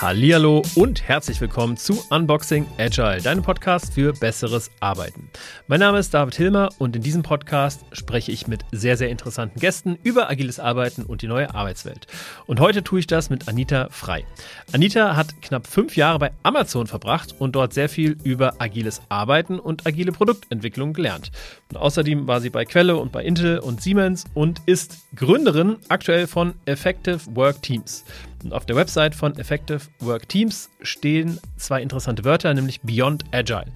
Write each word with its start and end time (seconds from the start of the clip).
Hallihallo 0.00 0.62
und 0.74 1.06
herzlich 1.06 1.40
willkommen 1.40 1.76
zu 1.76 2.02
Unboxing 2.10 2.66
Agile, 2.78 3.20
deinem 3.22 3.42
Podcast 3.42 3.94
für 3.94 4.12
besseres 4.12 4.70
Arbeiten. 4.80 5.30
Mein 5.70 5.78
Name 5.78 6.00
ist 6.00 6.12
David 6.12 6.34
Hilmer 6.34 6.70
und 6.78 6.96
in 6.96 7.02
diesem 7.02 7.22
Podcast 7.22 7.84
spreche 7.92 8.32
ich 8.32 8.48
mit 8.48 8.64
sehr, 8.72 8.96
sehr 8.96 9.08
interessanten 9.08 9.60
Gästen 9.60 9.96
über 10.02 10.28
agiles 10.28 10.58
Arbeiten 10.58 11.04
und 11.04 11.22
die 11.22 11.28
neue 11.28 11.54
Arbeitswelt. 11.54 12.08
Und 12.48 12.58
heute 12.58 12.82
tue 12.82 12.98
ich 12.98 13.06
das 13.06 13.30
mit 13.30 13.46
Anita 13.46 13.86
Frei. 13.88 14.24
Anita 14.72 15.14
hat 15.14 15.40
knapp 15.42 15.68
fünf 15.68 15.94
Jahre 15.94 16.18
bei 16.18 16.32
Amazon 16.42 16.88
verbracht 16.88 17.36
und 17.38 17.54
dort 17.54 17.72
sehr 17.72 17.88
viel 17.88 18.16
über 18.24 18.54
agiles 18.58 19.00
Arbeiten 19.10 19.60
und 19.60 19.86
agile 19.86 20.10
Produktentwicklung 20.10 20.92
gelernt. 20.92 21.30
Und 21.70 21.76
außerdem 21.76 22.26
war 22.26 22.40
sie 22.40 22.50
bei 22.50 22.64
Quelle 22.64 22.96
und 22.96 23.12
bei 23.12 23.22
Intel 23.22 23.60
und 23.60 23.80
Siemens 23.80 24.24
und 24.34 24.60
ist 24.66 24.98
Gründerin 25.14 25.76
aktuell 25.88 26.26
von 26.26 26.54
Effective 26.64 27.20
Work 27.36 27.62
Teams. 27.62 28.04
Und 28.42 28.52
auf 28.52 28.66
der 28.66 28.74
Website 28.74 29.14
von 29.14 29.38
Effective 29.38 29.82
Work 30.00 30.28
Teams 30.28 30.68
stehen 30.82 31.38
zwei 31.56 31.80
interessante 31.80 32.24
Wörter, 32.24 32.52
nämlich 32.54 32.80
Beyond 32.80 33.22
Agile. 33.30 33.66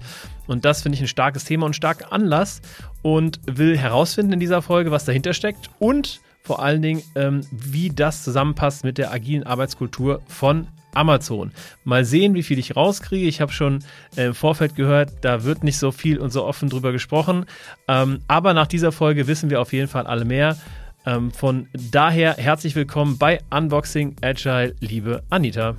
Und 0.47 0.65
das 0.65 0.81
finde 0.81 0.95
ich 0.95 1.01
ein 1.01 1.07
starkes 1.07 1.43
Thema 1.43 1.65
und 1.65 1.75
starken 1.75 2.05
Anlass 2.05 2.61
und 3.01 3.39
will 3.45 3.77
herausfinden 3.77 4.33
in 4.33 4.39
dieser 4.39 4.61
Folge, 4.61 4.91
was 4.91 5.05
dahinter 5.05 5.33
steckt 5.33 5.69
und 5.79 6.21
vor 6.43 6.61
allen 6.61 6.81
Dingen, 6.81 7.01
ähm, 7.15 7.41
wie 7.51 7.89
das 7.89 8.23
zusammenpasst 8.23 8.83
mit 8.83 8.99
der 8.99 9.11
agilen 9.11 9.43
Arbeitskultur 9.43 10.21
von 10.27 10.67
Amazon. 10.93 11.51
Mal 11.83 12.05
sehen, 12.05 12.35
wie 12.35 12.43
viel 12.43 12.59
ich 12.59 12.75
rauskriege. 12.75 13.27
Ich 13.27 13.41
habe 13.41 13.51
schon 13.51 13.83
äh, 14.15 14.27
im 14.27 14.35
Vorfeld 14.35 14.75
gehört, 14.75 15.11
da 15.21 15.43
wird 15.43 15.63
nicht 15.63 15.77
so 15.77 15.91
viel 15.91 16.19
und 16.19 16.31
so 16.31 16.45
offen 16.45 16.69
drüber 16.69 16.91
gesprochen. 16.91 17.45
Ähm, 17.87 18.19
aber 18.27 18.53
nach 18.53 18.67
dieser 18.67 18.91
Folge 18.91 19.27
wissen 19.27 19.49
wir 19.49 19.59
auf 19.59 19.73
jeden 19.73 19.87
Fall 19.87 20.07
alle 20.07 20.25
mehr. 20.25 20.57
Ähm, 21.05 21.31
von 21.31 21.67
daher 21.73 22.35
herzlich 22.37 22.75
willkommen 22.75 23.17
bei 23.17 23.39
Unboxing 23.51 24.15
Agile, 24.21 24.75
liebe 24.79 25.23
Anita. 25.29 25.75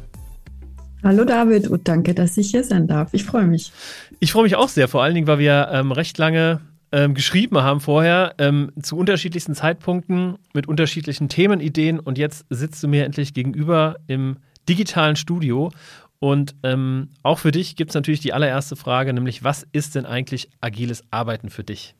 Hallo 1.06 1.24
David 1.24 1.68
und 1.68 1.86
danke, 1.86 2.14
dass 2.14 2.36
ich 2.36 2.50
hier 2.50 2.64
sein 2.64 2.88
darf. 2.88 3.14
Ich 3.14 3.22
freue 3.22 3.46
mich. 3.46 3.70
Ich 4.18 4.32
freue 4.32 4.42
mich 4.42 4.56
auch 4.56 4.68
sehr, 4.68 4.88
vor 4.88 5.04
allen 5.04 5.14
Dingen, 5.14 5.28
weil 5.28 5.38
wir 5.38 5.68
ähm, 5.70 5.92
recht 5.92 6.18
lange 6.18 6.60
ähm, 6.90 7.14
geschrieben 7.14 7.58
haben 7.58 7.78
vorher, 7.78 8.34
ähm, 8.38 8.72
zu 8.82 8.96
unterschiedlichsten 8.96 9.54
Zeitpunkten, 9.54 10.36
mit 10.52 10.66
unterschiedlichen 10.66 11.28
Themenideen 11.28 12.00
und 12.00 12.18
jetzt 12.18 12.44
sitzt 12.50 12.82
du 12.82 12.88
mir 12.88 13.04
endlich 13.04 13.34
gegenüber 13.34 13.98
im 14.08 14.38
digitalen 14.68 15.14
Studio. 15.14 15.70
Und 16.18 16.56
ähm, 16.64 17.10
auch 17.22 17.38
für 17.38 17.52
dich 17.52 17.76
gibt 17.76 17.92
es 17.92 17.94
natürlich 17.94 18.18
die 18.18 18.32
allererste 18.32 18.74
Frage, 18.74 19.12
nämlich 19.12 19.44
was 19.44 19.64
ist 19.70 19.94
denn 19.94 20.06
eigentlich 20.06 20.50
agiles 20.60 21.04
Arbeiten 21.12 21.50
für 21.50 21.62
dich? 21.62 21.94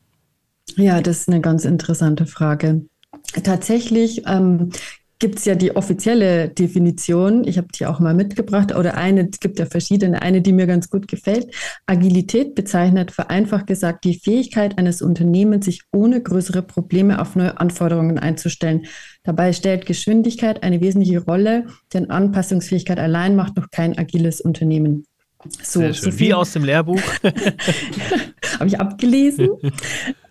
Ja, 0.75 0.99
das 0.99 1.19
ist 1.19 1.29
eine 1.29 1.39
ganz 1.39 1.63
interessante 1.63 2.25
Frage. 2.25 2.81
Tatsächlich 3.41 4.23
ähm, 4.27 4.71
gibt 5.19 5.39
es 5.39 5.45
ja 5.45 5.55
die 5.55 5.75
offizielle 5.75 6.49
Definition. 6.49 7.47
Ich 7.47 7.57
habe 7.57 7.67
die 7.73 7.85
auch 7.85 7.99
mal 7.99 8.13
mitgebracht. 8.13 8.75
Oder 8.75 8.95
eine, 8.95 9.27
es 9.31 9.39
gibt 9.39 9.59
ja 9.59 9.65
verschiedene. 9.65 10.21
Eine, 10.21 10.41
die 10.41 10.53
mir 10.53 10.67
ganz 10.67 10.89
gut 10.89 11.07
gefällt. 11.07 11.53
Agilität 11.85 12.55
bezeichnet 12.55 13.11
vereinfacht 13.11 13.67
gesagt 13.67 14.03
die 14.03 14.19
Fähigkeit 14.19 14.77
eines 14.77 15.01
Unternehmens, 15.01 15.65
sich 15.65 15.81
ohne 15.91 16.21
größere 16.21 16.61
Probleme 16.61 17.19
auf 17.19 17.35
neue 17.35 17.59
Anforderungen 17.59 18.19
einzustellen. 18.19 18.85
Dabei 19.23 19.53
stellt 19.53 19.85
Geschwindigkeit 19.85 20.63
eine 20.63 20.81
wesentliche 20.81 21.23
Rolle, 21.23 21.65
denn 21.93 22.09
Anpassungsfähigkeit 22.09 22.99
allein 22.99 23.35
macht 23.35 23.57
noch 23.57 23.71
kein 23.71 23.97
agiles 23.97 24.39
Unternehmen. 24.39 25.05
So, 25.61 25.91
so 25.91 26.19
Wie 26.19 26.33
aus 26.33 26.53
dem 26.53 26.63
Lehrbuch. 26.63 27.01
Habe 28.59 28.67
ich 28.67 28.79
abgelesen. 28.79 29.49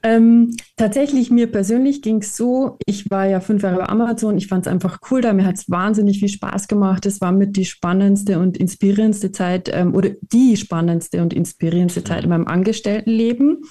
ähm, 0.03 0.57
tatsächlich, 0.77 1.31
mir 1.31 1.51
persönlich 1.51 2.03
ging 2.03 2.19
es 2.19 2.37
so, 2.37 2.79
ich 2.87 3.11
war 3.11 3.27
ja 3.27 3.41
fünf 3.41 3.63
Jahre 3.63 3.77
bei 3.77 3.89
Amazon, 3.89 4.37
ich 4.37 4.47
fand 4.47 4.67
es 4.67 4.73
einfach 4.73 4.99
cool 5.11 5.21
da, 5.21 5.33
mir 5.33 5.45
hat 5.45 5.57
es 5.57 5.71
wahnsinnig 5.71 6.19
viel 6.21 6.29
Spaß 6.29 6.69
gemacht. 6.69 7.07
Es 7.07 7.21
war 7.21 7.33
mit 7.33 7.57
die 7.57 7.65
spannendste 7.65 8.39
und 8.39 8.57
inspirierendste 8.57 9.33
Zeit 9.33 9.71
ähm, 9.73 9.95
oder 9.95 10.11
die 10.33 10.57
spannendste 10.57 11.23
und 11.23 11.33
inspirierendste 11.33 12.05
Zeit 12.05 12.25
in 12.25 12.31
meinem 12.31 12.47
Angestelltenleben. 12.47 13.63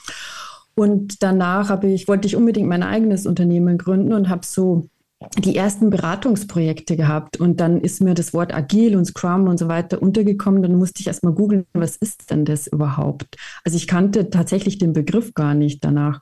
Und 0.76 1.24
danach 1.24 1.70
habe 1.70 1.88
ich, 1.88 2.08
wollte 2.08 2.28
ich 2.28 2.36
unbedingt 2.36 2.68
mein 2.68 2.84
eigenes 2.84 3.26
Unternehmen 3.26 3.78
gründen 3.78 4.12
und 4.12 4.28
habe 4.30 4.46
so 4.46 4.90
die 5.38 5.56
ersten 5.56 5.90
Beratungsprojekte 5.90 6.98
gehabt 6.98 7.38
und 7.38 7.60
dann 7.60 7.80
ist 7.80 8.02
mir 8.02 8.14
das 8.14 8.34
Wort 8.34 8.54
Agil 8.54 8.96
und 8.96 9.06
Scrum 9.06 9.48
und 9.48 9.58
so 9.58 9.68
weiter 9.68 10.02
untergekommen. 10.02 10.62
Dann 10.62 10.76
musste 10.76 11.00
ich 11.02 11.08
erstmal 11.08 11.34
googeln, 11.34 11.66
was 11.74 11.96
ist 11.96 12.30
denn 12.30 12.46
das 12.46 12.68
überhaupt? 12.68 13.38
Also 13.64 13.78
ich 13.78 13.88
kannte 13.88 14.30
tatsächlich 14.30 14.78
den 14.78 14.94
Begriff 14.94 15.34
gar 15.34 15.54
nicht 15.54 15.84
danach. 15.84 16.22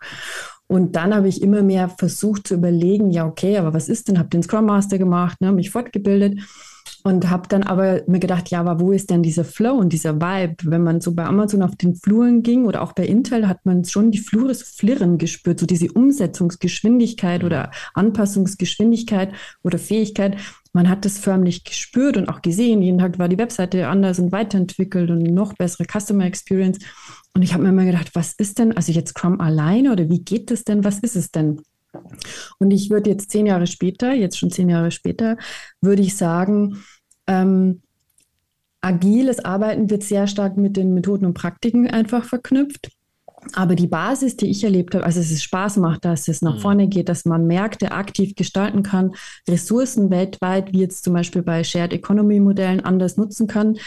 Und 0.67 0.95
dann 0.95 1.13
habe 1.13 1.27
ich 1.27 1.41
immer 1.41 1.63
mehr 1.63 1.89
versucht 1.89 2.47
zu 2.47 2.53
überlegen, 2.53 3.09
ja, 3.09 3.25
okay, 3.25 3.57
aber 3.57 3.73
was 3.73 3.89
ist 3.89 4.07
denn? 4.07 4.19
Habe 4.19 4.29
den 4.29 4.43
Scrum 4.43 4.65
Master 4.65 4.97
gemacht, 4.97 5.41
ne, 5.41 5.51
mich 5.51 5.71
fortgebildet 5.71 6.39
und 7.03 7.29
habe 7.29 7.49
dann 7.49 7.63
aber 7.63 8.01
mir 8.07 8.19
gedacht, 8.19 8.49
ja, 8.49 8.61
aber 8.61 8.79
wo 8.79 8.93
ist 8.93 9.09
denn 9.09 9.23
dieser 9.23 9.43
Flow 9.43 9.73
und 9.73 9.91
dieser 9.91 10.21
Vibe? 10.21 10.55
Wenn 10.63 10.83
man 10.83 11.01
so 11.01 11.13
bei 11.13 11.25
Amazon 11.25 11.61
auf 11.61 11.75
den 11.75 11.95
Fluren 11.95 12.43
ging 12.43 12.65
oder 12.65 12.81
auch 12.81 12.93
bei 12.93 13.05
Intel, 13.05 13.49
hat 13.49 13.65
man 13.65 13.83
schon 13.83 14.11
die 14.11 14.19
Flure 14.19 14.53
so 14.53 14.63
flirren 14.65 15.17
gespürt, 15.17 15.59
so 15.59 15.65
diese 15.65 15.91
Umsetzungsgeschwindigkeit 15.91 17.43
oder 17.43 17.71
Anpassungsgeschwindigkeit 17.93 19.33
oder 19.63 19.77
Fähigkeit. 19.77 20.37
Man 20.71 20.89
hat 20.89 21.03
das 21.03 21.19
förmlich 21.19 21.65
gespürt 21.65 22.15
und 22.15 22.29
auch 22.29 22.41
gesehen. 22.41 22.81
Jeden 22.81 22.99
Tag 22.99 23.19
war 23.19 23.27
die 23.27 23.37
Webseite 23.37 23.89
anders 23.89 24.19
und 24.19 24.31
weiterentwickelt 24.31 25.11
und 25.11 25.23
noch 25.23 25.53
bessere 25.53 25.85
Customer 25.85 26.25
Experience. 26.25 26.79
Und 27.35 27.41
ich 27.41 27.53
habe 27.53 27.63
mir 27.63 27.69
immer 27.69 27.85
gedacht, 27.85 28.11
was 28.13 28.33
ist 28.33 28.59
denn, 28.59 28.77
also 28.77 28.93
jetzt 28.93 29.09
Scrum 29.09 29.41
alleine 29.41 29.91
oder 29.91 30.09
wie 30.09 30.23
geht 30.23 30.51
das 30.51 30.63
denn? 30.63 30.85
Was 30.85 30.99
ist 30.99 31.17
es 31.17 31.31
denn? 31.31 31.61
Und 32.59 32.71
ich 32.71 32.89
würde 32.89 33.09
jetzt 33.09 33.31
zehn 33.31 33.45
Jahre 33.45 33.67
später, 33.67 34.13
jetzt 34.13 34.37
schon 34.37 34.51
zehn 34.51 34.69
Jahre 34.69 34.91
später, 34.91 35.37
würde 35.81 36.01
ich 36.01 36.15
sagen, 36.15 36.83
ähm, 37.27 37.81
agiles 38.81 39.43
Arbeiten 39.43 39.89
wird 39.89 40.03
sehr 40.03 40.27
stark 40.27 40.57
mit 40.57 40.77
den 40.77 40.93
Methoden 40.93 41.25
und 41.25 41.33
Praktiken 41.33 41.89
einfach 41.89 42.25
verknüpft. 42.25 42.89
Aber 43.51 43.75
die 43.75 43.87
Basis, 43.87 44.37
die 44.37 44.49
ich 44.49 44.63
erlebt 44.63 44.95
habe, 44.95 45.05
also 45.05 45.19
dass 45.19 45.29
es 45.29 45.43
Spaß 45.43 45.77
macht, 45.77 46.05
dass 46.05 46.29
es 46.29 46.41
nach 46.41 46.55
mhm. 46.55 46.59
vorne 46.59 46.87
geht, 46.87 47.09
dass 47.09 47.25
man 47.25 47.45
Märkte 47.45 47.91
aktiv 47.91 48.35
gestalten 48.35 48.83
kann, 48.83 49.15
Ressourcen 49.49 50.09
weltweit, 50.09 50.71
wie 50.71 50.79
jetzt 50.79 51.03
zum 51.03 51.13
Beispiel 51.13 51.41
bei 51.41 51.63
Shared 51.63 51.91
Economy 51.91 52.39
Modellen 52.39 52.79
anders 52.79 53.17
nutzen 53.17 53.47
kann. 53.47 53.77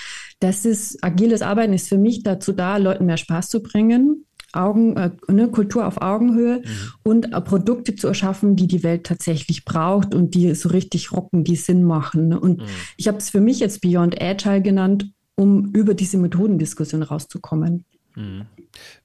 Das 0.41 0.67
ist, 0.67 1.03
agiles 1.03 1.41
Arbeiten 1.41 1.73
ist 1.73 1.89
für 1.89 1.97
mich 1.97 2.23
dazu 2.23 2.53
da, 2.53 2.77
Leuten 2.77 3.07
mehr 3.07 3.17
Spaß 3.17 3.49
zu 3.49 3.63
bringen, 3.63 4.26
Augen, 4.57 4.97
äh, 4.97 5.11
ne, 5.29 5.49
Kultur 5.49 5.87
auf 5.87 6.01
Augenhöhe 6.01 6.59
mhm. 6.59 6.93
und 7.03 7.33
äh, 7.33 7.41
Produkte 7.41 7.95
zu 7.95 8.09
erschaffen, 8.09 8.57
die 8.57 8.67
die 8.67 8.83
Welt 8.83 9.05
tatsächlich 9.05 9.65
braucht 9.65 10.15
und 10.15 10.35
die 10.35 10.55
so 10.55 10.69
richtig 10.71 11.13
rocken, 11.13 11.45
die 11.45 11.57
Sinn 11.57 11.85
machen. 11.85 12.29
Ne? 12.29 12.41
Und 12.41 12.59
mhm. 12.59 12.67
ich 12.97 13.09
habe 13.09 13.19
es 13.19 13.31
für 13.31 13.41
mich 13.41 13.61
jetzt 13.61 13.81
Beyond 13.81 14.21
Agile 14.21 14.63
genannt, 14.63 15.11
um 15.35 15.71
über 15.73 15.95
diese 15.95 16.19
Methodendiskussion 16.19 17.03
rauszukommen. 17.03 17.85
Mhm. 18.17 18.47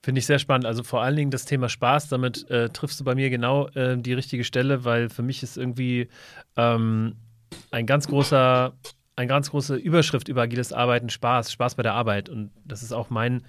Finde 0.02 0.20
ich 0.20 0.26
sehr 0.26 0.40
spannend. 0.40 0.66
Also 0.66 0.84
vor 0.84 1.02
allen 1.02 1.16
Dingen 1.16 1.32
das 1.32 1.46
Thema 1.46 1.70
Spaß, 1.70 2.10
damit 2.10 2.50
äh, 2.50 2.70
triffst 2.70 3.00
du 3.00 3.04
bei 3.04 3.14
mir 3.14 3.30
genau 3.30 3.68
äh, 3.70 3.98
die 3.98 4.14
richtige 4.14 4.44
Stelle, 4.44 4.84
weil 4.86 5.10
für 5.10 5.22
mich 5.22 5.44
ist 5.44 5.58
irgendwie 5.58 6.10
ähm, 6.56 7.16
ein 7.70 7.86
ganz 7.86 8.08
großer, 8.08 8.74
eine 9.16 9.28
ganz 9.28 9.52
große 9.52 9.76
Überschrift 9.76 10.30
über 10.30 10.42
agiles 10.42 10.74
Arbeiten 10.74 11.10
Spaß, 11.10 11.52
Spaß 11.52 11.76
bei 11.76 11.84
der 11.84 11.94
Arbeit. 11.94 12.30
Und 12.30 12.52
das 12.66 12.84
ist 12.84 12.94
auch 12.94 13.10
mein 13.10 13.44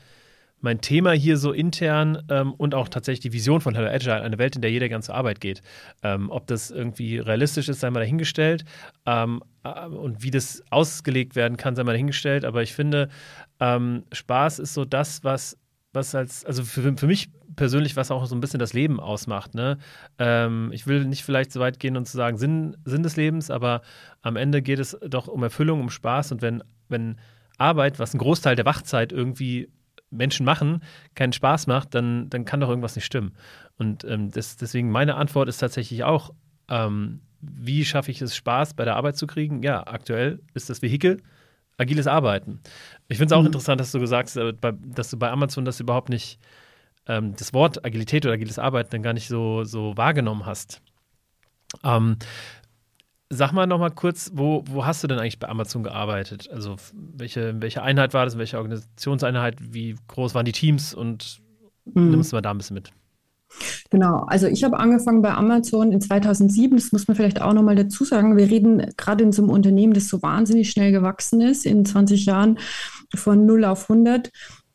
mein 0.62 0.80
Thema 0.80 1.12
hier 1.12 1.36
so 1.36 1.52
intern 1.52 2.22
ähm, 2.30 2.54
und 2.54 2.74
auch 2.74 2.88
tatsächlich 2.88 3.20
die 3.20 3.32
Vision 3.32 3.60
von 3.60 3.74
Hello 3.74 3.88
Agile, 3.88 4.22
eine 4.22 4.38
Welt, 4.38 4.56
in 4.56 4.62
der 4.62 4.70
jeder 4.70 4.88
ganz 4.88 5.06
zur 5.06 5.16
Arbeit 5.16 5.40
geht. 5.40 5.60
Ähm, 6.02 6.30
ob 6.30 6.46
das 6.46 6.70
irgendwie 6.70 7.18
realistisch 7.18 7.68
ist, 7.68 7.80
sei 7.80 7.90
mal 7.90 8.00
dahingestellt. 8.00 8.64
Ähm, 9.04 9.42
äh, 9.64 9.86
und 9.86 10.22
wie 10.22 10.30
das 10.30 10.62
ausgelegt 10.70 11.34
werden 11.36 11.56
kann, 11.56 11.74
sei 11.74 11.82
mal 11.82 11.92
dahingestellt. 11.92 12.44
Aber 12.44 12.62
ich 12.62 12.72
finde, 12.72 13.08
ähm, 13.60 14.04
Spaß 14.12 14.60
ist 14.60 14.74
so 14.74 14.84
das, 14.84 15.24
was, 15.24 15.58
was 15.92 16.14
als, 16.14 16.44
also 16.44 16.62
für, 16.62 16.96
für 16.96 17.06
mich 17.06 17.30
persönlich, 17.56 17.96
was 17.96 18.12
auch 18.12 18.24
so 18.26 18.36
ein 18.36 18.40
bisschen 18.40 18.60
das 18.60 18.72
Leben 18.72 19.00
ausmacht. 19.00 19.54
Ne? 19.54 19.78
Ähm, 20.18 20.70
ich 20.72 20.86
will 20.86 21.04
nicht 21.04 21.24
vielleicht 21.24 21.52
so 21.52 21.58
weit 21.58 21.80
gehen 21.80 21.96
und 21.96 22.06
zu 22.06 22.16
sagen, 22.16 22.38
Sinn, 22.38 22.76
Sinn 22.84 23.02
des 23.02 23.16
Lebens, 23.16 23.50
aber 23.50 23.82
am 24.22 24.36
Ende 24.36 24.62
geht 24.62 24.78
es 24.78 24.96
doch 25.06 25.26
um 25.26 25.42
Erfüllung, 25.42 25.80
um 25.80 25.90
Spaß. 25.90 26.30
Und 26.30 26.40
wenn, 26.40 26.62
wenn 26.88 27.16
Arbeit, 27.58 27.98
was 27.98 28.14
ein 28.14 28.18
Großteil 28.18 28.54
der 28.54 28.64
Wachzeit 28.64 29.12
irgendwie 29.12 29.68
Menschen 30.12 30.44
machen, 30.44 30.82
keinen 31.14 31.32
Spaß 31.32 31.66
macht, 31.66 31.94
dann, 31.94 32.30
dann 32.30 32.44
kann 32.44 32.60
doch 32.60 32.68
irgendwas 32.68 32.94
nicht 32.94 33.04
stimmen. 33.04 33.32
Und 33.78 34.04
ähm, 34.04 34.30
das, 34.30 34.56
deswegen 34.56 34.90
meine 34.90 35.16
Antwort 35.16 35.48
ist 35.48 35.58
tatsächlich 35.58 36.04
auch, 36.04 36.30
ähm, 36.68 37.20
wie 37.40 37.84
schaffe 37.84 38.10
ich 38.10 38.22
es, 38.22 38.36
Spaß 38.36 38.74
bei 38.74 38.84
der 38.84 38.96
Arbeit 38.96 39.16
zu 39.16 39.26
kriegen? 39.26 39.62
Ja, 39.62 39.86
aktuell 39.86 40.40
ist 40.54 40.70
das 40.70 40.82
Vehikel 40.82 41.20
agiles 41.78 42.06
Arbeiten. 42.06 42.60
Ich 43.08 43.18
finde 43.18 43.34
es 43.34 43.36
auch 43.36 43.42
mhm. 43.42 43.46
interessant, 43.46 43.80
dass 43.80 43.92
du 43.92 43.98
gesagt 43.98 44.30
hast, 44.36 44.54
dass 44.82 45.10
du 45.10 45.18
bei 45.18 45.30
Amazon 45.30 45.64
das 45.64 45.80
überhaupt 45.80 46.08
nicht, 46.08 46.38
ähm, 47.06 47.34
das 47.36 47.52
Wort 47.52 47.84
Agilität 47.84 48.24
oder 48.24 48.34
agiles 48.34 48.58
Arbeiten 48.58 48.90
dann 48.90 49.02
gar 49.02 49.12
nicht 49.12 49.28
so, 49.28 49.64
so 49.64 49.96
wahrgenommen 49.96 50.46
hast. 50.46 50.80
Ähm, 51.82 52.16
Sag 53.34 53.52
mal 53.52 53.66
noch 53.66 53.78
mal 53.78 53.90
kurz, 53.90 54.30
wo, 54.34 54.62
wo 54.66 54.84
hast 54.84 55.02
du 55.02 55.08
denn 55.08 55.18
eigentlich 55.18 55.38
bei 55.38 55.48
Amazon 55.48 55.82
gearbeitet? 55.82 56.50
Also 56.52 56.76
welche, 56.92 57.60
welche 57.62 57.82
Einheit 57.82 58.12
war 58.12 58.26
das, 58.26 58.36
welche 58.36 58.58
Organisationseinheit, 58.58 59.56
wie 59.72 59.96
groß 60.08 60.34
waren 60.34 60.44
die 60.44 60.52
Teams 60.52 60.92
und 60.92 61.42
Mhm. 61.84 62.10
Nimmst 62.10 62.32
du 62.32 62.36
mal 62.36 62.42
da 62.42 62.50
ein 62.50 62.58
bisschen 62.58 62.74
mit. 62.74 62.90
Genau, 63.90 64.24
also 64.28 64.46
ich 64.46 64.64
habe 64.64 64.78
angefangen 64.78 65.20
bei 65.20 65.34
Amazon 65.34 65.92
in 65.92 66.00
2007, 66.00 66.78
das 66.78 66.92
muss 66.92 67.06
man 67.06 67.16
vielleicht 67.16 67.42
auch 67.42 67.52
nochmal 67.52 67.76
dazu 67.76 68.04
sagen. 68.04 68.38
Wir 68.38 68.48
reden 68.48 68.86
gerade 68.96 69.24
in 69.24 69.32
so 69.32 69.42
einem 69.42 69.50
Unternehmen, 69.50 69.92
das 69.92 70.08
so 70.08 70.22
wahnsinnig 70.22 70.70
schnell 70.70 70.90
gewachsen 70.90 71.42
ist, 71.42 71.66
in 71.66 71.84
20 71.84 72.24
Jahren 72.24 72.58
von 73.14 73.44
0 73.44 73.66
auf 73.66 73.90
100 73.90 74.30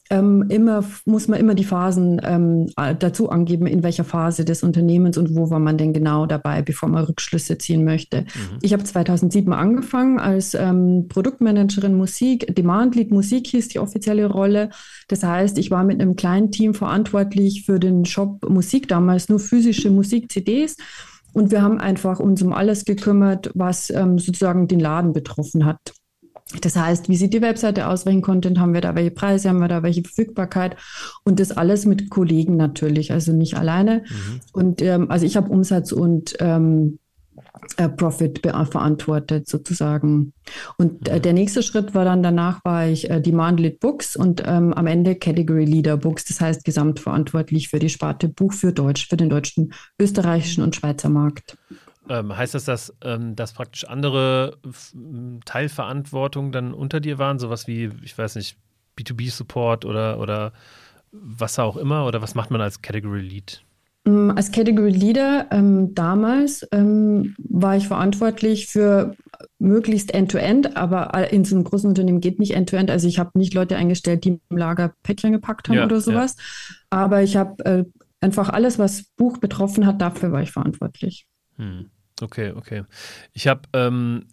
ähm, 0.09 0.45
immer, 0.50 0.83
muss 1.06 1.27
man 1.27 1.39
immer 1.39 1.56
die 1.56 1.63
Phasen 1.63 2.21
ähm, 2.24 2.68
dazu 3.00 3.30
angeben, 3.30 3.68
in 3.68 3.83
welcher 3.83 4.04
Phase 4.04 4.45
des 4.45 4.63
Unternehmens 4.63 5.18
und 5.18 5.36
wo 5.36 5.50
war 5.50 5.59
man 5.59 5.77
denn 5.77 5.94
genau 5.94 6.25
dabei, 6.25 6.62
bevor 6.62 6.89
man 6.89 7.04
Rückschlüsse 7.04 7.57
ziehen 7.57 7.83
möchte. 7.83 8.21
Mhm. 8.21 8.57
Ich 8.62 8.74
habe 8.74 8.83
2007 8.83 9.51
angefangen 9.54 10.19
als 10.19 10.54
ähm, 10.54 11.07
Produktmanagerin 11.09 11.95
Musik. 11.95 12.56
Demand 12.56 12.95
Lead 12.95 13.12
Musik 13.12 13.48
hieß 13.48 13.69
die 13.69 13.80
offizielle 13.80 14.27
Rolle. 14.27 14.69
Das 15.07 15.24
heißt, 15.24 15.57
ich 15.57 15.71
war 15.71 15.83
mit 15.83 16.01
einem 16.01 16.15
kleinen 16.15 16.51
Team 16.51 16.74
verantwortlich 16.74 17.65
für 17.65 17.80
den 17.80 18.06
Shop 18.06 18.50
Musik, 18.50 18.88
damals 18.88 19.30
nur 19.30 19.39
physische 19.39 19.89
Musik-CDs. 19.92 20.77
Und 21.33 21.51
wir 21.51 21.62
haben 21.62 21.80
einfach 21.80 22.19
uns 22.19 22.42
um 22.42 22.53
alles 22.53 22.83
gekümmert, 22.86 23.51
was 23.53 23.89
ähm, 23.89 24.18
sozusagen 24.18 24.68
den 24.68 24.80
Laden 24.80 25.13
betroffen 25.13 25.65
hat. 25.65 25.94
Das 26.62 26.76
heißt, 26.76 27.10
wie 27.10 27.18
sieht 27.18 27.34
die 27.34 27.42
Webseite 27.42 27.88
aus, 27.88 28.06
welchen 28.06 28.22
Content 28.22 28.60
haben 28.60 28.74
wir 28.74 28.82
da, 28.82 28.96
welche 28.96 29.12
Preise 29.12 29.50
haben 29.50 29.60
wir 29.60 29.68
da, 29.68 29.84
welche 29.84 30.04
Verfügbarkeit 30.04 30.78
und 31.24 31.40
das 31.40 31.52
alles 31.52 31.86
mit 31.86 32.10
Kollegen 32.10 32.56
natürlich, 32.56 33.12
also 33.12 33.34
nicht 33.34 33.58
alleine. 33.58 34.04
Mhm. 34.08 34.40
Und 34.54 34.82
ähm, 34.82 35.12
also 35.12 35.26
ich 35.26 35.36
habe 35.36 35.50
Umsatz 35.50 35.92
und 35.92 36.36
ähm, 36.40 37.00
äh, 37.76 37.90
Profit 37.90 38.40
verantwortet 38.40 39.48
sozusagen. 39.48 40.34
Und 40.78 41.10
äh, 41.10 41.18
mhm. 41.18 41.22
der 41.22 41.34
nächste 41.34 41.64
Schritt 41.64 41.94
war 41.94 42.06
dann 42.06 42.24
danach 42.24 42.64
war 42.64 42.88
ich 42.88 43.10
äh, 43.10 43.20
Demand 43.20 43.60
Lead 43.60 43.80
Books 43.80 44.16
und 44.16 44.44
ähm, 44.46 44.74
am 44.74 44.88
Ende 44.88 45.16
Category 45.16 45.66
Leader 45.66 45.98
Books, 45.98 46.26
das 46.26 46.40
heißt 46.40 46.64
gesamtverantwortlich 46.64 47.70
für 47.70 47.80
die 47.80 47.90
Sparte 47.90 48.30
Buch 48.30 48.54
für 48.54 48.72
Deutsch, 48.72 49.08
für 49.10 49.18
den 49.18 49.30
deutschen, 49.30 49.74
österreichischen 50.00 50.64
und 50.64 50.76
Schweizer 50.76 51.10
Markt. 51.10 51.58
Ähm, 52.09 52.36
heißt 52.36 52.54
das, 52.54 52.65
dass, 52.65 52.94
ähm, 53.01 53.36
dass 53.36 53.54
praktisch 53.54 53.86
andere 53.86 54.57
Teilverantwortungen 55.45 56.51
dann 56.51 56.74
unter 56.74 57.00
dir 57.00 57.18
waren? 57.18 57.39
Sowas 57.39 57.68
wie, 57.68 57.92
ich 58.04 58.18
weiß 58.18 58.36
nicht, 58.36 58.57
B2B-Support 58.98 59.86
oder, 59.86 60.19
oder 60.19 60.54
was 61.12 61.59
auch 61.59 61.77
immer? 61.77 62.06
Oder 62.06 62.21
was 62.21 62.36
macht 62.36 62.51
man 62.51 62.62
als 62.62 62.81
Category 62.81 63.21
Lead? 63.21 63.63
Mm, 64.06 64.31
als 64.31 64.51
Category 64.51 64.92
Leader 64.92 65.48
ähm, 65.51 65.94
damals 65.94 66.68
ähm, 66.71 67.36
war 67.38 67.75
ich 67.75 67.88
verantwortlich 67.88 68.68
für 68.68 69.15
möglichst 69.60 70.13
End-to-End, 70.13 70.68
-End, 70.68 70.75
aber 70.77 71.31
in 71.31 71.45
so 71.45 71.56
einem 71.56 71.63
großen 71.63 71.89
Unternehmen 71.89 72.21
geht 72.21 72.39
nicht 72.39 72.53
End-to-End. 72.53 72.89
-End. 72.89 72.94
Also 72.94 73.07
ich 73.07 73.19
habe 73.19 73.38
nicht 73.38 73.53
Leute 73.53 73.75
eingestellt, 73.75 74.24
die 74.24 74.39
im 74.50 74.57
Lager 74.57 74.94
Päckchen 75.03 75.33
gepackt 75.33 75.68
haben 75.68 75.77
ja, 75.77 75.86
oder 75.86 76.00
sowas. 76.00 76.36
Ja. 76.38 76.75
Aber 76.89 77.21
ich 77.21 77.36
habe 77.36 77.65
äh, 77.65 77.86
einfach 78.21 78.50
alles, 78.50 78.80
was 78.80 79.03
Buch 79.18 79.38
betroffen 79.38 79.86
hat, 79.86 80.01
dafür 80.01 80.31
war 80.31 80.42
ich 80.42 80.51
verantwortlich. 80.51 81.27
Hm. 81.57 81.89
Okay, 82.22 82.52
okay. 82.56 82.84
Ich 83.34 83.48
habe, 83.48 83.62
ähm, 83.74 84.28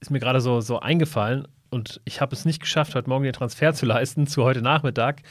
ist 0.00 0.10
mir 0.10 0.20
gerade 0.20 0.40
so, 0.40 0.60
so 0.60 0.80
eingefallen 0.80 1.48
und 1.70 2.00
ich 2.04 2.20
habe 2.20 2.34
es 2.34 2.44
nicht 2.44 2.60
geschafft, 2.60 2.94
heute 2.94 3.08
Morgen 3.08 3.24
den 3.24 3.32
Transfer 3.32 3.72
zu 3.74 3.86
leisten 3.86 4.26
zu 4.26 4.44
heute 4.44 4.62
Nachmittag. 4.62 5.22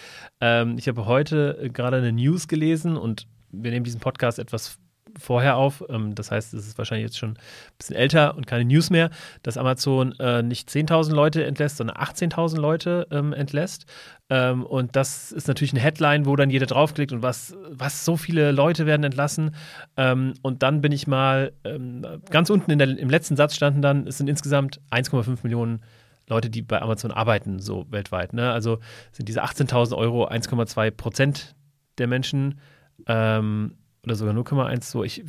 Ähm, 0.42 0.78
ich 0.78 0.88
habe 0.88 1.06
heute 1.06 1.70
gerade 1.72 1.98
eine 1.98 2.12
News 2.12 2.48
gelesen 2.48 2.98
und 2.98 3.28
wir 3.52 3.72
nehmen 3.72 3.84
diesen 3.84 4.00
Podcast 4.00 4.40
etwas 4.40 4.80
vorher 5.18 5.58
auf. 5.58 5.84
Ähm, 5.90 6.16
das 6.16 6.32
heißt, 6.32 6.54
es 6.54 6.68
ist 6.68 6.78
wahrscheinlich 6.78 7.06
jetzt 7.06 7.18
schon 7.18 7.32
ein 7.32 7.78
bisschen 7.78 7.96
älter 7.96 8.36
und 8.36 8.48
keine 8.48 8.66
News 8.66 8.90
mehr, 8.90 9.10
dass 9.42 9.58
Amazon 9.58 10.14
äh, 10.20 10.44
nicht 10.44 10.70
10.000 10.70 11.14
Leute 11.14 11.46
entlässt, 11.46 11.78
sondern 11.78 11.98
18.000 11.98 12.60
Leute 12.60 13.08
ähm, 13.12 13.34
entlässt. 13.34 13.86
Ähm, 14.30 14.66
und 14.66 14.96
das 14.96 15.32
ist 15.32 15.48
natürlich 15.48 15.74
eine 15.74 15.82
Headline, 15.82 16.26
wo 16.26 16.36
dann 16.36 16.50
jeder 16.50 16.66
draufklickt 16.66 17.12
und 17.12 17.22
was, 17.22 17.56
was 17.70 18.06
so 18.06 18.18
viele 18.18 18.52
Leute 18.52 18.86
werden 18.86 19.04
entlassen. 19.04 19.56
Ähm, 19.98 20.34
und 20.42 20.64
dann 20.64 20.82
bin 20.82 20.92
ich 20.92 21.08
mal 21.08 21.54
ähm, 21.64 22.06
ganz 22.30 22.50
unten 22.50 22.78
der, 22.78 22.88
im 22.98 23.10
letzten 23.10 23.36
Satz 23.36 23.56
standen 23.56 23.82
dann, 23.82 24.08
es 24.08 24.18
sind 24.18 24.30
insgesamt 24.30 24.80
1,5 24.92 25.40
Millionen 25.44 25.82
Leute, 26.30 26.50
die 26.50 26.62
bei 26.62 26.82
Amazon 26.82 27.12
arbeiten, 27.12 27.60
so 27.60 27.86
weltweit. 27.90 28.34
Ne? 28.34 28.52
Also 28.52 28.80
sind 29.12 29.28
diese 29.28 29.44
18.000 29.44 29.96
Euro 29.96 30.28
1,2 30.28 30.92
Prozent 30.92 31.56
der 31.98 32.08
Menschen. 32.08 32.60
Ähm, 33.08 33.76
oder 34.04 34.16
sogar 34.16 34.34
0,1 34.34 34.84
so. 34.84 35.04
Ich, 35.04 35.24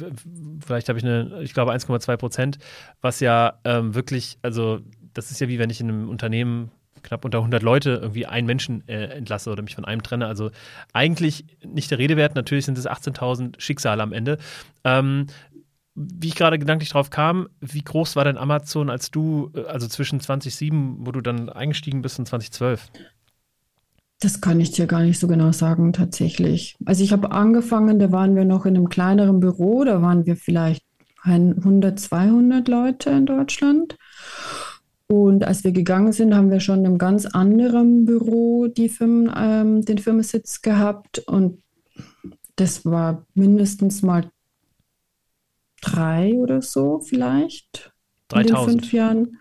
vielleicht 0.65 0.89
habe 0.89 0.99
ich 0.99 1.05
eine, 1.05 1.43
ich 1.43 1.55
glaube 1.55 1.73
1,2 1.73 2.17
Prozent, 2.17 2.59
was 3.01 3.21
ja 3.21 3.61
ähm, 3.65 3.95
wirklich, 3.95 4.39
also 4.43 4.81
das 5.13 5.31
ist 5.31 5.41
ja 5.41 5.49
wie 5.49 5.59
wenn 5.59 5.71
ich 5.71 5.81
in 5.81 5.89
einem 5.89 6.09
Unternehmen 6.09 6.71
knapp 7.03 7.25
unter 7.25 7.39
100 7.39 7.63
Leute 7.63 7.99
irgendwie 8.03 8.27
einen 8.27 8.47
Menschen 8.47 8.87
äh, 8.89 9.05
entlasse 9.05 9.51
oder 9.51 9.63
mich 9.63 9.75
von 9.75 9.85
einem 9.85 10.03
trenne. 10.03 10.27
Also 10.27 10.51
eigentlich 10.93 11.45
nicht 11.65 11.91
der 11.91 11.99
Rede 11.99 12.17
wert. 12.17 12.35
Natürlich 12.35 12.65
sind 12.65 12.79
es 12.79 12.89
18.000 12.89 13.61
Schicksale 13.61 14.03
am 14.03 14.13
Ende. 14.13 14.39
Ähm, 14.83 15.27
wie 15.95 16.29
ich 16.29 16.35
gerade 16.35 16.59
gedanklich 16.59 16.91
drauf 16.91 17.11
kam, 17.11 17.49
wie 17.61 17.83
groß 17.83 18.17
war 18.17 18.25
denn 18.25 18.37
Amazon, 18.37 18.91
als 18.91 19.11
du, 19.11 19.53
äh, 19.55 19.65
also 19.65 19.87
zwischen 19.87 20.19
2007, 20.19 21.07
wo 21.07 21.13
du 21.13 21.21
dann 21.21 21.49
eingestiegen 21.49 22.03
bist, 22.03 22.19
und 22.19 22.27
2012? 22.27 22.91
Das 24.21 24.41
kann 24.41 24.61
ich 24.61 24.71
dir 24.71 24.87
gar 24.87 25.03
nicht 25.03 25.19
so 25.19 25.29
genau 25.29 25.53
sagen, 25.53 25.93
tatsächlich. 25.93 26.77
Also 26.85 27.03
ich 27.03 27.13
habe 27.13 27.33
angefangen, 27.33 27.99
da 27.99 28.11
waren 28.13 28.37
wir 28.37 28.45
noch 28.45 28.65
in 28.65 28.77
einem 28.77 28.89
kleineren 28.89 29.41
Büro, 29.41 29.85
da 29.85 30.01
waren 30.03 30.25
wir 30.25 30.37
vielleicht 30.37 30.85
100, 31.23 31.99
200 31.99 32.69
Leute 32.69 33.11
in 33.11 33.27
Deutschland. 33.27 33.97
Und 35.07 35.45
als 35.45 35.65
wir 35.65 35.73
gegangen 35.73 36.13
sind, 36.13 36.35
haben 36.35 36.51
wir 36.51 36.61
schon 36.61 36.81
in 36.81 36.87
einem 36.87 36.99
ganz 36.99 37.27
anderen 37.27 38.07
Büro 38.07 38.69
die 38.69 38.89
Firmen, 38.89 39.33
ähm, 39.37 39.85
den 39.85 39.99
Firmensitz 39.99 40.63
gehabt. 40.63 41.19
Und 41.21 41.63
das 42.57 42.85
war 42.87 43.27
mindestens 43.35 44.03
mal 44.03 44.31
drei 45.83 46.35
oder 46.35 46.63
so 46.63 47.01
vielleicht. 47.01 47.93
3000. 48.29 48.49
In 48.49 48.55
den 48.55 48.65
fünf 48.65 48.93
Jahren. 48.93 49.39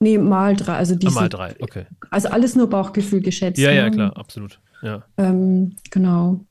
Nee, 0.00 0.18
mal 0.18 0.54
drei. 0.54 0.76
Also 0.76 0.94
diese, 0.94 1.16
ah, 1.18 1.22
mal 1.22 1.28
drei, 1.28 1.56
okay. 1.60 1.86
Also 2.10 2.28
alles 2.28 2.54
nur 2.54 2.68
Bauchgefühl 2.68 3.20
geschätzt. 3.20 3.58
Ja, 3.58 3.70
ne? 3.70 3.76
ja, 3.76 3.90
klar, 3.90 4.16
absolut. 4.16 4.60
Ja. 4.82 5.02
Ähm, 5.16 5.76
genau. 5.90 6.44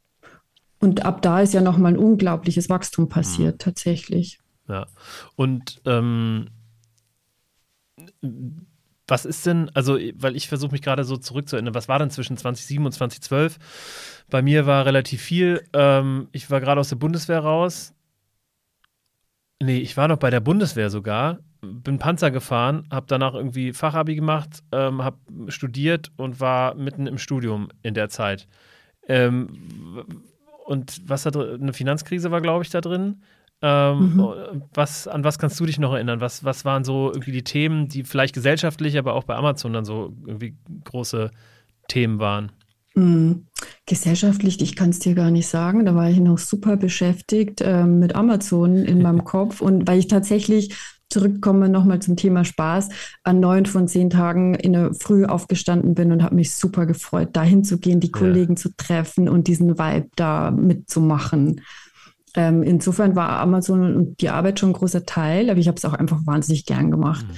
Und 0.80 1.06
ab 1.06 1.22
da 1.22 1.42
ist 1.42 1.54
ja 1.54 1.62
nochmal 1.62 1.94
ein 1.94 1.98
unglaubliches 1.98 2.70
Wachstum 2.70 3.10
passiert, 3.10 3.56
mhm. 3.56 3.60
tatsächlich. 3.60 4.40
Ja. 4.68 4.88
Und 5.36 5.82
ähm, 5.86 6.50
was 9.08 9.26
ist 9.26 9.46
denn, 9.46 9.72
also, 9.74 9.98
weil 10.16 10.36
ich 10.36 10.50
versuche 10.50 10.74
mich 10.74 10.82
gerade 10.82 11.06
so 11.06 11.16
zurückzuerinnern, 11.16 11.74
was 11.74 11.88
war 11.88 12.00
denn 12.00 12.10
zwischen 12.10 12.36
2007 12.36 12.86
und 12.86 12.92
2012? 12.92 13.58
Bei 14.30 14.42
mir 14.42 14.66
war 14.66 14.86
relativ 14.86 15.22
viel. 15.22 15.64
Ähm, 15.74 16.28
ich 16.34 16.52
war 16.52 16.60
gerade 16.60 16.82
aus 16.82 16.90
der 16.90 16.98
Bundeswehr 16.98 17.40
raus. 17.40 17.94
Nee, 19.62 19.80
ich 19.80 19.96
war 19.96 20.10
noch 20.10 20.18
bei 20.18 20.30
der 20.30 20.42
Bundeswehr 20.42 20.90
sogar 20.90 21.40
bin 21.74 22.00
Panzer 22.00 22.32
gefahren, 22.32 22.88
habe 22.92 23.06
danach 23.08 23.34
irgendwie 23.34 23.74
Fachabi 23.74 24.16
gemacht, 24.16 24.64
ähm, 24.72 25.04
habe 25.04 25.18
studiert 25.50 26.12
und 26.18 26.40
war 26.40 26.76
mitten 26.76 27.08
im 27.08 27.18
Studium 27.18 27.70
in 27.84 27.94
der 27.94 28.10
Zeit. 28.10 28.48
Ähm, 29.08 29.50
und 30.66 31.02
was 31.08 31.24
da 31.24 31.32
drin, 31.32 31.62
eine 31.62 31.74
Finanzkrise 31.74 32.32
war, 32.32 32.42
glaube 32.42 32.64
ich, 32.64 32.70
da 32.70 32.82
drin. 32.82 33.22
Ähm, 33.62 34.18
mhm. 34.18 34.64
was, 34.74 35.08
an 35.08 35.24
was 35.24 35.40
kannst 35.40 35.60
du 35.60 35.66
dich 35.66 35.80
noch 35.80 35.94
erinnern? 35.94 36.22
Was, 36.22 36.44
was 36.44 36.64
waren 36.64 36.84
so 36.84 37.12
irgendwie 37.12 37.32
die 37.32 37.44
Themen, 37.44 37.88
die 37.88 38.04
vielleicht 38.04 38.36
gesellschaftlich, 38.36 38.98
aber 38.98 39.14
auch 39.14 39.24
bei 39.24 39.36
Amazon 39.36 39.74
dann 39.74 39.86
so 39.86 40.14
irgendwie 40.26 40.56
große 40.84 41.32
Themen 41.88 42.20
waren? 42.20 42.52
Mhm. 42.94 43.46
Gesellschaftlich, 43.86 44.62
ich 44.62 44.76
kann 44.76 44.90
es 44.90 45.00
dir 45.00 45.16
gar 45.16 45.32
nicht 45.32 45.48
sagen. 45.48 45.86
Da 45.86 45.96
war 45.96 46.10
ich 46.10 46.20
noch 46.20 46.38
super 46.38 46.78
beschäftigt 46.78 47.62
äh, 47.62 47.86
mit 47.86 48.16
Amazon 48.16 48.78
in 48.78 49.02
meinem 49.02 49.24
Kopf 49.24 49.62
und 49.62 49.88
weil 49.88 50.00
ich 50.00 50.08
tatsächlich 50.08 50.76
zurückkomme, 51.10 51.70
nochmal 51.70 52.00
zum 52.00 52.16
Thema 52.16 52.44
Spaß, 52.44 52.90
an 53.24 53.40
neun 53.40 53.66
von 53.66 53.88
zehn 53.88 54.10
Tagen 54.10 54.56
in 54.56 54.74
der 54.74 54.94
Früh 54.94 55.26
aufgestanden 55.26 55.96
bin 55.96 56.12
und 56.12 56.24
habe 56.24 56.36
mich 56.36 56.54
super 56.54 56.86
gefreut, 56.86 57.30
dahin 57.34 57.64
zu 57.64 57.80
gehen, 57.80 58.00
die 58.00 58.12
ja. 58.14 58.18
Kollegen 58.18 58.58
zu 58.58 58.76
treffen 58.76 59.30
und 59.30 59.48
diesen 59.48 59.78
Vibe 59.78 60.10
da 60.16 60.52
mitzumachen. 60.52 61.62
Ähm, 62.36 62.62
insofern 62.62 63.16
war 63.16 63.40
Amazon 63.40 63.96
und 63.96 64.22
die 64.22 64.30
Arbeit 64.30 64.60
schon 64.60 64.70
ein 64.70 64.74
großer 64.74 65.06
Teil, 65.06 65.50
aber 65.50 65.60
ich 65.60 65.68
habe 65.68 65.78
es 65.78 65.86
auch 65.86 65.94
einfach 65.94 66.26
wahnsinnig 66.26 66.66
gern 66.66 66.92
gemacht. 66.92 67.26
Mhm. 67.28 67.36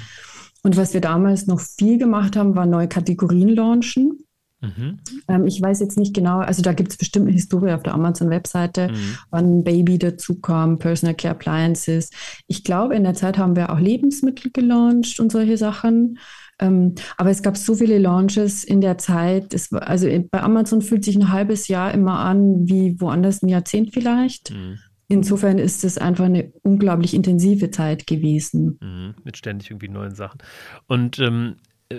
Und 0.63 0.77
was 0.77 0.93
wir 0.93 1.01
damals 1.01 1.47
noch 1.47 1.61
viel 1.61 1.97
gemacht 1.97 2.35
haben, 2.35 2.55
war 2.55 2.65
neue 2.65 2.89
Kategorien 2.89 3.49
launchen. 3.49 4.19
Mhm. 4.61 4.99
Ähm, 5.27 5.45
ich 5.45 5.61
weiß 5.61 5.79
jetzt 5.79 5.97
nicht 5.97 6.13
genau, 6.13 6.39
also 6.39 6.61
da 6.61 6.73
gibt 6.73 6.91
es 6.91 6.97
bestimmt 6.97 7.27
eine 7.27 7.35
Historie 7.35 7.71
auf 7.71 7.83
der 7.83 7.93
Amazon-Webseite, 7.93 8.89
mhm. 8.89 9.17
wann 9.29 9.63
Baby 9.63 9.97
dazu 9.97 10.39
kam, 10.39 10.79
Personal 10.79 11.15
Care 11.15 11.35
Appliances. 11.35 12.09
Ich 12.47 12.63
glaube, 12.63 12.95
in 12.95 13.03
der 13.03 13.13
Zeit 13.13 13.37
haben 13.37 13.55
wir 13.55 13.71
auch 13.71 13.79
Lebensmittel 13.79 14.51
gelauncht 14.51 15.19
und 15.19 15.31
solche 15.31 15.57
Sachen. 15.57 16.19
Ähm, 16.61 16.95
aber 17.15 17.29
es 17.29 17.41
gab 17.41 17.55
so 17.55 17.75
viele 17.75 17.97
Launches 17.99 18.65
in 18.65 18.81
der 18.81 18.97
Zeit. 18.97 19.53
Es, 19.53 19.71
also 19.71 20.07
bei 20.29 20.41
Amazon 20.41 20.81
fühlt 20.81 21.05
sich 21.05 21.15
ein 21.15 21.31
halbes 21.31 21.69
Jahr 21.69 21.93
immer 21.93 22.19
an 22.19 22.67
wie 22.67 22.99
woanders 22.99 23.41
ein 23.41 23.47
Jahrzehnt 23.47 23.93
vielleicht. 23.93 24.51
Mhm. 24.51 24.79
Insofern 25.07 25.57
ist 25.57 25.83
es 25.83 25.97
einfach 25.97 26.25
eine 26.25 26.51
unglaublich 26.61 27.13
intensive 27.13 27.71
Zeit 27.71 28.05
gewesen. 28.05 28.77
Mhm. 28.81 29.15
Mit 29.23 29.37
ständig 29.37 29.71
irgendwie 29.71 29.89
neuen 29.89 30.13
Sachen. 30.13 30.39
Und 30.87 31.17
ähm, 31.19 31.55
äh, 31.87 31.95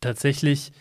tatsächlich 0.00 0.72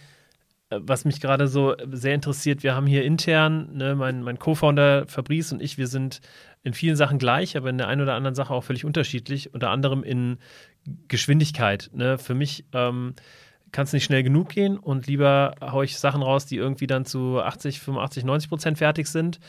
was 0.69 1.05
mich 1.05 1.21
gerade 1.21 1.47
so 1.47 1.75
sehr 1.91 2.15
interessiert, 2.15 2.63
wir 2.63 2.75
haben 2.75 2.87
hier 2.87 3.03
intern, 3.03 3.69
ne, 3.75 3.95
mein, 3.95 4.23
mein 4.23 4.39
Co-Founder 4.39 5.05
Fabrice 5.07 5.53
und 5.53 5.61
ich, 5.61 5.77
wir 5.77 5.87
sind 5.87 6.21
in 6.63 6.73
vielen 6.73 6.95
Sachen 6.95 7.19
gleich, 7.19 7.55
aber 7.55 7.69
in 7.69 7.77
der 7.77 7.87
einen 7.87 8.01
oder 8.01 8.15
anderen 8.15 8.35
Sache 8.35 8.53
auch 8.53 8.63
völlig 8.63 8.85
unterschiedlich, 8.85 9.53
unter 9.53 9.69
anderem 9.69 10.03
in 10.03 10.37
Geschwindigkeit. 11.07 11.91
Ne? 11.93 12.17
Für 12.17 12.33
mich 12.33 12.65
ähm, 12.73 13.13
kann 13.71 13.83
es 13.83 13.93
nicht 13.93 14.05
schnell 14.05 14.23
genug 14.23 14.49
gehen 14.49 14.77
und 14.77 15.05
lieber 15.05 15.53
haue 15.61 15.85
ich 15.85 15.99
Sachen 15.99 16.23
raus, 16.23 16.47
die 16.47 16.57
irgendwie 16.57 16.87
dann 16.87 17.05
zu 17.05 17.39
80, 17.39 17.79
85, 17.81 18.23
90 18.23 18.49
Prozent 18.49 18.77
fertig 18.79 19.07
sind, 19.07 19.39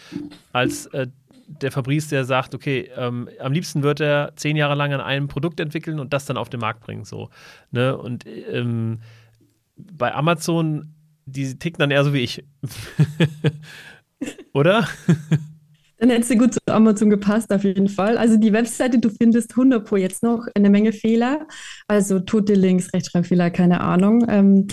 als 0.53 0.87
äh, 0.87 1.07
der 1.47 1.73
Fabrice, 1.73 2.09
der 2.09 2.25
sagt, 2.25 2.55
okay, 2.55 2.91
ähm, 2.97 3.29
am 3.41 3.53
liebsten 3.53 3.83
wird 3.83 4.01
er 4.01 4.33
zehn 4.37 4.57
Jahre 4.57 4.75
lang 4.75 4.93
an 4.93 5.01
einem 5.01 5.29
Produkt 5.29 5.61
entwickeln 5.61 6.01
und 6.01 6.13
das 6.13 6.27
dann 6.27 6.37
auf 6.37 6.51
den 6.51 6.61
Markt 6.61 6.81
bringen. 6.81 7.05
So, 7.05 7.31
ne? 7.71 7.97
Und 7.97 8.27
ähm, 8.27 8.99
bei 9.77 10.13
Amazon, 10.13 10.96
die 11.27 11.59
ticken 11.59 11.79
dann 11.79 11.91
eher 11.91 12.05
so 12.05 12.13
wie 12.13 12.21
ich. 12.21 12.45
Oder? 14.55 14.89
Dann 15.99 16.11
hättest 16.11 16.31
du 16.31 16.37
gut 16.37 16.55
zu 16.55 16.61
Amazon 16.67 17.11
gepasst, 17.11 17.53
auf 17.53 17.65
jeden 17.65 17.89
Fall. 17.89 18.17
Also 18.17 18.37
die 18.37 18.53
Webseite, 18.53 18.99
du 18.99 19.11
findest 19.11 19.53
100 19.53 19.85
pro 19.85 19.97
jetzt 19.97 20.23
noch 20.23 20.47
eine 20.55 20.71
Menge 20.71 20.93
Fehler. 20.93 21.47
Also 21.89 22.21
tote 22.21 22.55
Links, 22.55 22.93
Rechtschreibfehler, 22.93 23.51
keine 23.51 23.81
Ahnung. 23.81 24.25
Ähm, 24.29 24.67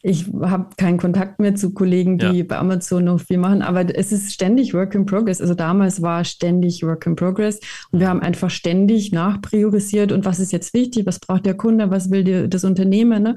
ich 0.00 0.26
habe 0.40 0.68
keinen 0.76 0.96
Kontakt 0.96 1.40
mehr 1.40 1.56
zu 1.56 1.74
Kollegen, 1.74 2.18
die 2.18 2.38
ja. 2.38 2.44
bei 2.44 2.56
Amazon 2.56 3.04
noch 3.04 3.20
viel 3.20 3.38
machen, 3.38 3.62
aber 3.62 3.84
es 3.96 4.12
ist 4.12 4.32
ständig 4.32 4.72
Work 4.72 4.94
in 4.94 5.06
Progress. 5.06 5.40
Also 5.40 5.54
damals 5.54 6.00
war 6.02 6.24
ständig 6.24 6.84
Work 6.84 7.06
in 7.06 7.16
Progress 7.16 7.58
und 7.90 7.98
wir 7.98 8.08
haben 8.08 8.20
einfach 8.20 8.48
ständig 8.48 9.10
nachpriorisiert 9.10 10.12
und 10.12 10.24
was 10.24 10.38
ist 10.38 10.52
jetzt 10.52 10.72
wichtig, 10.72 11.04
was 11.04 11.18
braucht 11.18 11.46
der 11.46 11.56
Kunde, 11.56 11.90
was 11.90 12.10
will 12.10 12.22
die, 12.22 12.48
das 12.48 12.62
Unternehmen. 12.62 13.24
Ne? 13.24 13.36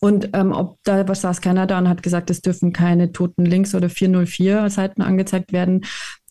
Und 0.00 0.30
ähm, 0.32 0.52
ob 0.52 0.78
da 0.84 1.06
was 1.08 1.20
saß 1.20 1.40
keiner 1.40 1.66
da 1.66 1.78
und 1.78 1.88
hat 1.88 2.02
gesagt, 2.02 2.30
es 2.30 2.40
dürfen 2.40 2.72
keine 2.72 3.12
toten 3.12 3.44
Links 3.44 3.74
oder 3.74 3.90
404 3.90 4.70
Seiten 4.70 5.02
angezeigt 5.02 5.52
werden. 5.52 5.82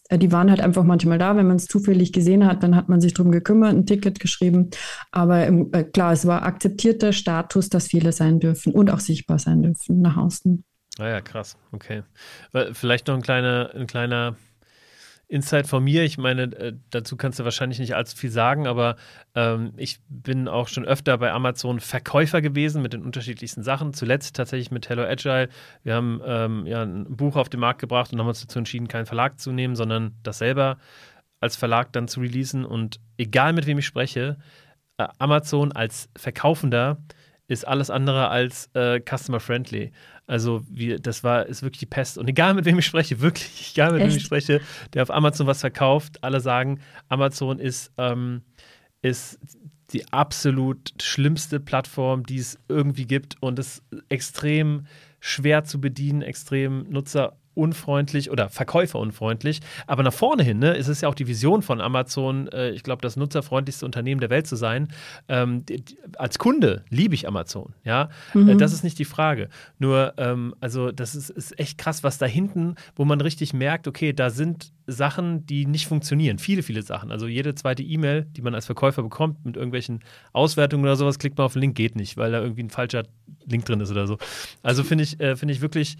Äh, 0.09 0.17
die 0.17 0.31
waren 0.31 0.49
halt 0.49 0.59
einfach 0.59 0.83
manchmal 0.83 1.19
da. 1.19 1.35
Wenn 1.35 1.47
man 1.47 1.57
es 1.57 1.67
zufällig 1.67 2.11
gesehen 2.11 2.45
hat, 2.45 2.63
dann 2.63 2.75
hat 2.75 2.89
man 2.89 2.99
sich 2.99 3.13
darum 3.13 3.31
gekümmert, 3.31 3.73
ein 3.73 3.85
Ticket 3.85 4.19
geschrieben. 4.19 4.71
Aber 5.11 5.47
äh, 5.47 5.83
klar, 5.83 6.13
es 6.13 6.25
war 6.25 6.43
akzeptierter 6.43 7.13
Status, 7.13 7.69
dass 7.69 7.87
viele 7.87 8.11
sein 8.11 8.39
dürfen 8.39 8.73
und 8.73 8.89
auch 8.89 8.99
sichtbar 8.99 9.39
sein 9.39 9.61
dürfen 9.61 10.01
nach 10.01 10.17
außen. 10.17 10.63
Ah 10.97 11.07
ja, 11.07 11.21
krass. 11.21 11.57
Okay. 11.71 12.03
Vielleicht 12.73 13.07
noch 13.07 13.15
ein 13.15 13.21
kleiner, 13.21 13.71
ein 13.73 13.87
kleiner 13.87 14.35
Insight 15.29 15.67
von 15.67 15.83
mir. 15.83 16.03
Ich 16.03 16.17
meine, 16.17 16.43
äh, 16.57 16.73
dazu 16.89 17.15
kannst 17.15 17.39
du 17.39 17.43
wahrscheinlich 17.43 17.77
nicht 17.77 17.95
allzu 17.95 18.17
viel 18.17 18.31
sagen, 18.31 18.65
aber 18.65 18.95
ähm, 19.35 19.73
ich 19.77 19.99
bin 20.09 20.47
auch 20.47 20.67
schon 20.67 20.85
öfter 20.85 21.17
bei 21.19 21.31
Amazon 21.31 21.79
Verkäufer 21.79 22.41
gewesen 22.41 22.81
mit 22.81 22.93
den 22.93 23.03
unterschiedlichsten 23.03 23.61
Sachen. 23.61 23.93
Zuletzt 23.93 24.35
tatsächlich 24.35 24.71
mit 24.71 24.89
Hello 24.89 25.03
Agile. 25.03 25.49
Wir 25.83 25.93
haben 25.93 26.19
ähm, 26.25 26.65
ja 26.65 26.81
ein 26.81 27.05
Buch 27.15 27.35
auf 27.35 27.47
den 27.47 27.59
Markt 27.59 27.79
gebracht 27.79 28.11
und 28.11 28.19
haben 28.19 28.27
uns 28.27 28.41
dazu 28.41 28.57
entschieden, 28.57 28.87
keinen 28.87 29.05
Verlag 29.05 29.39
zu 29.39 29.51
nehmen, 29.51 29.75
sondern 29.75 30.15
das 30.23 30.39
selber 30.39 30.79
als 31.39 31.55
Verlag 31.55 31.93
dann 31.93 32.07
zu 32.07 32.21
releasen. 32.21 32.65
Und 32.65 32.99
egal 33.17 33.53
mit 33.53 33.67
wem 33.67 33.77
ich 33.77 33.85
spreche, 33.85 34.37
äh, 34.97 35.07
Amazon 35.19 35.71
als 35.71 36.09
Verkaufender 36.17 36.97
ist 37.49 37.67
alles 37.67 37.89
andere 37.89 38.29
als 38.29 38.69
äh, 38.75 39.01
customer 39.01 39.39
friendly. 39.39 39.91
Also 40.27 40.61
wir, 40.69 40.99
das 40.99 41.23
war 41.23 41.47
ist 41.47 41.63
wirklich 41.63 41.79
die 41.79 41.87
Pest. 41.87 42.19
Und 42.19 42.29
egal 42.29 42.53
mit 42.53 42.65
wem 42.65 42.77
ich 42.77 42.85
spreche, 42.85 43.19
wirklich, 43.19 43.71
egal 43.75 43.91
mit 43.91 44.01
Echt? 44.01 44.11
wem 44.11 44.17
ich 44.17 44.23
spreche, 44.23 44.61
der 44.93 45.01
auf 45.03 45.11
Amazon 45.11 45.47
was 45.47 45.59
verkauft, 45.59 46.23
alle 46.23 46.39
sagen, 46.39 46.79
Amazon 47.09 47.59
ist, 47.59 47.91
ähm, 47.97 48.43
ist 49.01 49.39
die 49.91 50.13
absolut 50.13 50.93
schlimmste 51.01 51.59
Plattform, 51.59 52.23
die 52.23 52.37
es 52.37 52.59
irgendwie 52.67 53.05
gibt 53.05 53.41
und 53.41 53.57
ist 53.57 53.83
extrem 54.09 54.85
schwer 55.19 55.63
zu 55.63 55.81
bedienen, 55.81 56.21
extrem 56.21 56.87
nutzer 56.89 57.38
unfreundlich 57.53 58.31
oder 58.31 58.49
verkäuferunfreundlich. 58.49 59.59
Aber 59.87 60.03
nach 60.03 60.13
vorne 60.13 60.43
hin 60.43 60.59
ne, 60.59 60.75
ist 60.75 60.87
es 60.87 61.01
ja 61.01 61.09
auch 61.09 61.15
die 61.15 61.27
Vision 61.27 61.61
von 61.61 61.81
Amazon, 61.81 62.47
äh, 62.49 62.71
ich 62.71 62.83
glaube, 62.83 63.01
das 63.01 63.17
nutzerfreundlichste 63.17 63.85
Unternehmen 63.85 64.21
der 64.21 64.29
Welt 64.29 64.47
zu 64.47 64.55
sein. 64.55 64.87
Ähm, 65.27 65.65
die, 65.65 65.83
als 66.17 66.39
Kunde 66.39 66.83
liebe 66.89 67.15
ich 67.15 67.27
Amazon. 67.27 67.73
Ja, 67.83 68.09
mhm. 68.33 68.49
äh, 68.49 68.55
das 68.57 68.73
ist 68.73 68.83
nicht 68.83 68.99
die 68.99 69.05
Frage. 69.05 69.49
Nur, 69.77 70.13
ähm, 70.17 70.55
also, 70.59 70.91
das 70.91 71.15
ist, 71.15 71.29
ist 71.29 71.59
echt 71.59 71.77
krass, 71.77 72.03
was 72.03 72.17
da 72.17 72.25
hinten, 72.25 72.75
wo 72.95 73.05
man 73.05 73.21
richtig 73.21 73.53
merkt, 73.53 73.87
okay, 73.87 74.13
da 74.13 74.29
sind 74.29 74.71
Sachen, 74.89 75.45
die 75.45 75.65
nicht 75.65 75.87
funktionieren. 75.87 76.39
Viele, 76.39 76.63
viele 76.63 76.81
Sachen. 76.81 77.11
Also 77.11 77.27
jede 77.27 77.55
zweite 77.55 77.83
E-Mail, 77.83 78.25
die 78.31 78.41
man 78.41 78.55
als 78.55 78.65
Verkäufer 78.65 79.03
bekommt 79.03 79.45
mit 79.45 79.55
irgendwelchen 79.55 79.99
Auswertungen 80.33 80.83
oder 80.83 80.95
sowas, 80.95 81.19
klickt 81.19 81.37
man 81.37 81.45
auf 81.45 81.53
den 81.53 81.61
Link, 81.61 81.75
geht 81.75 81.95
nicht, 81.95 82.17
weil 82.17 82.31
da 82.31 82.41
irgendwie 82.41 82.63
ein 82.63 82.69
falscher 82.69 83.03
Link 83.45 83.65
drin 83.65 83.81
ist 83.81 83.91
oder 83.91 84.07
so. 84.07 84.17
Also 84.63 84.83
finde 84.83 85.03
ich, 85.03 85.19
äh, 85.19 85.35
finde 85.35 85.53
ich 85.53 85.61
wirklich 85.61 85.97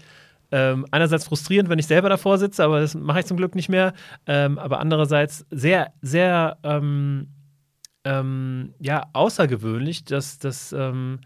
ähm, 0.52 0.86
einerseits 0.90 1.24
frustrierend, 1.24 1.68
wenn 1.68 1.78
ich 1.78 1.86
selber 1.86 2.08
davor 2.08 2.38
sitze, 2.38 2.64
aber 2.64 2.80
das 2.80 2.94
mache 2.94 3.20
ich 3.20 3.26
zum 3.26 3.36
Glück 3.36 3.54
nicht 3.54 3.68
mehr. 3.68 3.92
Ähm, 4.26 4.58
aber 4.58 4.80
andererseits 4.80 5.46
sehr, 5.50 5.92
sehr 6.02 6.58
ähm, 6.62 7.28
ähm 8.04 8.74
ja, 8.80 9.06
außergewöhnlich, 9.12 10.04
dass, 10.04 10.38
dass, 10.38 10.72
ähm, 10.72 11.20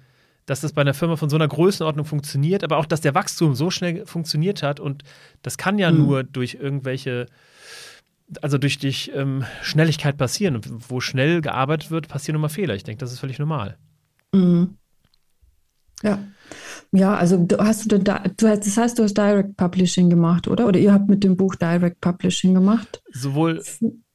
dass 0.47 0.61
das 0.61 0.73
bei 0.73 0.83
einer 0.83 0.95
Firma 0.95 1.17
von 1.17 1.31
so 1.31 1.37
einer 1.37 1.49
Größenordnung 1.49 2.05
funktioniert, 2.05 2.65
aber 2.65 2.77
auch, 2.77 2.87
dass 2.87 3.01
der 3.01 3.15
Wachstum 3.15 3.55
so 3.55 3.71
schnell 3.71 4.05
funktioniert 4.07 4.63
hat. 4.63 4.81
Und 4.81 5.03
das 5.43 5.57
kann 5.57 5.79
ja 5.79 5.91
mhm. 5.91 5.99
nur 5.99 6.25
durch 6.25 6.55
irgendwelche 6.55 7.27
also 8.41 8.59
durch, 8.59 8.79
durch 8.79 9.11
ähm, 9.15 9.45
Schnelligkeit 9.63 10.17
passieren. 10.17 10.57
Und 10.57 10.91
wo 10.91 11.01
schnell 11.01 11.41
gearbeitet 11.41 11.91
wird, 11.91 12.09
passieren 12.09 12.37
immer 12.37 12.49
Fehler. 12.49 12.75
Ich 12.75 12.85
denke, 12.85 13.01
das 13.01 13.13
ist 13.13 13.21
völlig 13.21 13.39
normal. 13.39 13.77
Mhm. 14.33 14.77
Ja. 16.03 16.19
Ja, 16.95 17.17
also 17.17 17.37
du 17.45 17.59
hast 17.59 17.91
du 17.91 17.99
da, 17.99 18.23
du 18.37 18.49
hast, 18.49 18.67
das 18.67 18.77
heißt, 18.77 18.99
du 18.99 19.03
hast 19.03 19.15
Direct 19.15 19.57
Publishing 19.57 20.11
gemacht, 20.11 20.47
oder? 20.47 20.69
Oder 20.69 20.79
ihr 20.79 20.93
habt 20.93 21.09
mit 21.09 21.25
dem 21.25 21.37
Buch 21.37 21.57
Direct 21.57 22.01
Publishing 22.01 22.55
gemacht? 22.55 23.03
Sowohl, 23.11 23.61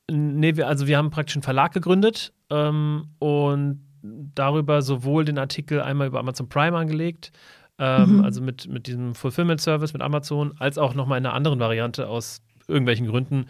nee, 0.09 0.55
wir, 0.55 0.67
also 0.69 0.87
wir 0.87 0.97
haben 0.97 1.09
praktisch 1.09 1.35
einen 1.35 1.43
Verlag 1.43 1.73
gegründet 1.73 2.33
ähm, 2.49 3.09
und 3.19 3.85
darüber 4.01 4.81
sowohl 4.81 5.25
den 5.25 5.37
Artikel 5.37 5.81
einmal 5.81 6.07
über 6.07 6.19
Amazon 6.19 6.47
Prime 6.47 6.77
angelegt, 6.77 7.33
ähm, 7.79 8.17
mhm. 8.17 8.23
also 8.23 8.41
mit, 8.41 8.69
mit 8.69 8.87
diesem 8.87 9.13
Fulfillment 9.13 9.59
Service 9.59 9.91
mit 9.91 10.01
Amazon, 10.01 10.53
als 10.57 10.77
auch 10.77 10.93
nochmal 10.93 11.17
in 11.17 11.25
einer 11.25 11.35
anderen 11.35 11.59
Variante 11.59 12.07
aus 12.07 12.41
irgendwelchen 12.69 13.07
Gründen 13.07 13.47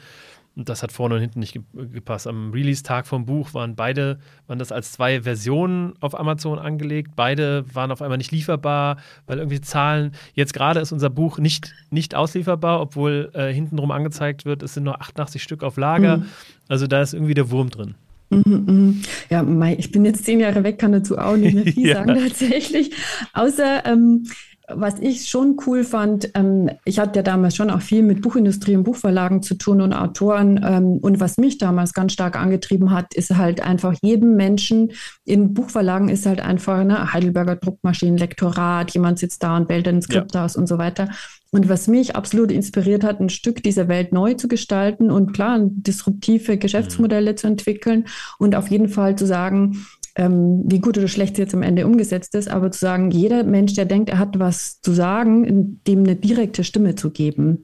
das 0.68 0.84
hat 0.84 0.92
vorne 0.92 1.16
und 1.16 1.22
hinten 1.22 1.40
nicht 1.40 1.58
gepasst. 1.74 2.28
Am 2.28 2.52
Release-Tag 2.52 3.08
vom 3.08 3.26
Buch 3.26 3.54
waren 3.54 3.76
beide, 3.76 4.20
waren 4.48 4.60
das 4.60 4.72
als 4.72 4.92
zwei 4.92 5.22
Versionen 5.22 5.94
auf 6.02 6.20
Amazon 6.20 6.60
angelegt. 6.60 7.12
Beide 7.16 7.64
waren 7.74 7.92
auf 7.92 8.02
einmal 8.02 8.18
nicht 8.18 8.32
lieferbar, 8.32 8.98
weil 9.28 9.38
irgendwie 9.38 9.62
Zahlen. 9.62 10.12
Jetzt 10.34 10.54
gerade 10.54 10.80
ist 10.80 10.92
unser 10.92 11.10
Buch 11.10 11.38
nicht, 11.38 11.74
nicht 11.92 12.16
auslieferbar, 12.16 12.82
obwohl 12.82 13.32
äh, 13.34 13.54
hintenrum 13.54 13.92
angezeigt 13.92 14.46
wird, 14.46 14.64
es 14.64 14.74
sind 14.74 14.84
nur 14.84 15.00
88 15.00 15.42
Stück 15.42 15.64
auf 15.64 15.78
Lager. 15.78 16.18
Mhm. 16.18 16.26
Also 16.68 16.88
da 16.88 17.02
ist 17.02 17.14
irgendwie 17.14 17.36
der 17.36 17.52
Wurm 17.52 17.70
drin. 17.70 17.96
Mhm, 18.30 18.44
mhm. 18.46 19.02
Ja, 19.30 19.44
ich 19.78 19.92
bin 19.92 20.06
jetzt 20.06 20.26
zehn 20.26 20.40
Jahre 20.40 20.64
weg, 20.64 20.78
kann 20.78 20.92
dazu 20.92 21.18
auch 21.18 21.36
nicht 21.36 21.56
mehr 21.56 21.64
viel 21.74 21.88
ja. 21.88 21.96
sagen 21.96 22.20
tatsächlich. 22.20 22.92
Außer 23.34 23.86
ähm, 23.86 24.26
was 24.72 25.00
ich 25.00 25.28
schon 25.28 25.58
cool 25.66 25.84
fand, 25.84 26.32
ähm, 26.36 26.70
ich 26.86 27.00
hatte 27.00 27.20
ja 27.20 27.24
damals 27.24 27.56
schon 27.56 27.70
auch 27.70 27.82
viel 27.82 28.04
mit 28.04 28.22
Buchindustrie 28.22 28.76
und 28.76 28.84
Buchverlagen 28.84 29.42
zu 29.42 29.56
tun 29.56 29.82
und 29.82 29.94
Autoren. 29.94 30.60
Ähm, 30.64 30.98
und 31.02 31.20
was 31.20 31.38
mich 31.38 31.58
damals 31.58 31.94
ganz 31.94 32.14
stark 32.14 32.36
angetrieben 32.40 32.92
hat, 32.92 33.14
ist 33.14 33.36
halt 33.36 33.62
einfach 33.62 33.96
jedem 34.02 34.36
Menschen 34.36 34.92
in 35.26 35.54
Buchverlagen 35.54 36.10
ist 36.10 36.26
halt 36.26 36.42
einfach 36.42 36.84
ne, 36.84 37.14
Heidelberger 37.14 37.56
Druckmaschinen, 37.56 38.18
Lektorat, 38.18 38.92
jemand 38.92 39.20
sitzt 39.20 39.44
da 39.44 39.58
und 39.58 39.70
wählt 39.70 39.88
ein 39.88 40.02
Skript 40.02 40.36
ja. 40.36 40.46
aus 40.46 40.56
und 40.56 40.68
so 40.68 40.78
weiter. 40.78 41.10
Und 41.52 41.68
was 41.68 41.88
mich 41.88 42.16
absolut 42.16 42.52
inspiriert 42.52 43.04
hat, 43.04 43.20
ein 43.20 43.30
Stück 43.30 43.64
dieser 43.64 43.88
Welt 43.88 44.14
neu 44.14 44.36
zu 44.36 44.48
gestalten 44.48 45.10
und 45.10 45.34
klar, 45.34 45.60
disruptive 45.62 46.58
Geschäftsmodelle 46.58 47.32
mhm. 47.32 47.38
zu 47.38 47.48
entwickeln 47.48 48.06
und 48.38 48.56
auf 48.56 48.70
jeden 48.70 48.90
Fall 48.90 49.16
zu 49.16 49.26
sagen, 49.26 49.86
ähm, 50.20 50.64
wie 50.66 50.80
gut 50.80 50.98
oder 50.98 51.08
schlecht 51.08 51.34
es 51.34 51.40
jetzt 51.40 51.54
am 51.54 51.62
Ende 51.62 51.88
umgesetzt 51.88 52.36
ist, 52.36 52.50
aber 52.50 52.72
zu 52.72 52.80
sagen, 52.80 53.10
jeder 53.10 53.46
Mensch, 53.46 53.74
der 53.74 53.86
denkt, 53.86 54.10
er 54.10 54.20
hat 54.20 54.38
was 54.38 54.82
zu 54.82 54.92
sagen, 54.92 55.80
dem 55.88 56.00
eine 56.00 56.18
direkte 56.18 56.66
Stimme 56.66 56.96
zu 56.96 57.12
geben. 57.12 57.64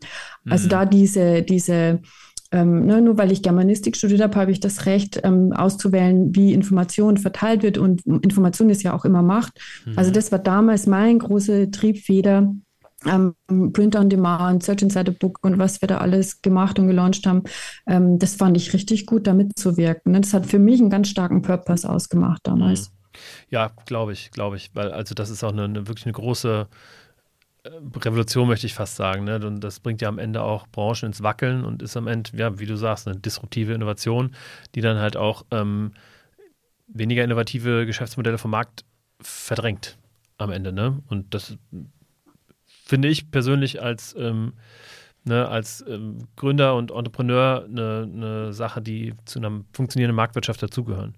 Also 0.50 0.68
mhm. 0.68 0.70
da 0.70 0.86
diese, 0.86 1.42
diese 1.42 2.00
ähm, 2.54 2.86
ne, 2.86 3.02
nur 3.02 3.18
weil 3.18 3.34
ich 3.34 3.42
Germanistik 3.42 3.98
studiert 3.98 4.22
habe, 4.22 4.40
habe 4.40 4.52
ich 4.52 4.62
das 4.62 4.86
Recht, 4.86 5.20
ähm, 5.26 5.52
auszuwählen, 5.52 6.34
wie 6.34 6.54
Information 6.54 7.18
verteilt 7.18 7.62
wird. 7.62 7.78
Und 7.78 8.06
Information 8.06 8.70
ist 8.70 8.84
ja 8.84 8.94
auch 8.94 9.04
immer 9.04 9.22
Macht. 9.22 9.60
Mhm. 9.86 9.94
Also 9.98 10.12
das 10.12 10.32
war 10.32 10.40
damals 10.40 10.88
mein 10.88 11.20
große 11.20 11.72
Triebfeder, 11.72 12.54
ähm, 13.08 13.36
Print 13.74 13.96
on 13.96 14.10
Demand, 14.10 14.64
Search 14.64 14.82
Inside 14.82 15.12
a 15.12 15.16
Book 15.18 15.40
und 15.44 15.58
was 15.58 15.82
wir 15.82 15.88
da 15.88 15.98
alles 15.98 16.42
gemacht 16.42 16.80
und 16.80 16.88
gelauncht 16.88 17.26
haben, 17.26 17.44
ähm, 17.88 18.20
das 18.20 18.36
fand 18.36 18.58
ich 18.58 18.74
richtig 18.74 19.06
gut, 19.06 19.28
da 19.28 19.34
mitzuwirken. 19.34 20.12
Ne? 20.12 20.22
Das 20.22 20.34
hat 20.34 20.46
für 20.46 20.60
mich 20.60 20.80
einen 20.80 20.90
ganz 20.90 21.10
starken 21.10 21.42
Purpose 21.42 21.90
ausgemacht 21.90 22.42
damals. 22.44 22.90
Mhm. 22.90 22.96
Ja, 23.50 23.72
glaube 23.86 24.14
ich, 24.14 24.32
glaube 24.32 24.58
ich, 24.58 24.72
weil 24.74 24.92
also 24.92 25.16
das 25.16 25.30
ist 25.30 25.44
auch 25.44 25.54
eine, 25.54 25.64
eine, 25.64 25.88
wirklich 25.88 26.06
eine 26.06 26.14
große 26.14 26.68
äh, 27.64 27.70
Revolution, 27.98 28.48
möchte 28.48 28.68
ich 28.68 28.74
fast 28.74 28.96
sagen. 28.96 29.24
Ne? 29.24 29.40
Und 29.46 29.62
das 29.62 29.80
bringt 29.80 30.02
ja 30.02 30.10
am 30.10 30.20
Ende 30.20 30.42
auch 30.42 30.68
Branchen 30.68 31.08
ins 31.08 31.24
Wackeln 31.24 31.64
und 31.64 31.82
ist 31.82 31.96
am 31.98 32.08
Ende, 32.08 32.32
ja, 32.36 32.60
wie 32.60 32.66
du 32.66 32.76
sagst, 32.76 33.08
eine 33.08 33.18
disruptive 33.18 33.74
Innovation, 33.74 34.36
die 34.76 34.82
dann 34.82 34.98
halt 34.98 35.18
auch 35.18 35.46
ähm, 35.52 35.94
weniger 36.88 37.24
innovative 37.24 37.86
Geschäftsmodelle 37.86 38.38
vom 38.38 38.52
Markt 38.52 38.86
verdrängt 39.22 39.98
am 40.38 40.52
Ende. 40.52 40.74
Ne? 40.74 41.02
Und 41.08 41.34
das 41.34 41.58
finde 42.86 43.08
ich 43.08 43.32
persönlich 43.32 43.82
als, 43.82 44.16
ähm, 44.18 44.54
ne, 45.24 45.48
als 45.48 45.84
ähm, 45.88 46.28
Gründer 46.36 46.76
und 46.76 46.92
Entrepreneur 46.92 47.66
eine, 47.66 48.10
eine 48.12 48.54
Sache, 48.54 48.82
die 48.82 49.14
zu 49.26 49.40
einer 49.40 49.62
funktionierenden 49.74 50.16
Marktwirtschaft 50.16 50.62
dazugehören. 50.62 51.16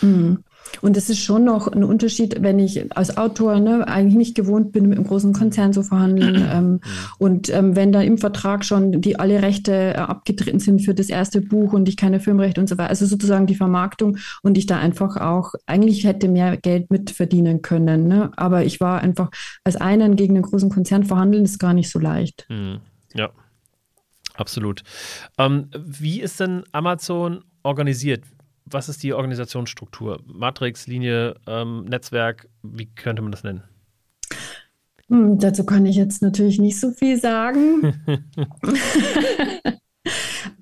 Mhm. 0.00 0.44
Und 0.80 0.96
es 0.96 1.10
ist 1.10 1.20
schon 1.20 1.44
noch 1.44 1.68
ein 1.68 1.84
Unterschied, 1.84 2.42
wenn 2.42 2.58
ich 2.58 2.96
als 2.96 3.16
Autor 3.16 3.60
ne, 3.60 3.86
eigentlich 3.86 4.16
nicht 4.16 4.34
gewohnt 4.34 4.72
bin, 4.72 4.88
mit 4.88 4.98
einem 4.98 5.06
großen 5.06 5.32
Konzern 5.32 5.72
zu 5.72 5.82
verhandeln. 5.82 6.48
Ähm, 6.52 6.80
und 7.18 7.48
ähm, 7.50 7.76
wenn 7.76 7.92
da 7.92 8.02
im 8.02 8.18
Vertrag 8.18 8.64
schon 8.64 9.00
die 9.00 9.18
alle 9.18 9.42
Rechte 9.42 9.72
äh, 9.72 9.94
abgetreten 9.96 10.58
sind 10.58 10.80
für 10.80 10.94
das 10.94 11.08
erste 11.08 11.40
Buch 11.40 11.72
und 11.72 11.88
ich 11.88 11.96
keine 11.96 12.20
Filmrechte 12.20 12.60
und 12.60 12.68
so 12.68 12.78
weiter, 12.78 12.90
also 12.90 13.06
sozusagen 13.06 13.46
die 13.46 13.54
Vermarktung 13.54 14.18
und 14.42 14.58
ich 14.58 14.66
da 14.66 14.78
einfach 14.78 15.16
auch 15.16 15.54
eigentlich 15.66 16.04
hätte 16.04 16.28
mehr 16.28 16.56
Geld 16.56 16.90
mitverdienen 16.90 17.62
können. 17.62 18.08
Ne? 18.08 18.30
Aber 18.36 18.64
ich 18.64 18.80
war 18.80 19.00
einfach 19.00 19.30
als 19.64 19.76
einen 19.76 20.16
gegen 20.16 20.34
einen 20.34 20.44
großen 20.44 20.70
Konzern 20.70 21.04
verhandeln, 21.04 21.44
ist 21.44 21.58
gar 21.58 21.74
nicht 21.74 21.90
so 21.90 21.98
leicht. 21.98 22.46
Mhm. 22.48 22.80
Ja. 23.14 23.30
Absolut. 24.34 24.82
Ähm, 25.36 25.68
wie 25.76 26.20
ist 26.20 26.40
denn 26.40 26.64
Amazon 26.72 27.44
organisiert? 27.62 28.24
Was 28.64 28.88
ist 28.88 29.02
die 29.02 29.12
Organisationsstruktur? 29.12 30.20
Matrix, 30.26 30.86
Linie, 30.86 31.36
ähm, 31.46 31.84
Netzwerk, 31.84 32.48
wie 32.62 32.86
könnte 32.86 33.22
man 33.22 33.32
das 33.32 33.44
nennen? 33.44 33.62
Hm, 35.08 35.38
dazu 35.38 35.64
kann 35.64 35.86
ich 35.86 35.96
jetzt 35.96 36.22
natürlich 36.22 36.58
nicht 36.58 36.78
so 36.78 36.90
viel 36.90 37.20
sagen. 37.20 38.02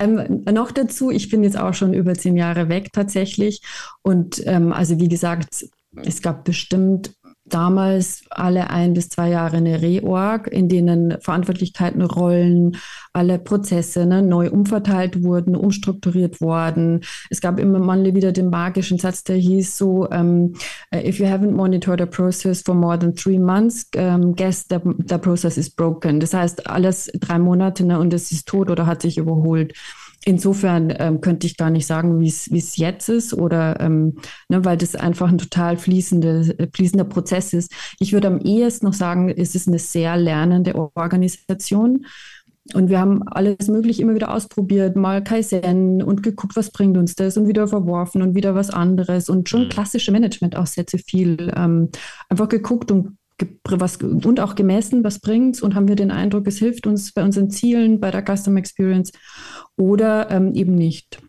ähm, 0.00 0.44
noch 0.50 0.72
dazu, 0.72 1.10
ich 1.10 1.28
bin 1.28 1.44
jetzt 1.44 1.58
auch 1.58 1.74
schon 1.74 1.94
über 1.94 2.14
zehn 2.14 2.36
Jahre 2.36 2.68
weg 2.68 2.92
tatsächlich. 2.92 3.62
Und 4.02 4.42
ähm, 4.46 4.72
also 4.72 4.98
wie 4.98 5.08
gesagt, 5.08 5.66
es 5.96 6.22
gab 6.22 6.44
bestimmt 6.44 7.12
damals 7.50 8.22
alle 8.30 8.70
ein 8.70 8.94
bis 8.94 9.08
zwei 9.08 9.30
Jahre 9.30 9.58
eine 9.58 9.82
Reorg, 9.82 10.48
in 10.48 10.68
denen 10.68 11.20
Verantwortlichkeiten, 11.20 12.02
Rollen, 12.02 12.76
alle 13.12 13.38
Prozesse 13.38 14.06
ne, 14.06 14.22
neu 14.22 14.50
umverteilt 14.50 15.22
wurden, 15.22 15.56
umstrukturiert 15.56 16.40
worden. 16.40 17.00
Es 17.28 17.40
gab 17.40 17.58
immer 17.58 17.78
mal 17.78 18.00
wieder 18.14 18.32
den 18.32 18.50
magischen 18.50 18.98
Satz, 18.98 19.24
der 19.24 19.36
hieß 19.36 19.76
so, 19.76 20.06
um, 20.06 20.10
ähm, 20.12 20.54
if 20.94 21.18
you 21.18 21.26
haven't 21.26 21.52
monitored 21.52 22.00
a 22.00 22.06
process 22.06 22.62
for 22.62 22.74
more 22.74 22.98
than 22.98 23.14
three 23.14 23.38
months, 23.38 23.86
um, 23.96 24.34
guess 24.34 24.66
the, 24.68 24.78
the 25.06 25.18
process 25.18 25.56
is 25.56 25.68
broken. 25.68 26.20
Das 26.20 26.34
heißt, 26.34 26.68
alles 26.68 27.10
drei 27.18 27.38
Monate 27.38 27.84
ne, 27.84 27.98
und 27.98 28.14
es 28.14 28.30
ist 28.32 28.46
tot 28.48 28.70
oder 28.70 28.86
hat 28.86 29.02
sich 29.02 29.18
überholt. 29.18 29.74
Insofern 30.24 30.94
ähm, 30.98 31.20
könnte 31.22 31.46
ich 31.46 31.56
gar 31.56 31.70
nicht 31.70 31.86
sagen, 31.86 32.20
wie 32.20 32.28
es 32.28 32.76
jetzt 32.76 33.08
ist 33.08 33.32
oder 33.32 33.80
ähm, 33.80 34.16
ne, 34.48 34.64
weil 34.64 34.76
das 34.76 34.94
einfach 34.94 35.28
ein 35.28 35.38
total 35.38 35.78
fließende, 35.78 36.68
fließender 36.74 37.04
Prozess 37.04 37.54
ist. 37.54 37.72
Ich 37.98 38.12
würde 38.12 38.28
am 38.28 38.38
ehesten 38.38 38.84
noch 38.86 38.92
sagen, 38.92 39.30
es 39.30 39.54
ist 39.54 39.66
eine 39.66 39.78
sehr 39.78 40.18
lernende 40.18 40.74
Organisation. 40.94 42.04
Und 42.74 42.90
wir 42.90 43.00
haben 43.00 43.26
alles 43.26 43.68
Mögliche 43.68 44.02
immer 44.02 44.14
wieder 44.14 44.32
ausprobiert, 44.34 44.94
mal 44.94 45.24
Kaizen 45.24 46.02
und 46.02 46.22
geguckt, 46.22 46.54
was 46.54 46.70
bringt 46.70 46.98
uns 46.98 47.14
das 47.14 47.36
und 47.36 47.48
wieder 47.48 47.66
verworfen 47.66 48.22
und 48.22 48.34
wieder 48.34 48.54
was 48.54 48.70
anderes 48.70 49.28
und 49.28 49.48
schon 49.48 49.64
mhm. 49.64 49.68
klassische 49.70 50.12
Management-Aussätze 50.12 50.98
viel. 50.98 51.50
Ähm, 51.56 51.88
einfach 52.28 52.48
geguckt 52.48 52.90
und 52.90 53.16
was, 53.64 53.96
und 53.96 54.40
auch 54.40 54.54
gemessen, 54.54 55.04
was 55.04 55.18
bringt 55.18 55.56
es 55.56 55.62
und 55.62 55.74
haben 55.74 55.88
wir 55.88 55.96
den 55.96 56.10
Eindruck, 56.10 56.46
es 56.46 56.58
hilft 56.58 56.86
uns 56.86 57.12
bei 57.12 57.22
unseren 57.22 57.50
Zielen, 57.50 58.00
bei 58.00 58.10
der 58.10 58.24
Customer 58.24 58.58
Experience 58.58 59.12
oder 59.76 60.30
ähm, 60.30 60.54
eben 60.54 60.74
nicht. 60.74 61.22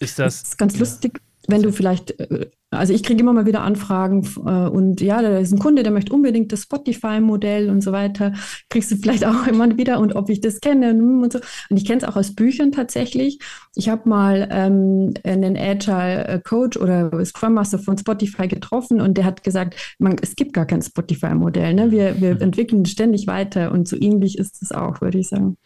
Ist 0.00 0.18
das, 0.18 0.42
das 0.42 0.48
ist 0.50 0.58
ganz 0.58 0.74
ja. 0.74 0.80
lustig, 0.80 1.20
wenn 1.48 1.62
du 1.62 1.72
vielleicht 1.72 2.18
äh, 2.20 2.50
also 2.70 2.92
ich 2.92 3.02
kriege 3.02 3.20
immer 3.20 3.32
mal 3.32 3.46
wieder 3.46 3.62
Anfragen 3.62 4.28
äh, 4.44 4.68
und 4.68 5.00
ja, 5.00 5.22
da 5.22 5.38
ist 5.38 5.52
ein 5.52 5.58
Kunde, 5.58 5.82
der 5.82 5.92
möchte 5.92 6.12
unbedingt 6.12 6.52
das 6.52 6.62
Spotify-Modell 6.62 7.70
und 7.70 7.80
so 7.80 7.92
weiter. 7.92 8.34
Kriegst 8.68 8.90
du 8.90 8.96
vielleicht 8.96 9.24
auch 9.26 9.46
immer 9.46 9.78
wieder 9.78 9.98
und 10.00 10.14
ob 10.14 10.28
ich 10.28 10.42
das 10.42 10.60
kenne 10.60 10.90
und 10.90 11.32
so. 11.32 11.40
Und 11.70 11.76
ich 11.78 11.86
kenne 11.86 12.02
es 12.02 12.04
auch 12.04 12.16
aus 12.16 12.34
Büchern 12.34 12.70
tatsächlich. 12.70 13.38
Ich 13.74 13.88
habe 13.88 14.06
mal 14.06 14.48
ähm, 14.50 15.14
einen 15.24 15.56
Agile 15.56 16.42
Coach 16.44 16.76
oder 16.76 17.24
Scrum 17.24 17.54
Master 17.54 17.78
von 17.78 17.96
Spotify 17.96 18.48
getroffen 18.48 19.00
und 19.00 19.16
der 19.16 19.24
hat 19.24 19.42
gesagt, 19.42 19.96
man, 19.98 20.16
es 20.20 20.36
gibt 20.36 20.52
gar 20.52 20.66
kein 20.66 20.82
Spotify-Modell. 20.82 21.72
Ne? 21.72 21.90
Wir, 21.90 22.20
wir 22.20 22.34
mhm. 22.34 22.42
entwickeln 22.42 22.84
ständig 22.84 23.26
weiter 23.26 23.72
und 23.72 23.88
so 23.88 23.96
ähnlich 23.98 24.36
ist 24.36 24.62
es 24.62 24.72
auch, 24.72 25.00
würde 25.00 25.18
ich 25.18 25.28
sagen. 25.28 25.56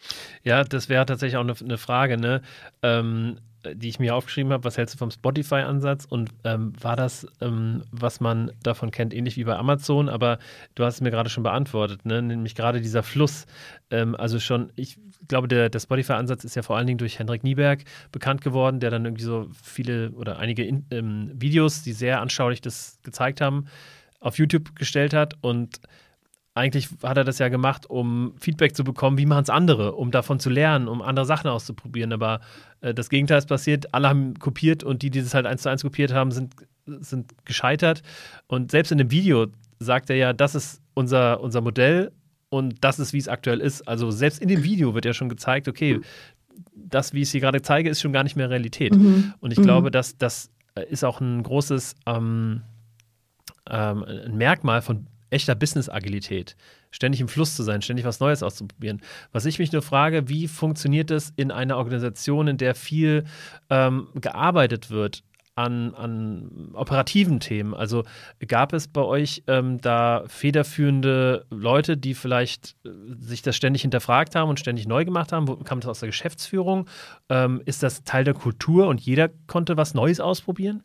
Ja, 0.43 0.63
das 0.63 0.87
wäre 0.87 1.05
tatsächlich 1.05 1.35
auch 1.35 1.41
eine, 1.41 1.55
eine 1.61 1.77
Frage. 1.77 2.17
Ne? 2.17 2.41
Ähm, 2.81 3.35
die 3.75 3.89
ich 3.89 3.99
mir 3.99 4.15
aufgeschrieben 4.15 4.51
habe, 4.51 4.63
was 4.63 4.77
hältst 4.77 4.95
du 4.95 4.97
vom 4.97 5.11
Spotify-Ansatz 5.11 6.05
und 6.05 6.31
ähm, 6.43 6.73
war 6.81 6.95
das, 6.95 7.27
ähm, 7.41 7.83
was 7.91 8.19
man 8.19 8.51
davon 8.63 8.91
kennt, 8.91 9.13
ähnlich 9.13 9.37
wie 9.37 9.43
bei 9.43 9.55
Amazon, 9.55 10.09
aber 10.09 10.39
du 10.75 10.83
hast 10.83 10.95
es 10.95 11.01
mir 11.01 11.11
gerade 11.11 11.29
schon 11.29 11.43
beantwortet, 11.43 12.05
ne? 12.05 12.21
nämlich 12.21 12.55
gerade 12.55 12.81
dieser 12.81 13.03
Fluss. 13.03 13.45
Ähm, 13.91 14.15
also 14.15 14.39
schon, 14.39 14.71
ich 14.75 14.97
glaube, 15.27 15.47
der, 15.47 15.69
der 15.69 15.79
Spotify-Ansatz 15.79 16.43
ist 16.43 16.55
ja 16.55 16.61
vor 16.61 16.77
allen 16.77 16.87
Dingen 16.87 16.97
durch 16.97 17.19
Henrik 17.19 17.43
Nieberg 17.43 17.83
bekannt 18.11 18.41
geworden, 18.41 18.79
der 18.79 18.91
dann 18.91 19.05
irgendwie 19.05 19.23
so 19.23 19.49
viele 19.61 20.11
oder 20.11 20.39
einige 20.39 20.63
in, 20.63 20.85
ähm, 20.91 21.31
Videos, 21.33 21.83
die 21.83 21.93
sehr 21.93 22.21
anschaulich 22.21 22.61
das 22.61 22.99
gezeigt 23.03 23.41
haben, 23.41 23.65
auf 24.19 24.37
YouTube 24.37 24.75
gestellt 24.75 25.13
hat 25.13 25.35
und 25.41 25.79
eigentlich 26.55 26.89
hat 27.01 27.17
er 27.17 27.23
das 27.23 27.39
ja 27.39 27.49
gemacht, 27.49 27.89
um 27.89 28.33
Feedback 28.39 28.75
zu 28.75 28.83
bekommen, 28.83 29.17
wie 29.17 29.25
machen 29.25 29.43
es 29.43 29.49
andere, 29.49 29.93
um 29.93 30.11
davon 30.11 30.39
zu 30.39 30.49
lernen, 30.49 30.87
um 30.87 31.01
andere 31.01 31.25
Sachen 31.25 31.49
auszuprobieren. 31.49 32.13
Aber 32.13 32.41
äh, 32.81 32.93
das 32.93 33.09
Gegenteil 33.09 33.39
ist 33.39 33.47
passiert, 33.47 33.93
alle 33.93 34.09
haben 34.09 34.35
kopiert 34.35 34.83
und 34.83 35.01
die, 35.01 35.09
die 35.09 35.21
das 35.21 35.33
halt 35.33 35.47
eins 35.47 35.63
zu 35.63 35.69
eins 35.69 35.81
kopiert 35.81 36.13
haben, 36.13 36.31
sind, 36.31 36.53
sind 36.85 37.33
gescheitert. 37.45 38.03
Und 38.47 38.69
selbst 38.69 38.91
in 38.91 38.99
dem 38.99 39.09
Video 39.09 39.47
sagt 39.79 40.09
er 40.11 40.15
ja, 40.15 40.33
das 40.33 40.53
ist 40.53 40.81
unser, 40.93 41.41
unser 41.41 41.61
Modell 41.61 42.11
und 42.49 42.83
das 42.83 42.99
ist, 42.99 43.13
wie 43.13 43.17
es 43.17 43.27
aktuell 43.27 43.59
ist. 43.59 43.87
Also 43.87 44.11
selbst 44.11 44.39
in 44.39 44.47
dem 44.47 44.63
Video 44.63 44.93
wird 44.93 45.05
ja 45.05 45.13
schon 45.13 45.29
gezeigt, 45.29 45.67
okay, 45.67 46.01
das, 46.75 47.13
wie 47.13 47.21
ich 47.21 47.29
es 47.29 47.31
hier 47.31 47.41
gerade 47.41 47.63
zeige, 47.63 47.89
ist 47.89 47.99
schon 47.99 48.13
gar 48.13 48.23
nicht 48.23 48.35
mehr 48.35 48.51
Realität. 48.51 48.95
Mhm. 48.95 49.33
Und 49.39 49.51
ich 49.51 49.57
mhm. 49.57 49.63
glaube, 49.63 49.89
dass 49.89 50.17
das 50.19 50.51
ist 50.89 51.03
auch 51.03 51.19
ein 51.19 51.41
großes 51.41 51.95
ähm, 52.05 52.61
ähm, 53.69 54.03
ein 54.03 54.37
Merkmal 54.37 54.81
von 54.81 55.07
echter 55.33 55.55
Business-Agilität. 55.55 56.55
Ständig 56.91 57.21
im 57.21 57.27
Fluss 57.27 57.55
zu 57.55 57.63
sein, 57.63 57.81
ständig 57.81 58.05
was 58.05 58.19
Neues 58.19 58.43
auszuprobieren. 58.43 59.01
Was 59.31 59.45
ich 59.45 59.59
mich 59.59 59.71
nur 59.71 59.81
frage, 59.81 60.29
wie 60.29 60.47
funktioniert 60.47 61.09
das 61.09 61.33
in 61.35 61.51
einer 61.51 61.77
Organisation, 61.77 62.47
in 62.47 62.57
der 62.57 62.75
viel 62.75 63.25
ähm, 63.69 64.07
gearbeitet 64.15 64.89
wird? 64.89 65.23
An, 65.55 65.93
an, 65.93 66.71
operativen 66.73 67.39
Themen. 67.39 67.75
Also 67.75 68.05
gab 68.47 68.73
es 68.73 68.87
bei 68.87 69.01
euch 69.01 69.43
ähm, 69.45 69.79
da 69.79 70.23
federführende 70.25 71.45
Leute, 71.51 71.95
die 71.95 72.15
vielleicht 72.15 72.75
äh, 72.83 72.89
sich 73.19 73.43
das 73.43 73.55
ständig 73.55 73.83
hinterfragt 73.83 74.33
haben 74.33 74.49
und 74.49 74.59
ständig 74.59 74.87
neu 74.87 75.05
gemacht 75.05 75.31
haben? 75.31 75.47
Wo, 75.47 75.57
kam 75.57 75.79
das 75.79 75.89
aus 75.89 75.99
der 75.99 76.09
Geschäftsführung? 76.09 76.89
Ähm, 77.29 77.61
ist 77.65 77.83
das 77.83 78.03
Teil 78.03 78.23
der 78.23 78.33
Kultur 78.33 78.87
und 78.87 78.99
jeder 78.99 79.29
konnte 79.45 79.77
was 79.77 79.93
Neues 79.93 80.19
ausprobieren? 80.19 80.83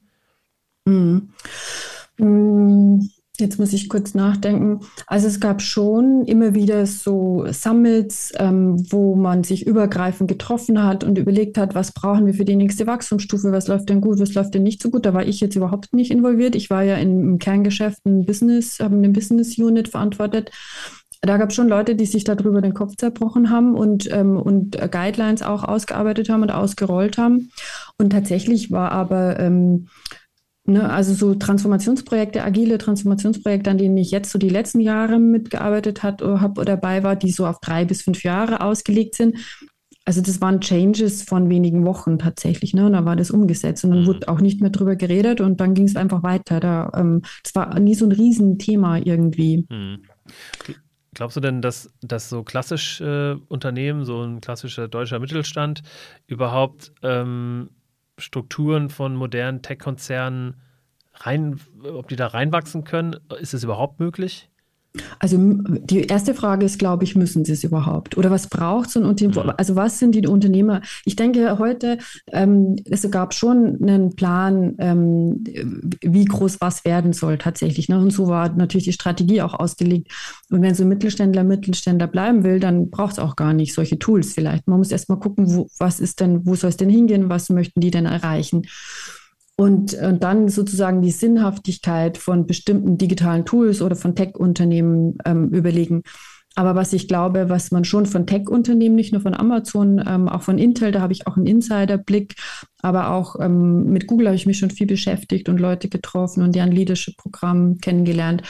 Mhm. 0.84 1.32
Mhm. 2.18 3.08
Jetzt 3.40 3.58
muss 3.58 3.72
ich 3.72 3.88
kurz 3.88 4.14
nachdenken. 4.14 4.80
Also 5.06 5.28
es 5.28 5.38
gab 5.38 5.62
schon 5.62 6.24
immer 6.24 6.54
wieder 6.54 6.86
so 6.86 7.46
Summits, 7.52 8.32
ähm, 8.36 8.84
wo 8.90 9.14
man 9.14 9.44
sich 9.44 9.64
übergreifend 9.64 10.28
getroffen 10.28 10.82
hat 10.82 11.04
und 11.04 11.18
überlegt 11.18 11.56
hat, 11.56 11.76
was 11.76 11.92
brauchen 11.92 12.26
wir 12.26 12.34
für 12.34 12.44
die 12.44 12.56
nächste 12.56 12.88
Wachstumsstufe, 12.88 13.52
was 13.52 13.68
läuft 13.68 13.90
denn 13.90 14.00
gut, 14.00 14.18
was 14.18 14.34
läuft 14.34 14.54
denn 14.54 14.64
nicht 14.64 14.82
so 14.82 14.90
gut. 14.90 15.06
Da 15.06 15.14
war 15.14 15.24
ich 15.24 15.38
jetzt 15.40 15.54
überhaupt 15.54 15.94
nicht 15.94 16.10
involviert. 16.10 16.56
Ich 16.56 16.68
war 16.68 16.82
ja 16.82 16.96
im 16.96 17.38
Kerngeschäft 17.38 18.04
ein 18.06 18.26
Business, 18.26 18.80
habe 18.80 18.96
eine 18.96 19.10
Business 19.10 19.56
Unit 19.56 19.86
verantwortet. 19.86 20.50
Da 21.20 21.36
gab 21.36 21.50
es 21.50 21.54
schon 21.54 21.68
Leute, 21.68 21.94
die 21.94 22.06
sich 22.06 22.24
darüber 22.24 22.60
den 22.60 22.74
Kopf 22.74 22.96
zerbrochen 22.96 23.50
haben 23.50 23.74
und, 23.74 24.08
ähm, 24.12 24.36
und 24.36 24.78
Guidelines 24.90 25.42
auch 25.42 25.64
ausgearbeitet 25.64 26.28
haben 26.28 26.42
und 26.42 26.50
ausgerollt 26.50 27.18
haben. 27.18 27.50
Und 27.98 28.10
tatsächlich 28.10 28.70
war 28.70 28.92
aber 28.92 29.38
ähm, 29.38 29.88
Ne, 30.68 30.90
also 30.92 31.14
so 31.14 31.34
Transformationsprojekte, 31.34 32.44
agile 32.44 32.76
Transformationsprojekte, 32.76 33.70
an 33.70 33.78
denen 33.78 33.96
ich 33.96 34.10
jetzt 34.10 34.30
so 34.30 34.38
die 34.38 34.50
letzten 34.50 34.80
Jahre 34.80 35.18
mitgearbeitet 35.18 36.02
habe 36.02 36.26
oder 36.26 36.64
dabei 36.66 37.02
war, 37.02 37.16
die 37.16 37.30
so 37.30 37.46
auf 37.46 37.58
drei 37.60 37.86
bis 37.86 38.02
fünf 38.02 38.22
Jahre 38.22 38.60
ausgelegt 38.60 39.14
sind. 39.14 39.38
Also 40.04 40.20
das 40.20 40.42
waren 40.42 40.60
Changes 40.60 41.22
von 41.22 41.48
wenigen 41.48 41.86
Wochen 41.86 42.18
tatsächlich, 42.18 42.74
ne? 42.74 42.84
Und 42.84 42.92
da 42.92 43.06
war 43.06 43.16
das 43.16 43.30
umgesetzt 43.30 43.82
und 43.84 43.92
dann 43.92 44.02
mhm. 44.02 44.06
wurde 44.08 44.28
auch 44.28 44.42
nicht 44.42 44.60
mehr 44.60 44.68
drüber 44.68 44.94
geredet 44.94 45.40
und 45.40 45.58
dann 45.58 45.72
ging 45.72 45.86
es 45.86 45.96
einfach 45.96 46.22
weiter. 46.22 46.60
Da, 46.60 46.92
ähm, 46.94 47.22
das 47.42 47.54
war 47.54 47.80
nie 47.80 47.94
so 47.94 48.04
ein 48.04 48.12
Riesenthema 48.12 48.98
irgendwie. 48.98 49.66
Mhm. 49.70 50.02
Glaubst 51.14 51.38
du 51.38 51.40
denn, 51.40 51.62
dass, 51.62 51.90
dass 52.02 52.28
so 52.28 52.42
klassisch 52.42 53.00
äh, 53.00 53.36
Unternehmen, 53.48 54.04
so 54.04 54.22
ein 54.22 54.42
klassischer 54.42 54.86
deutscher 54.86 55.18
Mittelstand 55.18 55.82
überhaupt 56.26 56.92
ähm, 57.02 57.70
Strukturen 58.18 58.90
von 58.90 59.16
modernen 59.16 59.62
Tech-Konzernen 59.62 60.60
rein, 61.14 61.60
ob 61.82 62.08
die 62.08 62.16
da 62.16 62.28
reinwachsen 62.28 62.84
können? 62.84 63.16
Ist 63.40 63.54
es 63.54 63.64
überhaupt 63.64 64.00
möglich? 64.00 64.50
Also 65.18 65.36
die 65.38 66.04
erste 66.04 66.34
Frage 66.34 66.66
ist, 66.66 66.78
glaube 66.78 67.04
ich, 67.04 67.16
müssen 67.16 67.44
sie 67.44 67.52
es 67.52 67.64
überhaupt? 67.64 68.16
Oder 68.16 68.30
was 68.30 68.48
braucht 68.48 68.90
so 68.90 69.00
ein 69.00 69.06
Unternehmen? 69.06 69.50
Also 69.56 69.76
was 69.76 69.98
sind 69.98 70.14
die 70.14 70.26
Unternehmer? 70.26 70.82
Ich 71.04 71.16
denke 71.16 71.58
heute, 71.58 71.98
ähm, 72.32 72.76
es 72.90 73.08
gab 73.10 73.34
schon 73.34 73.78
einen 73.82 74.14
Plan, 74.14 74.74
ähm, 74.78 75.44
wie 76.02 76.24
groß 76.24 76.60
was 76.60 76.84
werden 76.84 77.12
soll 77.12 77.38
tatsächlich. 77.38 77.88
Ne? 77.88 77.98
Und 77.98 78.10
so 78.10 78.28
war 78.28 78.48
natürlich 78.54 78.84
die 78.84 78.92
Strategie 78.92 79.42
auch 79.42 79.54
ausgelegt. 79.54 80.12
Und 80.50 80.62
wenn 80.62 80.74
so 80.74 80.84
ein 80.84 80.88
Mittelständler 80.88 81.44
Mittelständler 81.44 82.06
bleiben 82.06 82.44
will, 82.44 82.60
dann 82.60 82.90
braucht 82.90 83.12
es 83.12 83.18
auch 83.18 83.36
gar 83.36 83.52
nicht 83.52 83.74
solche 83.74 83.98
Tools 83.98 84.32
vielleicht. 84.34 84.68
Man 84.68 84.78
muss 84.78 84.90
erst 84.90 85.08
mal 85.08 85.16
gucken, 85.16 85.54
wo, 85.54 85.68
was 85.78 86.00
ist 86.00 86.20
denn, 86.20 86.46
wo 86.46 86.54
soll 86.54 86.70
es 86.70 86.76
denn 86.76 86.90
hingehen? 86.90 87.28
Was 87.28 87.50
möchten 87.50 87.80
die 87.80 87.90
denn 87.90 88.06
erreichen? 88.06 88.62
Und, 89.60 89.94
und 89.94 90.22
dann 90.22 90.48
sozusagen 90.48 91.02
die 91.02 91.10
Sinnhaftigkeit 91.10 92.16
von 92.16 92.46
bestimmten 92.46 92.96
digitalen 92.96 93.44
Tools 93.44 93.82
oder 93.82 93.96
von 93.96 94.14
Tech-Unternehmen 94.14 95.18
ähm, 95.24 95.48
überlegen. 95.48 96.02
Aber 96.54 96.74
was 96.74 96.92
ich 96.92 97.08
glaube, 97.08 97.48
was 97.48 97.70
man 97.70 97.84
schon 97.84 98.06
von 98.06 98.26
Tech-Unternehmen, 98.26 98.94
nicht 98.94 99.12
nur 99.12 99.20
von 99.20 99.34
Amazon, 99.34 100.02
ähm, 100.06 100.28
auch 100.28 100.42
von 100.42 100.58
Intel, 100.58 100.92
da 100.92 101.00
habe 101.00 101.12
ich 101.12 101.26
auch 101.26 101.36
einen 101.36 101.46
Insider-Blick, 101.46 102.34
aber 102.82 103.10
auch 103.10 103.36
ähm, 103.40 103.84
mit 103.90 104.06
Google 104.06 104.26
habe 104.28 104.36
ich 104.36 104.46
mich 104.46 104.58
schon 104.58 104.70
viel 104.70 104.86
beschäftigt 104.86 105.48
und 105.48 105.58
Leute 105.58 105.88
getroffen 105.88 106.42
und 106.42 106.54
deren 106.54 106.72
Leadership-Programm 106.72 107.78
kennengelernt. 107.78 108.42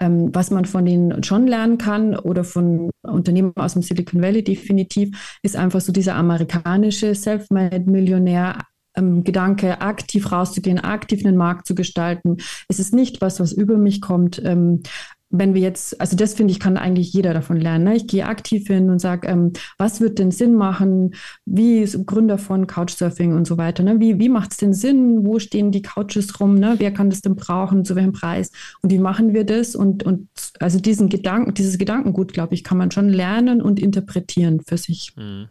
Ähm, 0.00 0.30
was 0.32 0.50
man 0.50 0.64
von 0.64 0.84
denen 0.84 1.22
schon 1.22 1.46
lernen 1.46 1.78
kann 1.78 2.16
oder 2.16 2.44
von 2.44 2.90
Unternehmen 3.02 3.52
aus 3.56 3.74
dem 3.74 3.82
Silicon 3.82 4.22
Valley 4.22 4.42
definitiv, 4.42 5.38
ist 5.42 5.56
einfach 5.56 5.80
so 5.80 5.92
dieser 5.92 6.14
amerikanische 6.14 7.14
Self-Made-Millionär 7.14 8.58
ähm, 8.96 9.24
Gedanke, 9.24 9.80
aktiv 9.80 10.30
rauszugehen, 10.30 10.78
aktiv 10.78 11.24
einen 11.24 11.36
Markt 11.36 11.66
zu 11.66 11.74
gestalten. 11.74 12.38
Es 12.68 12.78
ist 12.78 12.94
nicht 12.94 13.20
was, 13.20 13.40
was 13.40 13.52
über 13.52 13.76
mich 13.76 14.00
kommt. 14.00 14.40
Ähm, 14.44 14.82
wenn 15.38 15.54
wir 15.54 15.60
jetzt, 15.60 16.00
also 16.00 16.16
das 16.16 16.34
finde 16.34 16.52
ich, 16.52 16.60
kann 16.60 16.76
eigentlich 16.76 17.12
jeder 17.12 17.34
davon 17.34 17.56
lernen. 17.56 17.84
Ne? 17.84 17.96
Ich 17.96 18.06
gehe 18.06 18.26
aktiv 18.26 18.66
hin 18.66 18.88
und 18.90 19.00
sage, 19.00 19.26
ähm, 19.26 19.52
was 19.78 20.00
wird 20.00 20.18
denn 20.18 20.30
Sinn 20.30 20.54
machen? 20.54 21.14
Wie 21.44 21.84
Gründer 22.06 22.38
von 22.38 22.66
Couchsurfing 22.66 23.34
und 23.34 23.46
so 23.46 23.58
weiter. 23.58 23.82
Ne? 23.82 23.98
Wie, 24.00 24.18
wie 24.18 24.28
macht 24.28 24.52
es 24.52 24.58
denn 24.58 24.72
Sinn? 24.72 25.26
Wo 25.26 25.38
stehen 25.38 25.72
die 25.72 25.82
Couches 25.82 26.38
rum? 26.40 26.54
Ne? 26.54 26.76
Wer 26.78 26.92
kann 26.92 27.10
das 27.10 27.20
denn 27.20 27.34
brauchen? 27.34 27.84
Zu 27.84 27.96
welchem 27.96 28.12
Preis? 28.12 28.50
Und 28.82 28.92
wie 28.92 28.98
machen 28.98 29.34
wir 29.34 29.44
das? 29.44 29.74
Und, 29.74 30.04
und 30.04 30.28
also 30.60 30.78
diesen 30.78 31.08
Gedanken, 31.08 31.54
dieses 31.54 31.78
Gedankengut, 31.78 32.32
glaube 32.32 32.54
ich, 32.54 32.62
kann 32.62 32.78
man 32.78 32.90
schon 32.90 33.08
lernen 33.08 33.60
und 33.60 33.80
interpretieren 33.80 34.60
für 34.60 34.78
sich. 34.78 35.14
Mhm. 35.16 35.48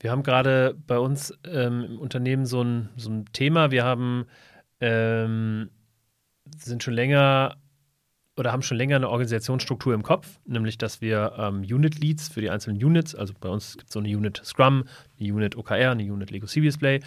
Wir 0.00 0.10
haben 0.10 0.22
gerade 0.22 0.76
bei 0.86 0.98
uns 0.98 1.36
ähm, 1.44 1.84
im 1.84 1.98
Unternehmen 1.98 2.46
so 2.46 2.62
ein, 2.62 2.88
so 2.96 3.10
ein 3.10 3.26
Thema. 3.32 3.70
Wir 3.70 3.84
haben 3.84 4.26
ähm, 4.80 5.70
sind 6.56 6.82
schon 6.82 6.94
länger 6.94 7.56
oder 8.36 8.52
haben 8.52 8.62
schon 8.62 8.76
länger 8.76 8.96
eine 8.96 9.08
Organisationsstruktur 9.08 9.94
im 9.94 10.04
Kopf, 10.04 10.38
nämlich 10.46 10.78
dass 10.78 11.00
wir 11.00 11.32
ähm, 11.36 11.62
Unit 11.62 11.98
Leads 11.98 12.28
für 12.28 12.40
die 12.40 12.50
einzelnen 12.50 12.82
Units, 12.82 13.14
also 13.16 13.34
bei 13.38 13.48
uns 13.48 13.76
gibt 13.76 13.88
es 13.88 13.92
so 13.92 13.98
eine 13.98 14.16
Unit 14.16 14.40
Scrum, 14.44 14.84
eine 15.18 15.34
Unit 15.34 15.56
OKR, 15.56 15.90
eine 15.90 16.04
Unit 16.04 16.30
Lego 16.30 16.46
C 16.46 16.60
Display 16.60 17.00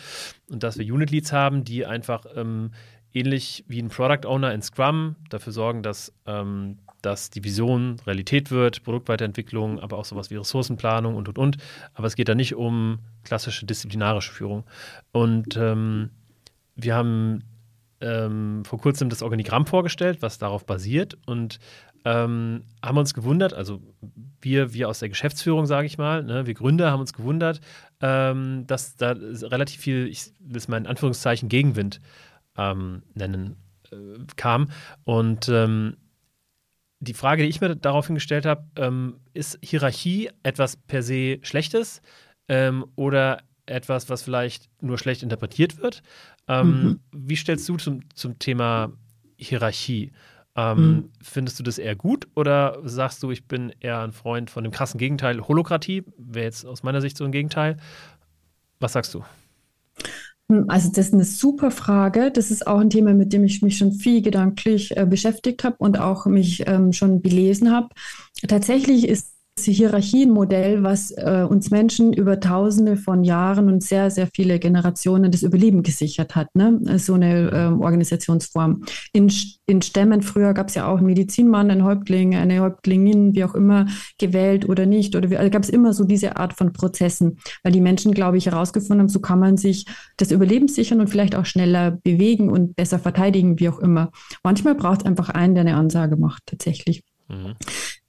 und 0.49 0.63
dass 0.63 0.77
wir 0.77 0.93
Unit 0.93 1.09
Leads 1.09 1.31
haben, 1.31 1.63
die 1.63 1.85
einfach 1.85 2.25
ähm, 2.35 2.71
ähnlich 3.13 3.63
wie 3.67 3.81
ein 3.81 3.87
Product 3.87 4.27
Owner 4.27 4.53
in 4.53 4.61
Scrum 4.61 5.15
dafür 5.29 5.53
sorgen, 5.53 5.83
dass 5.83 6.13
ähm, 6.25 6.79
dass 7.01 7.29
die 7.29 7.43
Vision 7.43 7.97
Realität 8.05 8.51
wird, 8.51 8.83
Produktweiterentwicklung, 8.83 9.79
aber 9.79 9.97
auch 9.97 10.05
sowas 10.05 10.29
wie 10.29 10.35
Ressourcenplanung 10.35 11.15
und 11.15 11.27
und 11.27 11.37
und. 11.37 11.57
Aber 11.93 12.07
es 12.07 12.15
geht 12.15 12.29
da 12.29 12.35
nicht 12.35 12.55
um 12.55 12.99
klassische 13.23 13.65
disziplinarische 13.65 14.31
Führung. 14.31 14.63
Und 15.11 15.57
ähm, 15.57 16.09
wir 16.75 16.95
haben 16.95 17.43
ähm, 18.01 18.63
vor 18.65 18.79
kurzem 18.79 19.09
das 19.09 19.21
Organigramm 19.21 19.65
vorgestellt, 19.65 20.21
was 20.21 20.37
darauf 20.37 20.65
basiert 20.65 21.17
und 21.25 21.59
ähm, 22.03 22.63
haben 22.83 22.97
uns 22.97 23.13
gewundert, 23.13 23.53
also 23.53 23.79
wir, 24.41 24.73
wir 24.73 24.89
aus 24.89 24.99
der 24.99 25.09
Geschäftsführung, 25.09 25.67
sage 25.67 25.85
ich 25.85 25.99
mal, 25.99 26.23
ne, 26.23 26.47
wir 26.47 26.55
Gründer 26.55 26.91
haben 26.91 26.99
uns 26.99 27.13
gewundert, 27.13 27.61
ähm, 28.01 28.65
dass 28.65 28.95
da 28.95 29.11
relativ 29.11 29.81
viel, 29.81 30.07
ich 30.07 30.31
will 30.39 30.57
es 30.57 30.67
mal 30.67 30.77
in 30.77 30.87
Anführungszeichen, 30.87 31.47
Gegenwind 31.47 32.01
ähm, 32.57 33.03
nennen 33.13 33.57
äh, 33.91 33.95
kam. 34.35 34.69
Und 35.03 35.47
ähm, 35.49 35.97
die 37.01 37.13
Frage, 37.15 37.43
die 37.43 37.49
ich 37.49 37.59
mir 37.59 37.75
daraufhin 37.75 38.15
gestellt 38.15 38.45
habe, 38.45 38.63
ähm, 38.75 39.17
ist 39.33 39.57
Hierarchie 39.63 40.29
etwas 40.43 40.77
per 40.77 41.01
se 41.01 41.39
Schlechtes 41.41 42.01
ähm, 42.47 42.85
oder 42.95 43.41
etwas, 43.65 44.09
was 44.09 44.21
vielleicht 44.21 44.69
nur 44.81 44.99
schlecht 44.99 45.23
interpretiert 45.23 45.81
wird? 45.81 46.03
Ähm, 46.47 46.83
mhm. 46.83 46.99
Wie 47.11 47.35
stellst 47.35 47.67
du 47.67 47.77
zum, 47.77 48.01
zum 48.13 48.37
Thema 48.37 48.93
Hierarchie? 49.35 50.11
Ähm, 50.55 50.77
mhm. 50.77 51.09
Findest 51.21 51.57
du 51.57 51.63
das 51.63 51.79
eher 51.79 51.95
gut 51.95 52.27
oder 52.35 52.77
sagst 52.83 53.23
du, 53.23 53.31
ich 53.31 53.47
bin 53.47 53.73
eher 53.79 54.01
ein 54.01 54.11
Freund 54.11 54.51
von 54.51 54.63
dem 54.63 54.71
krassen 54.71 54.99
Gegenteil, 54.99 55.41
Holokratie? 55.41 56.03
Wäre 56.17 56.45
jetzt 56.45 56.65
aus 56.65 56.83
meiner 56.83 57.01
Sicht 57.01 57.17
so 57.17 57.25
ein 57.25 57.31
Gegenteil. 57.31 57.77
Was 58.79 58.93
sagst 58.93 59.13
du? 59.15 59.23
Also 60.69 60.89
das 60.89 61.07
ist 61.07 61.13
eine 61.13 61.25
super 61.25 61.71
Frage. 61.71 62.31
Das 62.31 62.51
ist 62.51 62.67
auch 62.67 62.79
ein 62.79 62.89
Thema, 62.89 63.13
mit 63.13 63.33
dem 63.33 63.43
ich 63.43 63.61
mich 63.61 63.77
schon 63.77 63.93
viel 63.93 64.21
gedanklich 64.21 64.95
äh, 64.95 65.05
beschäftigt 65.05 65.63
habe 65.63 65.75
und 65.79 65.99
auch 65.99 66.25
mich 66.25 66.63
ähm, 66.67 66.93
schon 66.93 67.21
belesen 67.21 67.71
habe. 67.71 67.89
Tatsächlich 68.47 69.07
ist 69.07 69.33
Hierarchienmodell, 69.69 70.81
was 70.81 71.11
äh, 71.11 71.45
uns 71.47 71.69
Menschen 71.69 72.13
über 72.13 72.39
Tausende 72.39 72.97
von 72.97 73.23
Jahren 73.23 73.67
und 73.69 73.83
sehr, 73.83 74.09
sehr 74.09 74.27
viele 74.33 74.57
Generationen 74.57 75.31
das 75.31 75.43
Überleben 75.43 75.83
gesichert 75.83 76.35
hat. 76.35 76.47
Ne? 76.55 76.79
So 76.97 77.13
eine 77.13 77.51
ähm, 77.53 77.81
Organisationsform. 77.81 78.83
In, 79.13 79.31
in 79.67 79.81
Stämmen 79.83 80.23
früher 80.23 80.53
gab 80.53 80.69
es 80.69 80.75
ja 80.75 80.87
auch 80.87 80.97
einen 80.97 81.05
Medizinmann, 81.05 81.69
einen 81.69 81.83
Häuptling, 81.83 82.35
eine 82.35 82.61
Häuptlingin, 82.61 83.35
wie 83.35 83.43
auch 83.43 83.53
immer, 83.53 83.85
gewählt 84.17 84.67
oder 84.67 84.85
nicht. 84.85 85.15
Oder 85.15 85.37
also 85.37 85.51
gab 85.51 85.63
es 85.63 85.69
immer 85.69 85.93
so 85.93 86.05
diese 86.05 86.37
Art 86.37 86.53
von 86.53 86.73
Prozessen, 86.73 87.37
weil 87.63 87.71
die 87.71 87.81
Menschen, 87.81 88.13
glaube 88.13 88.37
ich, 88.37 88.47
herausgefunden 88.47 89.01
haben, 89.01 89.09
so 89.09 89.19
kann 89.19 89.39
man 89.39 89.57
sich 89.57 89.85
das 90.17 90.31
Überleben 90.31 90.69
sichern 90.69 90.99
und 91.01 91.09
vielleicht 91.09 91.35
auch 91.35 91.45
schneller 91.45 91.99
bewegen 92.03 92.49
und 92.49 92.75
besser 92.75 92.97
verteidigen, 92.97 93.59
wie 93.59 93.69
auch 93.69 93.79
immer. 93.79 94.11
Manchmal 94.43 94.75
braucht 94.75 95.01
es 95.01 95.05
einfach 95.05 95.29
einen, 95.29 95.53
der 95.53 95.61
eine 95.61 95.75
Ansage 95.75 96.15
macht, 96.15 96.43
tatsächlich. 96.45 97.03
Mhm. 97.27 97.55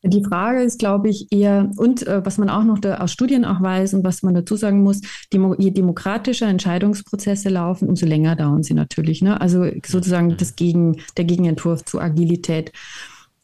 Die 0.04 0.24
Frage 0.24 0.62
ist, 0.62 0.80
glaube 0.80 1.08
ich, 1.08 1.28
eher, 1.30 1.70
und 1.76 2.06
äh, 2.06 2.24
was 2.24 2.36
man 2.36 2.50
auch 2.50 2.64
noch 2.64 2.80
da 2.80 2.98
aus 2.98 3.12
Studien 3.12 3.44
auch 3.44 3.62
weiß 3.62 3.94
und 3.94 4.02
was 4.04 4.22
man 4.22 4.34
dazu 4.34 4.56
sagen 4.56 4.82
muss, 4.82 5.00
demo, 5.32 5.54
je 5.56 5.70
demokratischer 5.70 6.48
Entscheidungsprozesse 6.48 7.48
laufen, 7.48 7.88
umso 7.88 8.06
länger 8.06 8.34
dauern 8.34 8.64
sie 8.64 8.74
natürlich. 8.74 9.22
Ne? 9.22 9.40
Also 9.40 9.64
sozusagen 9.86 10.36
das 10.36 10.56
Gegen, 10.56 10.96
der 11.16 11.24
Gegenentwurf 11.24 11.84
zu 11.84 12.00
Agilität. 12.00 12.72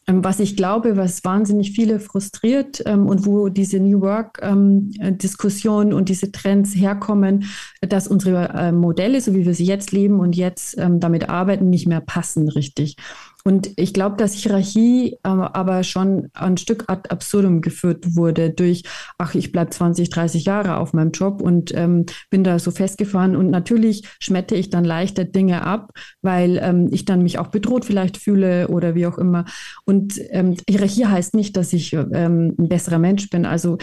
Ähm, 0.09 0.25
was 0.25 0.41
ich 0.41 0.57
glaube, 0.57 0.97
was 0.97 1.25
wahnsinnig 1.25 1.73
viele 1.73 2.01
frustriert 2.01 2.83
ähm, 2.87 3.07
und 3.07 3.27
wo 3.27 3.49
diese 3.51 3.79
New 3.79 4.01
Work-Diskussion 4.01 5.91
ähm, 5.93 5.97
und 5.97 6.09
diese 6.09 6.33
Trends 6.33 6.75
herkommen, 6.75 7.45
dass 7.83 8.09
unsere 8.09 8.49
äh, 8.49 8.73
Modelle, 8.73 9.21
so 9.21 9.35
wie 9.35 9.45
wir 9.47 9.55
sie 9.55 9.67
jetzt 9.67 9.93
leben 9.93 10.19
und 10.19 10.35
jetzt 10.35 10.77
ähm, 10.79 10.99
damit 10.99 11.29
arbeiten, 11.29 11.71
nicht 11.71 11.87
mehr 11.87 12.01
passen 12.01 12.49
richtig. 12.49 12.97
Und 13.45 13.71
ich 13.77 13.95
glaube, 13.95 14.17
dass 14.17 14.35
Hierarchie 14.35 15.13
äh, 15.13 15.29
aber 15.29 15.83
schon 15.85 16.29
ein 16.35 16.57
Stück 16.57 16.85
ad 16.89 17.11
absurdum 17.11 17.61
geführt 17.61 18.17
wurde 18.17 18.51
durch, 18.51 18.83
ach, 19.17 19.35
ich 19.35 19.53
bleibe 19.53 19.71
20, 19.71 20.11
30 20.11 20.45
Jahre 20.45 20.77
auf 20.79 20.93
meinem 20.93 21.13
Job 21.13 21.41
und 21.41 21.73
ähm, 21.75 22.07
bin 22.31 22.45
da 22.45 22.59
so 22.59 22.71
festgefahren. 22.71 23.37
Und 23.37 23.51
natürlich 23.51 24.09
schmette 24.21 24.55
ich 24.55 24.71
dann 24.71 24.85
leichter 24.85 25.25
Dinge 25.25 25.63
ab, 25.63 25.91
weil 26.23 26.59
ähm, 26.63 26.89
ich 26.91 27.05
dann 27.05 27.23
mich 27.23 27.39
auch 27.39 27.49
bedroht 27.49 27.85
vielleicht 27.85 28.17
fühle 28.17 28.69
oder 28.69 28.95
wie 28.95 29.07
auch 29.07 29.19
immer. 29.19 29.45
Und 29.85 30.21
ähm, 30.31 30.57
Hierarchie 30.69 31.07
heißt 31.07 31.35
nicht, 31.35 31.57
dass 31.57 31.73
ich 31.73 31.93
ähm, 31.93 32.55
ein 32.59 32.69
besserer 32.69 32.99
Mensch 32.99 33.31
bin. 33.31 33.47
Also 33.47 33.79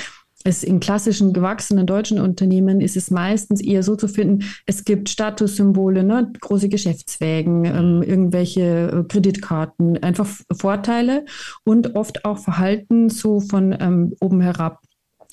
es 0.46 0.64
in 0.64 0.80
klassischen 0.80 1.34
gewachsenen 1.34 1.88
deutschen 1.88 2.22
Unternehmen 2.22 2.80
ist 2.80 2.96
es 2.96 3.10
meistens 3.10 3.62
eher 3.62 3.82
so 3.82 3.96
zu 3.96 4.08
finden, 4.08 4.46
es 4.68 4.86
gibt 4.86 5.10
Statussymbole, 5.10 6.04
ne, 6.04 6.32
große 6.40 6.70
Geschäftswägen, 6.70 7.66
ähm, 7.66 8.04
irgendwelche 8.04 8.92
äh, 8.92 9.04
Kreditkarten, 9.08 10.02
einfach 10.04 10.28
Vorteile 10.56 11.26
und 11.64 11.96
oft 11.96 12.26
auch 12.26 12.38
Verhalten 12.38 13.10
so 13.10 13.40
von 13.40 13.76
ähm, 13.80 14.14
oben 14.22 14.40
herab. 14.40 14.82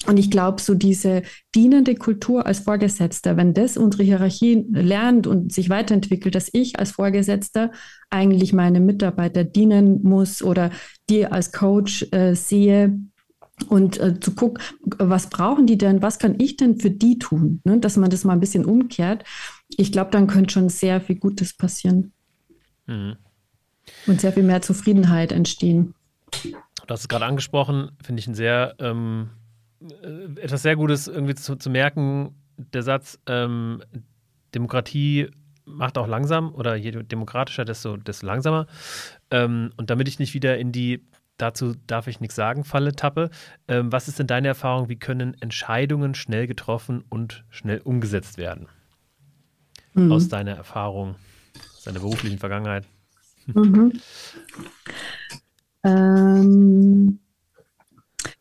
Und 0.07 0.17
ich 0.17 0.31
glaube, 0.31 0.61
so 0.61 0.75
diese 0.75 1.23
dienende 1.55 1.95
Kultur 1.95 2.47
als 2.47 2.61
Vorgesetzter, 2.61 3.37
wenn 3.37 3.55
das 3.55 3.77
unsere 3.77 4.03
Hierarchie 4.03 4.67
lernt 4.73 5.27
und 5.27 5.53
sich 5.53 5.69
weiterentwickelt, 5.69 6.35
dass 6.35 6.49
ich 6.53 6.79
als 6.79 6.93
Vorgesetzter 6.93 7.71
eigentlich 8.11 8.53
meine 8.53 8.81
Mitarbeiter 8.81 9.45
dienen 9.45 10.03
muss 10.03 10.43
oder 10.43 10.71
die 11.09 11.27
als 11.27 11.53
Coach 11.53 12.07
äh, 12.11 12.35
sehe, 12.35 12.99
und 13.63 13.99
äh, 13.99 14.19
zu 14.21 14.35
gucken, 14.35 14.63
was 14.99 15.29
brauchen 15.29 15.67
die 15.67 15.79
denn, 15.79 16.03
was 16.03 16.19
kann 16.19 16.39
ich 16.39 16.57
denn 16.57 16.79
für 16.79 16.91
die 16.91 17.19
tun, 17.19 17.61
ne? 17.65 17.79
dass 17.79 17.97
man 17.97 18.11
das 18.11 18.25
mal 18.25 18.35
ein 18.35 18.41
bisschen 18.41 18.65
umkehrt. 18.65 19.25
Ich 19.69 19.93
glaube, 19.93 20.11
dann 20.11 20.27
könnte 20.27 20.53
schon 20.53 20.69
sehr 20.69 21.01
viel 21.01 21.17
Gutes 21.17 21.57
passieren 21.57 22.13
mhm. 22.87 23.17
und 24.07 24.21
sehr 24.21 24.33
viel 24.33 24.43
mehr 24.43 24.63
Zufriedenheit 24.63 25.33
entstehen. 25.33 25.95
Du 26.43 26.89
hast 26.89 27.01
es 27.01 27.09
gerade 27.09 27.27
angesprochen, 27.27 27.93
finde 28.03 28.21
ich 28.21 28.27
ein 28.27 28.35
sehr 28.35 28.75
ähm, 28.79 29.31
äh, 30.03 30.41
etwas 30.41 30.63
sehr 30.63 30.77
Gutes 30.77 31.09
irgendwie 31.09 31.35
zu, 31.35 31.57
zu 31.57 31.71
merken. 31.71 32.35
Der 32.57 32.83
Satz 32.83 33.19
ähm, 33.27 33.83
Demokratie 34.55 35.29
macht 35.65 35.99
auch 35.99 36.07
langsam 36.07 36.55
oder 36.55 36.75
je 36.75 36.91
demokratischer, 36.91 37.65
desto, 37.65 37.97
desto 37.97 38.27
langsamer. 38.27 38.67
Ähm, 39.31 39.71
und 39.77 39.91
damit 39.91 40.09
ich 40.09 40.19
nicht 40.19 40.35
wieder 40.35 40.59
in 40.59 40.73
die 40.73 41.05
dazu 41.37 41.75
darf 41.87 42.07
ich 42.07 42.21
nichts 42.21 42.37
sagen, 42.37 42.65
Falle 42.65 42.93
Tappe. 42.93 43.31
Ähm, 43.69 43.93
was 43.93 44.09
ist 44.09 44.19
denn 44.19 44.27
deine 44.27 44.49
Erfahrung? 44.49 44.89
Wie 44.89 44.99
können 44.99 45.35
Entscheidungen 45.41 46.15
schnell 46.15 46.47
getroffen 46.47 47.05
und 47.09 47.45
schnell 47.51 47.81
umgesetzt 47.81 48.39
werden? 48.39 48.69
Mhm. 49.95 50.13
Aus 50.13 50.29
deiner 50.29 50.53
Erfahrung, 50.53 51.17
aus 51.77 51.85
deiner 51.85 52.01
beruflichen 52.01 52.39
Vergangenheit. 52.39 52.87
Mhm. 53.47 53.93
Ähm, 55.85 57.19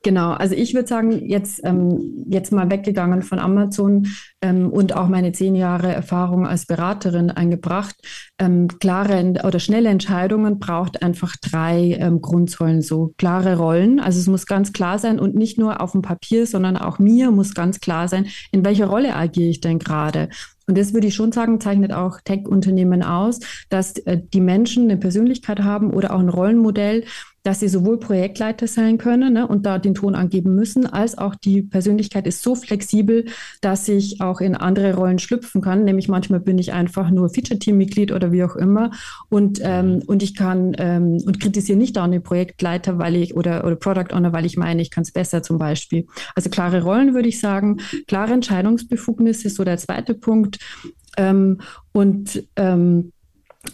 Genau, 0.04 0.32
also 0.32 0.56
ich 0.56 0.74
würde 0.74 0.88
sagen, 0.88 1.28
jetzt, 1.28 1.62
ähm, 1.64 2.26
jetzt 2.28 2.52
mal 2.52 2.72
weggegangen 2.72 3.22
von 3.22 3.38
Amazon 3.38 4.08
ähm, 4.42 4.72
und 4.72 4.96
auch 4.96 5.08
meine 5.08 5.32
zehn 5.32 5.56
Jahre 5.56 5.94
Erfahrung 5.94 6.48
als 6.48 6.66
Beraterin 6.66 7.30
eingebracht. 7.30 7.96
Ähm, 8.40 8.68
klare 8.80 9.34
oder 9.44 9.60
schnelle 9.60 9.90
Entscheidungen 9.90 10.58
braucht 10.58 11.04
einfach 11.04 11.36
drei 11.40 11.98
ähm, 12.00 12.20
Grundsäulen, 12.20 12.82
so 12.82 13.14
klare 13.18 13.58
Rollen. 13.58 14.00
Also 14.00 14.20
es 14.20 14.26
muss 14.26 14.48
ganz 14.48 14.74
klar 14.74 14.98
sein 14.98 15.20
und 15.20 15.36
nicht 15.36 15.60
nur 15.60 15.82
auf 15.82 15.92
dem 15.92 16.02
Papier, 16.02 16.48
sondern 16.48 16.78
auch 16.78 16.98
mir 16.98 17.30
muss 17.30 17.54
ganz 17.54 17.80
klar 17.80 18.08
sein, 18.08 18.26
in 18.52 18.66
welcher 18.66 18.88
Rolle 18.88 19.16
agiere 19.16 19.50
ich 19.50 19.62
denn 19.62 19.78
gerade. 19.78 20.30
Und 20.68 20.78
das 20.78 20.94
würde 20.94 21.08
ich 21.08 21.16
schon 21.16 21.32
sagen, 21.32 21.60
zeichnet 21.60 21.92
auch 21.92 22.22
Tech-Unternehmen 22.22 23.04
aus, 23.04 23.40
dass 23.70 23.98
äh, 23.98 24.20
die 24.34 24.40
Menschen 24.40 24.84
eine 24.86 24.98
Persönlichkeit 24.98 25.60
haben 25.60 25.92
oder 25.92 26.14
auch 26.14 26.20
ein 26.20 26.30
Rollenmodell, 26.30 27.04
dass 27.44 27.60
sie 27.60 27.68
sowohl 27.68 28.00
Projektleiter 28.00 28.68
sein 28.68 28.98
können 28.98 29.34
ne, 29.34 29.48
und 29.48 29.66
da 29.66 29.80
den 29.80 29.96
Ton 29.96 30.16
angeben 30.16 30.56
müssen, 30.56 30.86
als 30.86 31.18
auch 31.18 31.36
die 31.36 31.62
Persönlichkeit 31.62 32.28
ist 32.28 32.44
so 32.44 32.56
flexibel, 32.56 33.26
dass 33.62 33.88
ich 33.88 34.22
auch 34.22 34.42
in 34.42 34.56
andere 34.56 34.96
Rollen 34.96 35.20
schlüpfen 35.20 35.62
kann. 35.62 35.84
Nämlich 35.84 36.08
manchmal 36.08 36.40
bin 36.40 36.58
ich 36.60 36.74
einfach 36.74 37.10
nur 37.10 37.30
Feature-Team-Mitglied 37.30 38.12
oder 38.12 38.32
wie 38.32 38.44
auch 38.44 38.56
immer 38.56 38.92
und, 39.30 39.60
ähm, 39.64 40.04
und 40.06 40.24
ich 40.24 40.36
kann 40.36 40.74
ähm, 40.78 41.18
und 41.26 41.40
kritisiere 41.40 41.78
nicht 41.78 41.98
auch 41.98 42.08
den 42.08 42.24
Projektleiter, 42.24 42.98
weil 42.98 43.16
ich 43.16 43.36
oder, 43.36 43.66
oder 43.66 43.76
Product 43.76 44.14
Owner, 44.14 44.34
weil 44.34 44.46
ich 44.46 44.58
meine, 44.58 44.82
ich 44.82 44.92
kann 44.92 45.04
es 45.04 45.12
besser 45.12 45.42
zum 45.42 45.58
Beispiel. 45.58 46.06
Also 46.36 46.50
klare 46.50 46.84
Rollen 46.84 47.14
würde 47.14 47.30
ich 47.30 47.40
sagen, 47.40 47.78
klare 48.08 48.34
Entscheidungsbefugnisse 48.34 49.48
ist 49.48 49.56
so 49.56 49.64
der 49.64 49.78
zweite 49.78 50.14
Punkt. 50.14 50.60
Ähm, 51.18 51.60
und 51.92 52.44
ähm, 52.56 53.12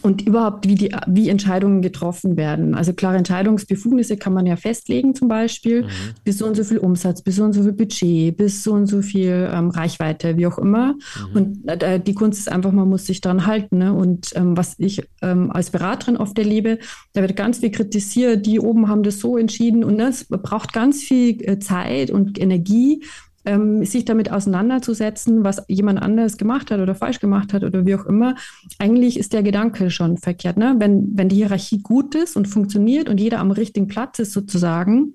und 0.02 0.26
überhaupt, 0.26 0.68
wie, 0.68 0.74
die, 0.74 0.94
wie 1.06 1.28
Entscheidungen 1.28 1.82
getroffen 1.82 2.36
werden. 2.36 2.74
Also 2.74 2.92
klare 2.92 3.16
Entscheidungsbefugnisse 3.16 4.16
kann 4.16 4.34
man 4.34 4.46
ja 4.46 4.56
festlegen, 4.56 5.14
zum 5.14 5.28
Beispiel, 5.28 5.84
mhm. 5.84 5.88
bis 6.24 6.38
so 6.38 6.46
und 6.46 6.56
so 6.56 6.64
viel 6.64 6.78
Umsatz, 6.78 7.22
bis 7.22 7.36
so 7.36 7.44
und 7.44 7.54
so 7.54 7.62
viel 7.62 7.72
Budget, 7.72 8.36
bis 8.36 8.62
so 8.62 8.72
und 8.72 8.86
so 8.86 9.00
viel 9.02 9.48
ähm, 9.52 9.70
Reichweite, 9.70 10.36
wie 10.36 10.46
auch 10.46 10.58
immer. 10.58 10.94
Mhm. 11.32 11.36
Und 11.36 11.82
äh, 11.82 11.98
die 11.98 12.14
Kunst 12.14 12.38
ist 12.38 12.52
einfach, 12.52 12.70
man 12.70 12.88
muss 12.88 13.06
sich 13.06 13.20
daran 13.20 13.46
halten. 13.46 13.78
Ne? 13.78 13.94
Und 13.94 14.30
ähm, 14.34 14.56
was 14.56 14.74
ich 14.78 15.02
ähm, 15.22 15.50
als 15.50 15.70
Beraterin 15.70 16.16
oft 16.16 16.38
erlebe, 16.38 16.78
da 17.14 17.22
wird 17.22 17.34
ganz 17.34 17.58
viel 17.58 17.70
kritisiert, 17.70 18.46
die 18.46 18.60
oben 18.60 18.88
haben 18.88 19.02
das 19.02 19.18
so 19.18 19.38
entschieden 19.38 19.84
und 19.84 19.98
das 19.98 20.24
braucht 20.24 20.72
ganz 20.72 21.02
viel 21.02 21.42
äh, 21.48 21.58
Zeit 21.58 22.10
und 22.10 22.38
Energie, 22.38 23.02
ähm, 23.48 23.84
sich 23.84 24.04
damit 24.04 24.30
auseinanderzusetzen, 24.30 25.42
was 25.42 25.62
jemand 25.68 26.02
anderes 26.02 26.36
gemacht 26.36 26.70
hat 26.70 26.80
oder 26.80 26.94
falsch 26.94 27.18
gemacht 27.18 27.54
hat 27.54 27.64
oder 27.64 27.86
wie 27.86 27.94
auch 27.94 28.04
immer, 28.04 28.34
eigentlich 28.78 29.18
ist 29.18 29.32
der 29.32 29.42
Gedanke 29.42 29.90
schon 29.90 30.18
verkehrt. 30.18 30.58
Ne? 30.58 30.76
Wenn, 30.78 31.16
wenn 31.16 31.30
die 31.30 31.36
Hierarchie 31.36 31.80
gut 31.82 32.14
ist 32.14 32.36
und 32.36 32.46
funktioniert 32.46 33.08
und 33.08 33.18
jeder 33.18 33.38
am 33.40 33.50
richtigen 33.50 33.88
Platz 33.88 34.18
ist 34.18 34.32
sozusagen, 34.32 35.14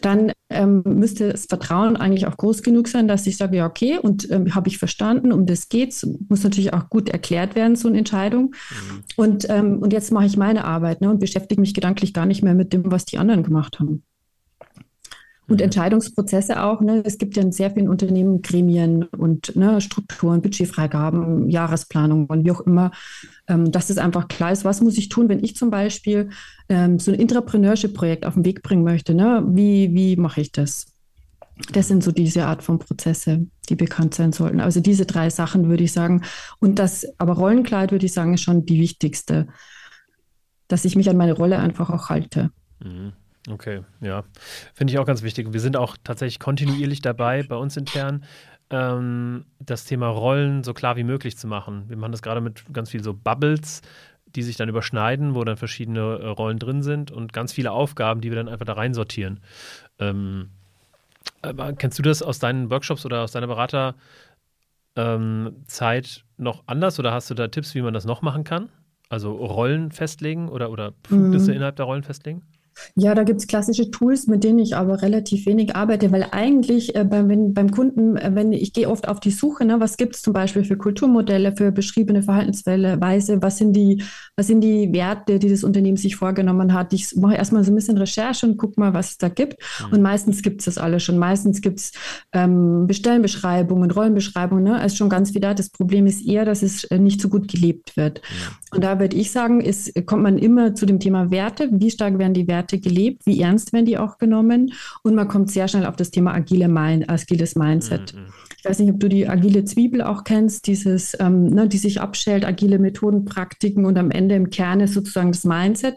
dann 0.00 0.32
ähm, 0.50 0.82
müsste 0.84 1.32
das 1.32 1.46
Vertrauen 1.46 1.96
eigentlich 1.96 2.26
auch 2.26 2.36
groß 2.36 2.62
genug 2.62 2.88
sein, 2.88 3.08
dass 3.08 3.26
ich 3.26 3.36
sage, 3.36 3.56
ja, 3.56 3.66
okay, 3.66 3.98
und 3.98 4.30
ähm, 4.30 4.54
habe 4.54 4.68
ich 4.68 4.78
verstanden, 4.78 5.32
um 5.32 5.46
das 5.46 5.68
geht's. 5.68 6.06
Muss 6.28 6.44
natürlich 6.44 6.72
auch 6.72 6.90
gut 6.90 7.08
erklärt 7.08 7.54
werden, 7.54 7.76
so 7.76 7.88
eine 7.88 7.98
Entscheidung. 7.98 8.54
Mhm. 8.70 9.04
Und, 9.16 9.46
ähm, 9.48 9.78
und 9.78 9.92
jetzt 9.92 10.12
mache 10.12 10.26
ich 10.26 10.36
meine 10.36 10.64
Arbeit 10.64 11.00
ne, 11.00 11.10
und 11.10 11.18
beschäftige 11.18 11.60
mich 11.60 11.74
gedanklich 11.74 12.12
gar 12.12 12.26
nicht 12.26 12.42
mehr 12.42 12.54
mit 12.54 12.72
dem, 12.72 12.90
was 12.90 13.04
die 13.04 13.18
anderen 13.18 13.42
gemacht 13.42 13.80
haben. 13.80 14.04
Und 15.46 15.56
mhm. 15.56 15.64
Entscheidungsprozesse 15.64 16.62
auch. 16.62 16.80
Ne? 16.80 17.02
Es 17.04 17.18
gibt 17.18 17.36
ja 17.36 17.42
in 17.42 17.52
sehr 17.52 17.70
vielen 17.70 17.88
Unternehmen 17.88 18.42
Gremien 18.42 19.04
und 19.04 19.54
ne, 19.56 19.80
Strukturen, 19.80 20.40
Budgetfreigaben, 20.42 21.50
Jahresplanungen, 21.50 22.44
wie 22.44 22.50
auch 22.50 22.62
immer, 22.62 22.90
ähm, 23.48 23.70
dass 23.70 23.90
es 23.90 23.98
einfach 23.98 24.28
klar 24.28 24.52
ist, 24.52 24.64
was 24.64 24.80
muss 24.80 24.96
ich 24.96 25.08
tun, 25.08 25.28
wenn 25.28 25.44
ich 25.44 25.56
zum 25.56 25.70
Beispiel 25.70 26.30
ähm, 26.68 26.98
so 26.98 27.12
ein 27.12 27.18
Intrapreneurship-Projekt 27.18 28.24
auf 28.24 28.34
den 28.34 28.44
Weg 28.44 28.62
bringen 28.62 28.84
möchte. 28.84 29.14
Ne? 29.14 29.42
Wie, 29.46 29.94
wie 29.94 30.16
mache 30.16 30.40
ich 30.40 30.52
das? 30.52 30.86
Das 31.72 31.86
sind 31.86 32.02
so 32.02 32.10
diese 32.10 32.46
Art 32.46 32.62
von 32.62 32.78
Prozesse, 32.80 33.46
die 33.68 33.76
bekannt 33.76 34.14
sein 34.14 34.32
sollten. 34.32 34.60
Also 34.60 34.80
diese 34.80 35.06
drei 35.06 35.30
Sachen 35.30 35.68
würde 35.68 35.84
ich 35.84 35.92
sagen. 35.92 36.22
Und 36.58 36.78
das, 36.78 37.06
aber 37.18 37.34
Rollenkleid 37.34 37.92
würde 37.92 38.06
ich 38.06 38.12
sagen, 38.12 38.34
ist 38.34 38.42
schon 38.42 38.66
die 38.66 38.80
wichtigste, 38.80 39.46
dass 40.66 40.84
ich 40.84 40.96
mich 40.96 41.08
an 41.08 41.16
meine 41.16 41.34
Rolle 41.34 41.58
einfach 41.58 41.90
auch 41.90 42.08
halte. 42.08 42.50
Mhm. 42.82 43.12
Okay, 43.50 43.82
ja. 44.00 44.24
Finde 44.72 44.92
ich 44.92 44.98
auch 44.98 45.06
ganz 45.06 45.22
wichtig. 45.22 45.52
Wir 45.52 45.60
sind 45.60 45.76
auch 45.76 45.96
tatsächlich 46.02 46.38
kontinuierlich 46.38 47.02
dabei, 47.02 47.42
bei 47.42 47.56
uns 47.56 47.76
intern, 47.76 48.24
ähm, 48.70 49.44
das 49.58 49.84
Thema 49.84 50.08
Rollen 50.08 50.64
so 50.64 50.72
klar 50.72 50.96
wie 50.96 51.04
möglich 51.04 51.36
zu 51.36 51.46
machen. 51.46 51.84
Wir 51.88 51.96
machen 51.96 52.12
das 52.12 52.22
gerade 52.22 52.40
mit 52.40 52.64
ganz 52.72 52.90
viel 52.90 53.02
so 53.02 53.12
Bubbles, 53.12 53.82
die 54.34 54.42
sich 54.42 54.56
dann 54.56 54.68
überschneiden, 54.68 55.34
wo 55.34 55.44
dann 55.44 55.56
verschiedene 55.56 56.00
äh, 56.00 56.26
Rollen 56.26 56.58
drin 56.58 56.82
sind 56.82 57.10
und 57.10 57.32
ganz 57.32 57.52
viele 57.52 57.72
Aufgaben, 57.72 58.20
die 58.20 58.30
wir 58.30 58.36
dann 58.36 58.48
einfach 58.48 58.64
da 58.64 58.72
reinsortieren. 58.72 59.40
Ähm, 59.98 60.50
kennst 61.78 61.98
du 61.98 62.02
das 62.02 62.22
aus 62.22 62.38
deinen 62.38 62.70
Workshops 62.70 63.04
oder 63.04 63.22
aus 63.22 63.32
deiner 63.32 63.46
Beraterzeit 63.46 63.94
ähm, 64.96 65.64
noch 66.38 66.64
anders 66.66 66.98
oder 66.98 67.12
hast 67.12 67.30
du 67.30 67.34
da 67.34 67.48
Tipps, 67.48 67.74
wie 67.74 67.82
man 67.82 67.94
das 67.94 68.06
noch 68.06 68.22
machen 68.22 68.44
kann? 68.44 68.70
Also 69.10 69.32
Rollen 69.34 69.92
festlegen 69.92 70.48
oder, 70.48 70.70
oder 70.70 70.92
Befugnisse 71.02 71.50
mhm. 71.50 71.56
innerhalb 71.56 71.76
der 71.76 71.84
Rollen 71.84 72.02
festlegen? 72.02 72.42
Ja, 72.96 73.14
da 73.14 73.24
gibt 73.24 73.40
es 73.40 73.46
klassische 73.46 73.90
Tools, 73.90 74.26
mit 74.26 74.44
denen 74.44 74.58
ich 74.58 74.76
aber 74.76 75.02
relativ 75.02 75.46
wenig 75.46 75.76
arbeite, 75.76 76.12
weil 76.12 76.26
eigentlich 76.30 76.94
äh, 76.94 77.04
beim, 77.04 77.28
wenn, 77.28 77.54
beim 77.54 77.70
Kunden, 77.70 78.16
äh, 78.16 78.30
wenn 78.34 78.52
ich 78.52 78.72
gehe 78.72 78.88
oft 78.88 79.08
auf 79.08 79.20
die 79.20 79.30
Suche, 79.30 79.64
ne, 79.64 79.80
was 79.80 79.96
gibt 79.96 80.16
es 80.16 80.22
zum 80.22 80.32
Beispiel 80.32 80.64
für 80.64 80.76
Kulturmodelle, 80.76 81.56
für 81.56 81.72
beschriebene 81.72 82.22
Verhaltensweise, 82.22 83.42
was 83.42 83.58
sind 83.58 83.74
die, 83.74 84.02
was 84.36 84.46
sind 84.46 84.60
die 84.60 84.92
Werte, 84.92 85.38
die 85.38 85.48
das 85.48 85.64
Unternehmen 85.64 85.96
sich 85.96 86.16
vorgenommen 86.16 86.72
hat. 86.72 86.92
Ich 86.92 87.14
mache 87.16 87.36
erstmal 87.36 87.64
so 87.64 87.72
ein 87.72 87.74
bisschen 87.74 87.98
Recherche 87.98 88.46
und 88.46 88.56
gucke 88.56 88.78
mal, 88.78 88.94
was 88.94 89.12
es 89.12 89.18
da 89.18 89.28
gibt. 89.28 89.62
Mhm. 89.80 89.92
Und 89.92 90.02
meistens 90.02 90.42
gibt 90.42 90.60
es 90.60 90.66
das 90.66 90.78
alles 90.78 91.02
schon. 91.02 91.18
Meistens 91.18 91.60
gibt 91.60 91.80
es 91.80 91.92
ähm, 92.32 92.86
Bestellenbeschreibungen, 92.86 93.90
Rollenbeschreibungen, 93.90 94.64
ne? 94.64 94.84
ist 94.84 94.96
schon 94.96 95.08
ganz 95.08 95.30
viel 95.30 95.40
da. 95.40 95.54
Das 95.54 95.70
Problem 95.70 96.06
ist 96.06 96.26
eher, 96.26 96.44
dass 96.44 96.62
es 96.62 96.84
äh, 96.84 96.98
nicht 96.98 97.20
so 97.20 97.28
gut 97.28 97.48
gelebt 97.48 97.96
wird. 97.96 98.20
Mhm. 98.20 98.76
Und 98.76 98.84
da 98.84 98.98
würde 98.98 99.16
ich 99.16 99.30
sagen, 99.30 99.60
ist, 99.60 99.92
kommt 100.06 100.22
man 100.22 100.38
immer 100.38 100.74
zu 100.74 100.86
dem 100.86 100.98
Thema 100.98 101.30
Werte. 101.30 101.68
Wie 101.72 101.90
stark 101.90 102.18
werden 102.18 102.34
die 102.34 102.48
Werte 102.48 102.63
Werte 102.64 102.78
gelebt, 102.78 103.26
wie 103.26 103.40
ernst 103.40 103.72
werden 103.72 103.86
die 103.86 103.98
auch 103.98 104.18
genommen 104.18 104.72
und 105.02 105.14
man 105.14 105.28
kommt 105.28 105.50
sehr 105.50 105.68
schnell 105.68 105.86
auf 105.86 105.96
das 105.96 106.10
Thema 106.10 106.32
agile 106.32 106.68
Mind, 106.68 107.10
agiles 107.10 107.56
Mindset. 107.56 108.14
Mhm. 108.14 108.32
Ich 108.58 108.64
weiß 108.64 108.78
nicht, 108.78 108.90
ob 108.90 109.00
du 109.00 109.08
die 109.08 109.28
agile 109.28 109.64
Zwiebel 109.64 110.00
auch 110.00 110.24
kennst, 110.24 110.66
dieses, 110.66 111.14
ähm, 111.20 111.46
ne, 111.50 111.68
die 111.68 111.76
sich 111.76 112.00
abschält, 112.00 112.46
agile 112.46 112.78
Methoden, 112.78 113.26
Praktiken 113.26 113.84
und 113.84 113.98
am 113.98 114.10
Ende 114.10 114.34
im 114.34 114.48
Kern 114.48 114.80
ist 114.80 114.94
sozusagen 114.94 115.32
das 115.32 115.44
Mindset. 115.44 115.96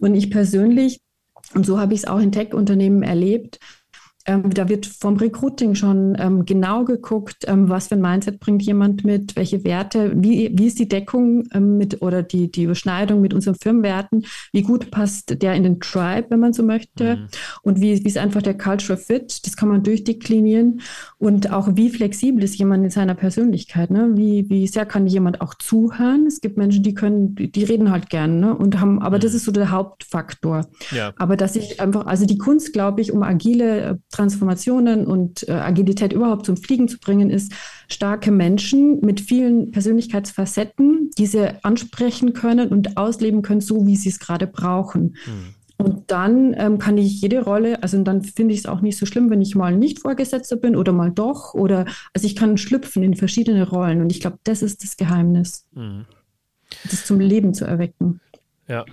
Und 0.00 0.14
ich 0.14 0.30
persönlich, 0.30 1.00
und 1.54 1.66
so 1.66 1.78
habe 1.78 1.92
ich 1.92 2.00
es 2.00 2.06
auch 2.06 2.18
in 2.18 2.32
Tech-Unternehmen 2.32 3.02
erlebt, 3.02 3.58
ähm, 4.26 4.50
da 4.52 4.68
wird 4.68 4.86
vom 4.86 5.16
Recruiting 5.16 5.74
schon 5.74 6.14
ähm, 6.18 6.44
genau 6.44 6.84
geguckt, 6.84 7.44
ähm, 7.46 7.70
was 7.70 7.88
für 7.88 7.94
ein 7.94 8.02
Mindset 8.02 8.38
bringt 8.38 8.62
jemand 8.62 9.02
mit, 9.04 9.34
welche 9.34 9.64
Werte, 9.64 10.12
wie, 10.14 10.50
wie 10.52 10.66
ist 10.66 10.78
die 10.78 10.88
Deckung 10.88 11.44
ähm, 11.54 11.78
mit 11.78 12.02
oder 12.02 12.22
die, 12.22 12.50
die 12.50 12.64
Überschneidung 12.64 13.22
mit 13.22 13.32
unseren 13.32 13.54
Firmenwerten, 13.54 14.26
wie 14.52 14.62
gut 14.62 14.90
passt 14.90 15.40
der 15.42 15.54
in 15.54 15.62
den 15.62 15.80
Tribe, 15.80 16.26
wenn 16.30 16.40
man 16.40 16.52
so 16.52 16.62
möchte, 16.62 17.16
mhm. 17.16 17.26
und 17.62 17.80
wie, 17.80 18.04
wie 18.04 18.08
ist 18.08 18.18
einfach 18.18 18.42
der 18.42 18.58
Cultural 18.58 18.98
Fit, 18.98 19.46
das 19.46 19.56
kann 19.56 19.70
man 19.70 19.82
durchdeklinieren 19.82 20.82
und 21.16 21.50
auch 21.50 21.68
wie 21.74 21.88
flexibel 21.88 22.44
ist 22.44 22.58
jemand 22.58 22.84
in 22.84 22.90
seiner 22.90 23.14
Persönlichkeit, 23.14 23.90
ne? 23.90 24.10
wie, 24.14 24.50
wie 24.50 24.66
sehr 24.66 24.84
kann 24.84 25.06
jemand 25.06 25.40
auch 25.40 25.54
zuhören. 25.54 26.26
Es 26.26 26.42
gibt 26.42 26.58
Menschen, 26.58 26.82
die 26.82 26.92
können, 26.94 27.34
die 27.36 27.64
reden 27.64 27.90
halt 27.90 28.10
gerne 28.10 28.34
ne? 28.34 28.54
und 28.54 28.80
haben, 28.80 29.00
aber 29.00 29.16
mhm. 29.16 29.22
das 29.22 29.34
ist 29.34 29.44
so 29.44 29.52
der 29.52 29.70
Hauptfaktor. 29.70 30.66
Ja. 30.90 31.12
Aber 31.16 31.36
dass 31.36 31.56
ich 31.56 31.80
einfach, 31.80 32.04
also 32.06 32.26
die 32.26 32.38
Kunst, 32.38 32.74
glaube 32.74 33.00
ich, 33.00 33.12
um 33.12 33.22
agile 33.22 33.80
äh, 33.80 33.96
Transformationen 34.10 35.06
und 35.06 35.48
äh, 35.48 35.52
Agilität 35.52 36.12
überhaupt 36.12 36.46
zum 36.46 36.56
Fliegen 36.56 36.88
zu 36.88 36.98
bringen, 36.98 37.30
ist 37.30 37.52
starke 37.88 38.30
Menschen 38.30 39.00
mit 39.00 39.20
vielen 39.20 39.70
Persönlichkeitsfacetten, 39.70 41.10
die 41.16 41.26
sie 41.26 41.52
ansprechen 41.64 42.32
können 42.32 42.68
und 42.68 42.96
ausleben 42.96 43.42
können, 43.42 43.60
so 43.60 43.86
wie 43.86 43.96
sie 43.96 44.08
es 44.08 44.18
gerade 44.18 44.46
brauchen. 44.46 45.16
Mhm. 45.26 45.54
Und 45.80 46.10
dann 46.10 46.54
ähm, 46.58 46.78
kann 46.78 46.98
ich 46.98 47.22
jede 47.22 47.42
Rolle, 47.42 47.82
also 47.82 48.02
dann 48.02 48.22
finde 48.22 48.52
ich 48.52 48.60
es 48.60 48.66
auch 48.66 48.82
nicht 48.82 48.98
so 48.98 49.06
schlimm, 49.06 49.30
wenn 49.30 49.40
ich 49.40 49.54
mal 49.54 49.74
nicht 49.74 50.00
Vorgesetzter 50.00 50.56
bin 50.56 50.76
oder 50.76 50.92
mal 50.92 51.10
doch. 51.10 51.54
Oder 51.54 51.86
also 52.12 52.26
ich 52.26 52.36
kann 52.36 52.58
schlüpfen 52.58 53.02
in 53.02 53.14
verschiedene 53.14 53.66
Rollen. 53.66 54.02
Und 54.02 54.12
ich 54.12 54.20
glaube, 54.20 54.38
das 54.44 54.60
ist 54.60 54.84
das 54.84 54.98
Geheimnis, 54.98 55.66
mhm. 55.72 56.04
das 56.90 57.06
zum 57.06 57.18
Leben 57.18 57.54
zu 57.54 57.64
erwecken. 57.64 58.20
Ja. 58.68 58.84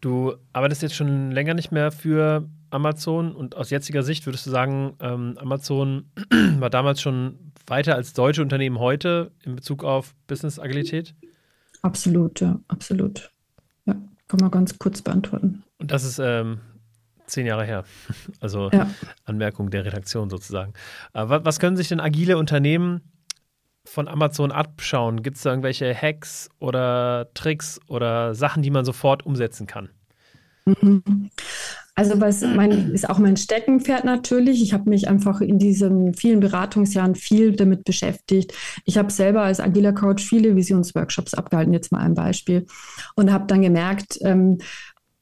Du 0.00 0.34
arbeitest 0.52 0.82
jetzt 0.82 0.94
schon 0.94 1.30
länger 1.30 1.54
nicht 1.54 1.72
mehr 1.72 1.90
für 1.90 2.48
Amazon 2.70 3.34
und 3.34 3.56
aus 3.56 3.70
jetziger 3.70 4.02
Sicht 4.02 4.26
würdest 4.26 4.46
du 4.46 4.50
sagen, 4.50 4.94
ähm, 5.00 5.36
Amazon 5.38 6.10
war 6.58 6.70
damals 6.70 7.00
schon 7.00 7.52
weiter 7.66 7.94
als 7.94 8.12
deutsche 8.12 8.42
Unternehmen 8.42 8.78
heute 8.78 9.32
in 9.44 9.56
Bezug 9.56 9.84
auf 9.84 10.14
Business-Agilität? 10.26 11.14
Absolut, 11.82 12.40
ja, 12.40 12.58
absolut. 12.68 13.30
Ja, 13.86 13.94
kann 14.26 14.40
man 14.40 14.50
ganz 14.50 14.78
kurz 14.78 15.02
beantworten. 15.02 15.62
Und 15.78 15.90
das 15.90 16.04
ist 16.04 16.18
ähm, 16.18 16.60
zehn 17.26 17.46
Jahre 17.46 17.64
her. 17.64 17.84
Also 18.40 18.70
ja. 18.70 18.88
Anmerkung 19.24 19.70
der 19.70 19.84
Redaktion 19.84 20.30
sozusagen. 20.30 20.72
Aber 21.12 21.44
was 21.44 21.58
können 21.58 21.76
sich 21.76 21.88
denn 21.88 22.00
agile 22.00 22.38
Unternehmen 22.38 23.00
von 23.84 24.06
Amazon 24.06 24.52
abschauen? 24.52 25.22
Gibt 25.22 25.36
es 25.36 25.42
da 25.42 25.50
irgendwelche 25.50 25.94
Hacks 25.94 26.48
oder 26.58 27.30
Tricks 27.34 27.80
oder 27.88 28.34
Sachen, 28.34 28.62
die 28.62 28.70
man 28.70 28.84
sofort 28.84 29.26
umsetzen 29.26 29.66
kann? 29.66 29.90
Mhm. 30.66 31.30
Also 31.98 32.20
was 32.20 32.42
mein, 32.42 32.92
ist 32.92 33.10
auch 33.10 33.18
mein 33.18 33.36
Steckenpferd 33.36 34.04
natürlich. 34.04 34.62
Ich 34.62 34.72
habe 34.72 34.88
mich 34.88 35.08
einfach 35.08 35.40
in 35.40 35.58
diesen 35.58 36.14
vielen 36.14 36.38
Beratungsjahren 36.38 37.16
viel 37.16 37.56
damit 37.56 37.82
beschäftigt. 37.82 38.54
Ich 38.84 38.96
habe 38.96 39.10
selber 39.10 39.42
als 39.42 39.58
agiler 39.58 39.92
Coach 39.92 40.24
viele 40.24 40.54
Visionsworkshops 40.54 41.34
abgehalten, 41.34 41.72
jetzt 41.72 41.90
mal 41.90 41.98
ein 41.98 42.14
Beispiel, 42.14 42.66
und 43.16 43.32
habe 43.32 43.46
dann 43.48 43.62
gemerkt, 43.62 44.16
ähm, 44.22 44.58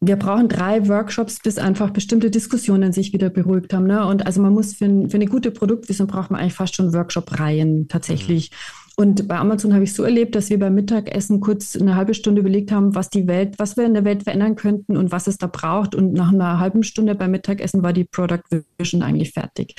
wir 0.02 0.16
brauchen 0.16 0.50
drei 0.50 0.86
Workshops, 0.86 1.38
bis 1.42 1.56
einfach 1.56 1.92
bestimmte 1.92 2.30
Diskussionen 2.30 2.92
sich 2.92 3.14
wieder 3.14 3.30
beruhigt 3.30 3.72
haben. 3.72 3.86
Ne? 3.86 4.06
Und 4.06 4.26
also 4.26 4.42
man 4.42 4.52
muss 4.52 4.74
für, 4.74 5.08
für 5.08 5.16
eine 5.16 5.28
gute 5.28 5.52
Produktvision 5.52 6.06
braucht 6.06 6.30
man 6.30 6.42
eigentlich 6.42 6.52
fast 6.52 6.76
schon 6.76 6.92
Workshop-Reihen 6.92 7.88
tatsächlich. 7.88 8.50
Mhm. 8.50 8.85
Und 8.98 9.28
bei 9.28 9.36
Amazon 9.36 9.74
habe 9.74 9.84
ich 9.84 9.92
so 9.92 10.04
erlebt, 10.04 10.34
dass 10.34 10.48
wir 10.48 10.58
beim 10.58 10.74
Mittagessen 10.74 11.40
kurz 11.40 11.76
eine 11.76 11.96
halbe 11.96 12.14
Stunde 12.14 12.40
überlegt 12.40 12.72
haben, 12.72 12.94
was 12.94 13.10
die 13.10 13.28
Welt, 13.28 13.58
was 13.58 13.76
wir 13.76 13.84
in 13.84 13.92
der 13.92 14.06
Welt 14.06 14.22
verändern 14.22 14.56
könnten 14.56 14.96
und 14.96 15.12
was 15.12 15.26
es 15.26 15.36
da 15.36 15.48
braucht. 15.48 15.94
Und 15.94 16.14
nach 16.14 16.32
einer 16.32 16.58
halben 16.58 16.82
Stunde 16.82 17.14
beim 17.14 17.32
Mittagessen 17.32 17.82
war 17.82 17.92
die 17.92 18.04
Product 18.04 18.40
Vision 18.78 19.02
eigentlich 19.02 19.32
fertig. 19.32 19.74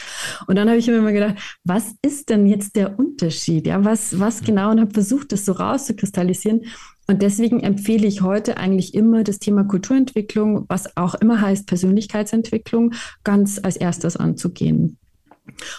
Und 0.46 0.56
dann 0.56 0.70
habe 0.70 0.78
ich 0.78 0.86
mir 0.86 0.98
immer 0.98 1.14
gedacht, 1.14 1.36
was 1.64 1.96
ist 2.04 2.30
denn 2.30 2.46
jetzt 2.46 2.76
der 2.76 3.00
Unterschied? 3.00 3.66
Ja, 3.66 3.84
was, 3.84 4.20
was 4.20 4.44
genau? 4.44 4.70
Und 4.70 4.80
habe 4.80 4.94
versucht, 4.94 5.32
das 5.32 5.46
so 5.46 5.54
rauszukristallisieren. 5.54 6.66
Und 7.08 7.24
deswegen 7.24 7.62
empfehle 7.62 8.06
ich 8.06 8.22
heute 8.22 8.58
eigentlich 8.58 8.94
immer 8.94 9.24
das 9.24 9.40
Thema 9.40 9.64
Kulturentwicklung, 9.64 10.66
was 10.68 10.96
auch 10.96 11.16
immer 11.16 11.42
heißt 11.42 11.66
Persönlichkeitsentwicklung, 11.66 12.94
ganz 13.24 13.60
als 13.64 13.78
erstes 13.78 14.16
anzugehen. 14.16 15.00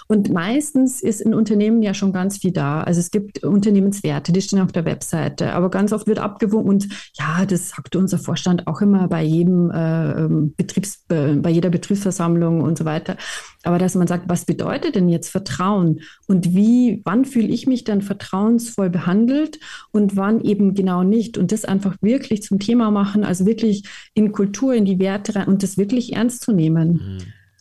Und 0.07 0.33
meistens 0.33 1.03
ist 1.03 1.21
in 1.21 1.35
Unternehmen 1.35 1.83
ja 1.83 1.95
schon 1.95 2.13
ganz 2.13 2.39
viel 2.39 2.53
da. 2.53 2.83
Also 2.83 3.01
es 3.01 3.11
gibt 3.11 3.45
Unternehmenswerte, 3.45 4.33
die 4.33 4.43
stehen 4.43 4.61
auf 4.61 4.73
der 4.73 4.85
Webseite, 4.85 5.53
aber 5.53 5.71
ganz 5.71 5.93
oft 5.93 6.07
wird 6.07 6.19
abgewogen 6.19 6.69
und 6.69 6.89
ja, 7.15 7.47
das 7.47 7.71
sagt 7.71 7.97
unser 7.97 8.19
Vorstand 8.19 8.67
auch 8.67 8.81
immer 8.81 9.09
bei 9.09 9.23
jedem 9.23 9.71
äh, 9.71 10.13
ähm, 10.13 10.55
Betriebs, 10.57 11.05
äh, 11.09 11.35
bei 11.35 11.51
jeder 11.51 11.71
Betriebsversammlung 11.71 12.61
und 12.61 12.79
so 12.79 12.85
weiter. 12.85 13.17
Aber 13.65 13.79
dass 13.79 13.95
man 13.95 14.07
sagt, 14.07 14.29
was 14.29 14.45
bedeutet 14.45 14.95
denn 14.95 15.09
jetzt 15.09 15.31
Vertrauen 15.31 16.01
und 16.27 16.55
wie, 16.55 17.03
wann 17.05 17.25
fühle 17.25 17.49
ich 17.49 17.67
mich 17.67 17.85
dann 17.85 18.03
vertrauensvoll 18.03 18.91
behandelt 18.91 19.59
und 19.91 20.17
wann 20.17 20.41
eben 20.41 20.75
genau 20.75 21.03
nicht 21.03 21.39
und 21.39 21.53
das 21.53 21.65
einfach 21.65 21.97
wirklich 22.01 22.43
zum 22.43 22.59
Thema 22.59 22.91
machen, 22.91 23.25
also 23.25 23.47
wirklich 23.47 23.85
in 24.15 24.33
Kultur, 24.33 24.75
in 24.75 24.85
die 24.85 24.99
Werte 24.99 25.35
rein 25.35 25.49
und 25.49 25.63
das 25.63 25.77
wirklich 25.77 26.15
ernst 26.15 26.43
zu 26.43 26.53
nehmen. 26.53 26.93
Mhm. 26.93 27.19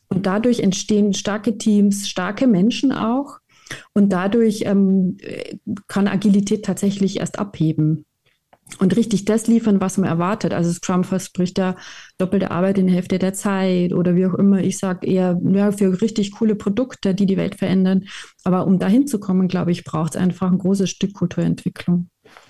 Und 0.10 0.26
dadurch 0.26 0.60
entstehen 0.60 1.14
starke 1.14 1.58
Teams, 1.58 2.08
starke 2.08 2.48
Menschen 2.48 2.92
auch. 2.92 3.40
Und 3.94 4.14
dadurch 4.14 4.64
ähm, 4.66 5.18
kann 5.88 6.08
Agilität 6.08 6.64
tatsächlich 6.64 7.20
erst 7.20 7.38
abheben 7.38 8.06
und 8.80 8.96
richtig 8.96 9.26
das 9.26 9.48
liefern, 9.48 9.82
was 9.82 9.98
man 9.98 10.10
erwartet. 10.10 10.54
Also 10.54 10.72
Scrum 10.72 11.04
verspricht 11.04 11.58
ja 11.58 11.76
doppelte 12.18 12.52
Arbeit 12.52 12.78
in 12.78 12.88
der 12.88 12.96
Hälfte 12.96 13.18
der 13.18 13.34
Zeit 13.34 13.94
oder 13.94 14.16
wie 14.16 14.26
auch 14.26 14.34
immer. 14.34 14.62
Ich 14.62 14.78
sage 14.78 15.08
eher 15.08 15.40
ja, 15.52 15.72
für 15.72 16.02
richtig 16.02 16.34
coole 16.34 16.56
Produkte, 16.56 17.16
die 17.16 17.26
die 17.26 17.38
Welt 17.38 17.56
verändern. 17.56 18.06
Aber 18.44 18.68
um 18.68 18.78
dahin 18.78 19.08
zu 19.08 19.20
kommen, 19.20 19.48
glaube 19.48 19.72
ich, 19.72 19.84
braucht 19.84 20.16
es 20.16 20.22
einfach 20.22 20.52
ein 20.52 20.60
großes 20.60 20.90
Stück 20.90 21.14
Kulturentwicklung. 21.14 22.10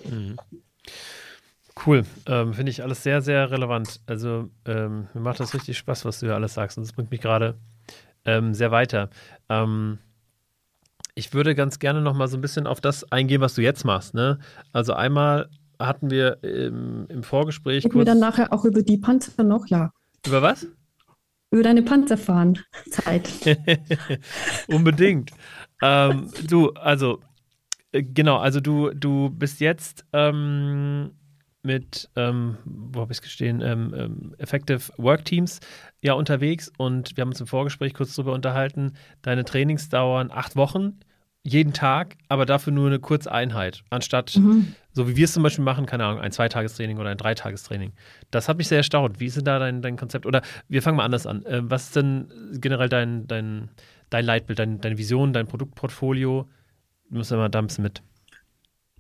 Mhm. 0.10 0.36
Cool. 1.86 2.04
Ähm, 2.26 2.54
Finde 2.54 2.72
ich 2.72 2.84
alles 2.84 3.04
sehr, 3.04 3.22
sehr 3.22 3.52
relevant. 3.52 4.02
Also 4.06 4.50
ähm, 4.66 5.08
mir 5.13 5.22
macht 5.22 5.40
das 5.40 5.54
richtig 5.54 5.78
Spaß, 5.78 6.06
was 6.06 6.20
du 6.20 6.28
hier 6.28 6.36
alles 6.36 6.54
sagst. 6.54 6.78
Und 6.78 6.86
das 6.86 6.94
bringt 6.94 7.12
mich 7.12 7.22
gerade 7.22 7.56
ähm, 8.26 8.54
sehr 8.54 8.72
weiter. 8.72 9.10
Ähm, 9.50 10.00
ich 11.16 11.34
würde 11.34 11.56
ganz 11.56 11.80
gerne 11.80 12.02
noch 12.02 12.13
mal 12.13 12.28
so 12.28 12.38
ein 12.38 12.42
bisschen 12.42 12.68
auf 12.68 12.80
das 12.80 13.12
eingehen, 13.12 13.42
was 13.42 13.56
du 13.56 13.62
jetzt 13.62 13.86
machst. 13.86 14.13
Ne? 14.13 14.40
Also 14.72 14.94
einmal 14.94 15.50
hatten 15.80 16.10
wir 16.10 16.44
im, 16.44 17.06
im 17.10 17.24
Vorgespräch. 17.24 17.86
Reden 17.86 17.98
wir 17.98 18.06
dann 18.06 18.20
nachher 18.20 18.54
auch 18.54 18.66
über 18.66 18.82
die 18.82 18.98
Panzer 18.98 19.44
noch, 19.44 19.68
ja. 19.68 19.92
Über 20.26 20.42
was? 20.42 20.68
Über 21.52 21.63
deine 21.63 21.82
Panzerfahren-Zeit. 21.82 23.30
Unbedingt. 24.68 25.32
ähm, 25.82 26.30
du, 26.48 26.72
also, 26.72 27.22
äh, 27.92 28.04
genau, 28.04 28.38
also 28.38 28.60
du, 28.60 28.92
du 28.92 29.30
bist 29.30 29.60
jetzt 29.60 30.06
ähm, 30.13 31.12
mit, 31.67 32.10
ähm, 32.15 32.58
wo 32.65 33.01
habe 33.01 33.12
ich 33.12 33.17
es 33.17 33.21
gestehen, 33.21 33.62
ähm, 33.62 33.93
ähm, 33.95 34.36
Effective 34.39 34.91
Work 34.97 35.25
Teams 35.25 35.60
ja 36.01 36.13
unterwegs 36.13 36.71
und 36.77 37.15
wir 37.15 37.21
haben 37.21 37.30
uns 37.30 37.41
im 37.41 37.47
Vorgespräch 37.47 37.93
kurz 37.93 38.15
darüber 38.15 38.34
unterhalten. 38.34 38.93
Deine 39.21 39.45
Trainings 39.45 39.89
dauern 39.89 40.32
acht 40.32 40.56
Wochen, 40.56 40.99
jeden 41.43 41.73
Tag, 41.73 42.15
aber 42.30 42.45
dafür 42.45 42.73
nur 42.73 42.88
eine 42.88 42.99
Kurzeinheit, 42.99 43.84
anstatt 43.89 44.38
mhm. 44.38 44.73
so 44.93 45.08
wie 45.08 45.15
wir 45.15 45.25
es 45.25 45.34
zum 45.34 45.43
Beispiel 45.43 45.63
machen, 45.63 45.86
keine 45.86 46.06
Ahnung, 46.06 46.21
ein 46.21 46.32
Zweitagestraining 46.32 46.97
oder 46.97 47.10
ein 47.10 47.17
Dreitagestraining. 47.17 47.93
Das 48.32 48.49
hat 48.49 48.58
mich 48.58 48.69
sehr 48.69 48.80
erstaunt. 48.80 49.19
Wie 49.19 49.25
ist 49.27 49.38
denn 49.38 49.45
da 49.45 49.60
dein, 49.60 49.82
dein 49.82 49.97
Konzept? 49.97 50.25
Oder 50.25 50.41
wir 50.67 50.82
fangen 50.82 50.97
mal 50.97 51.06
anders 51.06 51.27
an. 51.27 51.45
Äh, 51.45 51.62
was 51.63 51.86
ist 51.88 51.95
denn 51.97 52.32
generell 52.53 52.89
dein, 52.89 53.27
dein, 53.27 53.69
dein 54.10 54.25
Leitbild, 54.25 54.60
dein, 54.60 54.82
deine 54.82 54.97
Vision, 54.97 55.34
dein 55.34 55.47
Produktportfolio? 55.47 56.47
Du 57.10 57.17
musst 57.17 57.32
ja 57.32 57.38
mal 57.38 57.49
da 57.49 57.60
ein 57.60 57.67
bisschen 57.67 57.84
mit. 57.84 58.01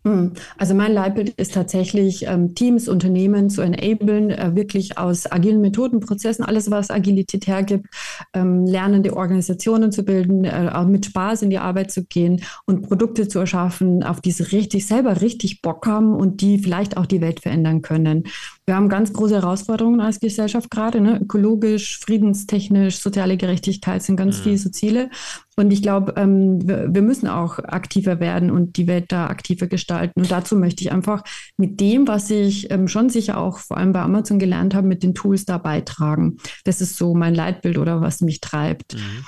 Hm. 0.03 0.33
Also 0.57 0.73
mein 0.73 0.93
Leitbild 0.93 1.29
ist 1.31 1.53
tatsächlich, 1.53 2.25
ähm, 2.27 2.55
Teams, 2.55 2.87
Unternehmen 2.87 3.49
zu 3.49 3.61
enablen, 3.61 4.29
äh, 4.29 4.55
wirklich 4.55 4.97
aus 4.97 5.29
agilen 5.29 5.59
Methoden, 5.59 5.99
Prozessen, 5.99 6.45
alles, 6.45 6.71
was 6.71 6.91
Agilität 6.91 7.47
hergibt, 7.47 7.87
ähm, 8.33 8.65
lernende 8.65 9.15
Organisationen 9.15 9.91
zu 9.91 10.03
bilden, 10.03 10.45
äh, 10.45 10.71
auch 10.73 10.85
mit 10.85 11.07
Spaß 11.07 11.41
in 11.41 11.49
die 11.49 11.57
Arbeit 11.57 11.91
zu 11.91 12.05
gehen 12.05 12.41
und 12.65 12.87
Produkte 12.87 13.27
zu 13.27 13.39
erschaffen, 13.39 14.03
auf 14.03 14.21
die 14.21 14.31
sie 14.31 14.43
richtig 14.43 14.87
selber 14.87 15.21
richtig 15.21 15.61
Bock 15.61 15.85
haben 15.87 16.15
und 16.15 16.41
die 16.41 16.59
vielleicht 16.59 16.95
auch 16.95 17.05
die 17.05 17.21
Welt 17.21 17.41
verändern 17.41 17.81
können. 17.81 18.23
Wir 18.67 18.75
haben 18.75 18.89
ganz 18.89 19.13
große 19.13 19.35
Herausforderungen 19.35 20.01
als 20.01 20.19
Gesellschaft 20.19 20.69
gerade, 20.69 20.99
ne? 20.99 21.21
ökologisch, 21.21 21.99
friedenstechnisch, 21.99 22.99
soziale 22.99 23.37
Gerechtigkeit 23.37 24.03
sind 24.03 24.17
ganz 24.17 24.39
mhm. 24.39 24.43
viele 24.43 24.57
so 24.57 24.69
Ziele. 24.69 25.09
Und 25.55 25.71
ich 25.71 25.81
glaube, 25.81 26.15
ähm, 26.17 26.67
wir, 26.67 26.93
wir, 26.93 27.01
müssen 27.01 27.29
auch 27.29 27.59
aktiver 27.59 28.19
werden 28.19 28.51
und 28.51 28.75
die 28.75 28.85
Welt 28.85 29.05
da 29.07 29.27
aktiver 29.27 29.67
gestalten. 29.67 30.19
Und 30.19 30.29
dazu 30.29 30.57
möchte 30.57 30.83
ich 30.83 30.91
einfach 30.91 31.23
mit 31.55 31.79
dem, 31.79 32.09
was 32.09 32.29
ich 32.29 32.69
ähm, 32.69 32.89
schon 32.89 33.09
sicher 33.09 33.37
auch 33.37 33.59
vor 33.59 33.77
allem 33.77 33.93
bei 33.93 34.01
Amazon 34.01 34.37
gelernt 34.37 34.75
habe, 34.75 34.85
mit 34.85 35.01
den 35.01 35.15
Tools 35.15 35.45
da 35.45 35.57
beitragen. 35.57 36.35
Das 36.65 36.81
ist 36.81 36.97
so 36.97 37.15
mein 37.15 37.35
Leitbild 37.35 37.77
oder 37.77 38.01
was 38.01 38.19
mich 38.19 38.41
treibt. 38.41 38.95
Mhm. 38.95 39.23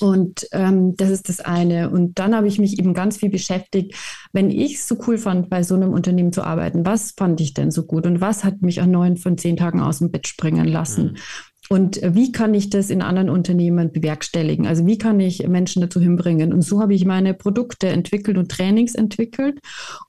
Und 0.00 0.46
ähm, 0.52 0.96
das 0.96 1.10
ist 1.10 1.28
das 1.28 1.40
eine. 1.40 1.90
Und 1.90 2.18
dann 2.18 2.34
habe 2.34 2.46
ich 2.46 2.58
mich 2.58 2.78
eben 2.78 2.94
ganz 2.94 3.16
viel 3.16 3.30
beschäftigt, 3.30 3.94
wenn 4.32 4.50
ich 4.50 4.74
es 4.74 4.88
so 4.88 4.96
cool 5.06 5.18
fand, 5.18 5.50
bei 5.50 5.62
so 5.62 5.74
einem 5.74 5.92
Unternehmen 5.92 6.32
zu 6.32 6.42
arbeiten, 6.42 6.84
was 6.86 7.12
fand 7.16 7.40
ich 7.40 7.54
denn 7.54 7.70
so 7.70 7.84
gut 7.84 8.06
und 8.06 8.20
was 8.20 8.44
hat 8.44 8.62
mich 8.62 8.80
an 8.80 8.90
neun 8.90 9.16
von 9.16 9.38
zehn 9.38 9.56
Tagen 9.56 9.80
aus 9.80 9.98
dem 9.98 10.10
Bett 10.10 10.28
springen 10.28 10.68
lassen? 10.68 11.12
Mhm. 11.12 11.16
Und 11.68 12.00
wie 12.02 12.32
kann 12.32 12.54
ich 12.54 12.70
das 12.70 12.90
in 12.90 13.02
anderen 13.02 13.30
Unternehmen 13.30 13.92
bewerkstelligen? 13.92 14.66
Also 14.66 14.84
wie 14.86 14.98
kann 14.98 15.20
ich 15.20 15.46
Menschen 15.46 15.80
dazu 15.80 16.00
hinbringen? 16.00 16.52
Und 16.52 16.62
so 16.62 16.82
habe 16.82 16.92
ich 16.92 17.04
meine 17.04 17.34
Produkte 17.34 17.88
entwickelt 17.88 18.36
und 18.36 18.50
Trainings 18.50 18.94
entwickelt. 18.94 19.58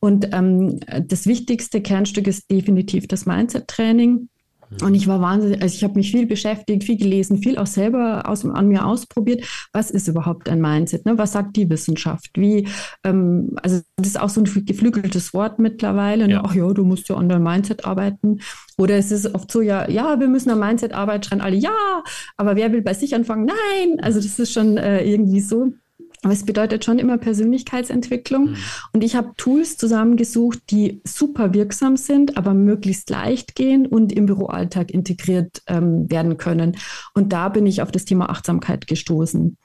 Und 0.01 0.33
ähm, 0.33 0.79
das 1.07 1.25
wichtigste 1.25 1.81
Kernstück 1.81 2.27
ist 2.27 2.49
definitiv 2.51 3.07
das 3.07 3.25
Mindset-Training. 3.25 4.27
Und 4.81 4.95
ich 4.95 5.07
war 5.07 5.21
wahnsinnig, 5.21 5.61
also 5.61 5.75
ich 5.75 5.83
habe 5.83 5.95
mich 5.95 6.11
viel 6.11 6.25
beschäftigt, 6.25 6.83
viel 6.83 6.97
gelesen, 6.97 7.37
viel 7.37 7.57
auch 7.57 7.67
selber 7.67 8.23
aus, 8.27 8.45
an 8.45 8.67
mir 8.67 8.85
ausprobiert. 8.85 9.45
Was 9.71 9.91
ist 9.91 10.07
überhaupt 10.07 10.49
ein 10.49 10.61
Mindset? 10.61 11.05
Ne? 11.05 11.17
Was 11.17 11.33
sagt 11.33 11.55
die 11.55 11.69
Wissenschaft? 11.69 12.31
Wie, 12.35 12.67
ähm, 13.03 13.51
also 13.61 13.81
das 13.97 14.07
ist 14.07 14.19
auch 14.19 14.29
so 14.29 14.41
ein 14.41 14.65
geflügeltes 14.65 15.33
Wort 15.33 15.59
mittlerweile. 15.59 16.27
Ne? 16.27 16.33
Ja. 16.33 16.43
Ach 16.45 16.55
ja, 16.55 16.71
du 16.73 16.83
musst 16.83 17.09
ja 17.09 17.15
an 17.15 17.29
deinem 17.29 17.43
Mindset 17.43 17.85
arbeiten. 17.85 18.39
Oder 18.77 18.97
es 18.97 19.11
ist 19.11 19.33
oft 19.35 19.51
so, 19.51 19.61
ja, 19.61 19.89
ja, 19.89 20.19
wir 20.19 20.27
müssen 20.27 20.49
an 20.49 20.59
Mindset 20.59 20.93
arbeiten, 20.93 21.23
schreien 21.23 21.41
alle 21.41 21.55
ja, 21.55 22.03
aber 22.37 22.55
wer 22.55 22.71
will 22.71 22.81
bei 22.81 22.93
sich 22.93 23.15
anfangen? 23.15 23.45
Nein. 23.45 23.99
Also 24.01 24.19
das 24.19 24.39
ist 24.39 24.51
schon 24.51 24.77
äh, 24.77 25.03
irgendwie 25.03 25.41
so. 25.41 25.73
Aber 26.23 26.31
es 26.33 26.45
bedeutet 26.45 26.85
schon 26.85 26.99
immer 26.99 27.17
Persönlichkeitsentwicklung. 27.17 28.51
Mhm. 28.51 28.55
Und 28.93 29.03
ich 29.03 29.15
habe 29.15 29.33
Tools 29.37 29.77
zusammengesucht, 29.77 30.59
die 30.71 31.01
super 31.03 31.53
wirksam 31.53 31.97
sind, 31.97 32.37
aber 32.37 32.53
möglichst 32.53 33.09
leicht 33.09 33.55
gehen 33.55 33.85
und 33.85 34.13
im 34.13 34.25
Büroalltag 34.25 34.89
integriert 34.91 35.61
ähm, 35.67 36.09
werden 36.09 36.37
können. 36.37 36.77
Und 37.13 37.33
da 37.33 37.49
bin 37.49 37.67
ich 37.67 37.81
auf 37.81 37.91
das 37.91 38.05
Thema 38.05 38.29
Achtsamkeit 38.29 38.87
gestoßen. 38.87 39.57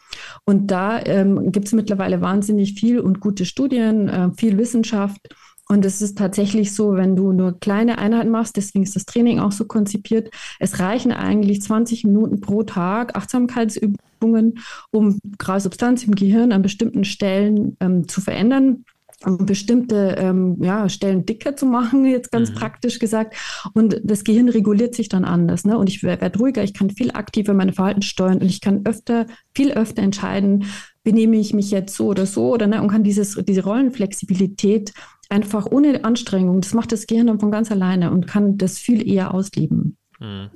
Und 0.45 0.71
da 0.71 1.01
ähm, 1.05 1.53
gibt 1.53 1.67
es 1.67 1.73
mittlerweile 1.73 2.21
wahnsinnig 2.21 2.75
viel 2.75 2.99
und 2.99 3.21
gute 3.21 3.45
Studien, 3.45 4.09
äh, 4.09 4.31
viel 4.37 4.59
Wissenschaft. 4.59 5.21
Und 5.69 5.85
es 5.85 6.01
ist 6.01 6.17
tatsächlich 6.19 6.75
so, 6.75 6.95
wenn 6.95 7.15
du 7.15 7.33
nur 7.33 7.61
kleine 7.61 7.99
Einheiten 7.99 8.31
machst, 8.31 8.57
deswegen 8.57 8.85
ist 8.85 8.97
das 8.97 9.05
Training 9.05 9.39
auch 9.39 9.53
so 9.53 9.67
konzipiert, 9.67 10.31
es 10.59 10.81
reichen 10.81 11.13
eigentlich 11.13 11.61
20 11.61 12.05
Minuten 12.05 12.41
pro 12.41 12.63
Tag 12.63 13.15
Achtsamkeitsübungen, 13.17 13.99
um 14.91 15.19
gerade 15.39 15.61
Substanz 15.61 16.05
im 16.05 16.15
Gehirn 16.15 16.53
an 16.53 16.63
bestimmten 16.63 17.05
Stellen 17.05 17.77
ähm, 17.81 18.09
zu 18.09 18.21
verändern 18.21 18.85
um 19.25 19.47
bestimmte 19.47 20.15
ähm, 20.19 20.63
ja, 20.63 20.89
Stellen 20.89 21.27
dicker 21.27 21.57
zu 21.57 21.67
machen, 21.67 22.05
jetzt 22.05 22.31
ganz 22.31 22.51
mhm. 22.51 22.55
praktisch 22.55 22.99
gesagt. 22.99 23.37
Und 23.75 24.01
das 24.05 24.23
Gehirn 24.23 24.49
reguliert 24.49 24.95
sich 24.95 25.09
dann 25.09 25.25
anders. 25.25 25.65
Ne? 25.65 25.77
Und 25.77 25.89
ich 25.89 26.03
werde 26.03 26.39
ruhiger, 26.39 26.63
ich 26.63 26.75
kann 26.75 26.91
viel 26.91 27.11
aktiver 27.11 27.53
meine 27.53 27.73
Verhalten 27.73 28.03
steuern 28.03 28.39
und 28.39 28.47
ich 28.47 28.61
kann 28.61 28.87
öfter, 28.87 29.27
viel 29.55 29.73
öfter 29.73 30.03
entscheiden, 30.03 30.67
benehme 31.03 31.37
ich 31.37 31.53
mich 31.53 31.71
jetzt 31.71 31.97
so 31.97 32.07
oder 32.07 32.27
so 32.27 32.53
oder 32.53 32.67
ne? 32.69 32.81
und 32.81 32.89
kann 32.89 33.03
dieses, 33.03 33.35
diese 33.35 33.65
Rollenflexibilität 33.65 34.93
einfach 35.29 35.67
ohne 35.67 36.05
Anstrengung, 36.05 36.61
das 36.61 36.75
macht 36.75 36.93
das 36.93 37.07
Gehirn 37.07 37.27
dann 37.27 37.41
von 37.41 37.51
ganz 37.51 37.73
alleine 37.73 38.13
und 38.13 38.27
kann 38.27 38.57
das 38.57 38.79
viel 38.79 39.07
eher 39.07 39.35
ausleben. 39.35 39.97
Mhm. 40.21 40.51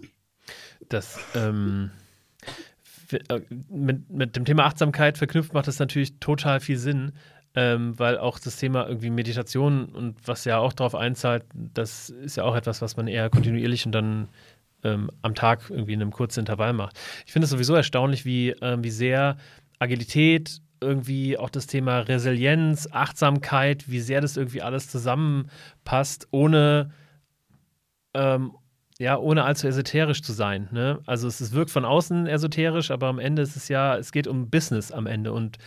Das 0.88 1.18
ähm 1.34 1.90
äh, 1.94 2.01
mit, 3.68 4.10
mit 4.10 4.36
dem 4.36 4.44
Thema 4.44 4.64
Achtsamkeit 4.64 5.18
verknüpft 5.18 5.54
macht 5.54 5.68
das 5.68 5.78
natürlich 5.78 6.18
total 6.18 6.60
viel 6.60 6.78
Sinn, 6.78 7.12
ähm, 7.54 7.98
weil 7.98 8.18
auch 8.18 8.38
das 8.38 8.56
Thema 8.56 8.86
irgendwie 8.86 9.10
Meditation 9.10 9.86
und 9.86 10.16
was 10.26 10.44
ja 10.44 10.58
auch 10.58 10.72
darauf 10.72 10.94
einzahlt, 10.94 11.44
das 11.54 12.10
ist 12.10 12.36
ja 12.36 12.44
auch 12.44 12.56
etwas, 12.56 12.82
was 12.82 12.96
man 12.96 13.08
eher 13.08 13.30
kontinuierlich 13.30 13.84
und 13.86 13.92
dann 13.92 14.28
ähm, 14.84 15.10
am 15.22 15.34
Tag 15.34 15.70
irgendwie 15.70 15.92
in 15.92 16.02
einem 16.02 16.12
kurzen 16.12 16.40
Intervall 16.40 16.72
macht. 16.72 16.98
Ich 17.26 17.32
finde 17.32 17.44
es 17.44 17.50
sowieso 17.50 17.74
erstaunlich, 17.74 18.24
wie, 18.24 18.50
ähm, 18.62 18.82
wie 18.82 18.90
sehr 18.90 19.36
Agilität, 19.78 20.60
irgendwie 20.80 21.38
auch 21.38 21.50
das 21.50 21.66
Thema 21.66 22.00
Resilienz, 22.00 22.88
Achtsamkeit, 22.90 23.88
wie 23.88 24.00
sehr 24.00 24.20
das 24.20 24.36
irgendwie 24.36 24.62
alles 24.62 24.88
zusammenpasst, 24.88 26.28
ohne, 26.32 26.90
ähm, 28.14 28.52
ja, 29.02 29.18
ohne 29.18 29.42
allzu 29.42 29.66
esoterisch 29.66 30.22
zu 30.22 30.32
sein. 30.32 30.68
Ne? 30.70 31.00
Also 31.06 31.26
es, 31.26 31.40
es 31.40 31.52
wirkt 31.52 31.72
von 31.72 31.84
außen 31.84 32.28
esoterisch, 32.28 32.92
aber 32.92 33.08
am 33.08 33.18
Ende 33.18 33.42
ist 33.42 33.56
es 33.56 33.66
ja, 33.66 33.96
es 33.96 34.12
geht 34.12 34.28
um 34.28 34.48
Business 34.48 34.92
am 34.92 35.08
Ende 35.08 35.32
und 35.32 35.58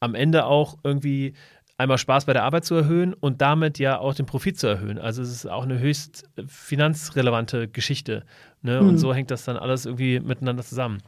am 0.00 0.14
Ende 0.14 0.46
auch 0.46 0.78
irgendwie 0.82 1.34
einmal 1.80 1.98
Spaß 1.98 2.26
bei 2.26 2.34
der 2.34 2.44
Arbeit 2.44 2.64
zu 2.64 2.74
erhöhen 2.74 3.14
und 3.14 3.40
damit 3.40 3.78
ja 3.78 3.98
auch 3.98 4.14
den 4.14 4.26
Profit 4.26 4.58
zu 4.58 4.66
erhöhen. 4.66 4.98
Also 4.98 5.22
es 5.22 5.30
ist 5.30 5.46
auch 5.46 5.64
eine 5.64 5.78
höchst 5.78 6.24
finanzrelevante 6.46 7.68
Geschichte. 7.68 8.24
Ne? 8.62 8.80
Mhm. 8.82 8.88
Und 8.90 8.98
so 8.98 9.14
hängt 9.14 9.30
das 9.30 9.46
dann 9.46 9.56
alles 9.56 9.86
irgendwie 9.86 10.20
miteinander 10.20 10.62
zusammen. 10.62 10.98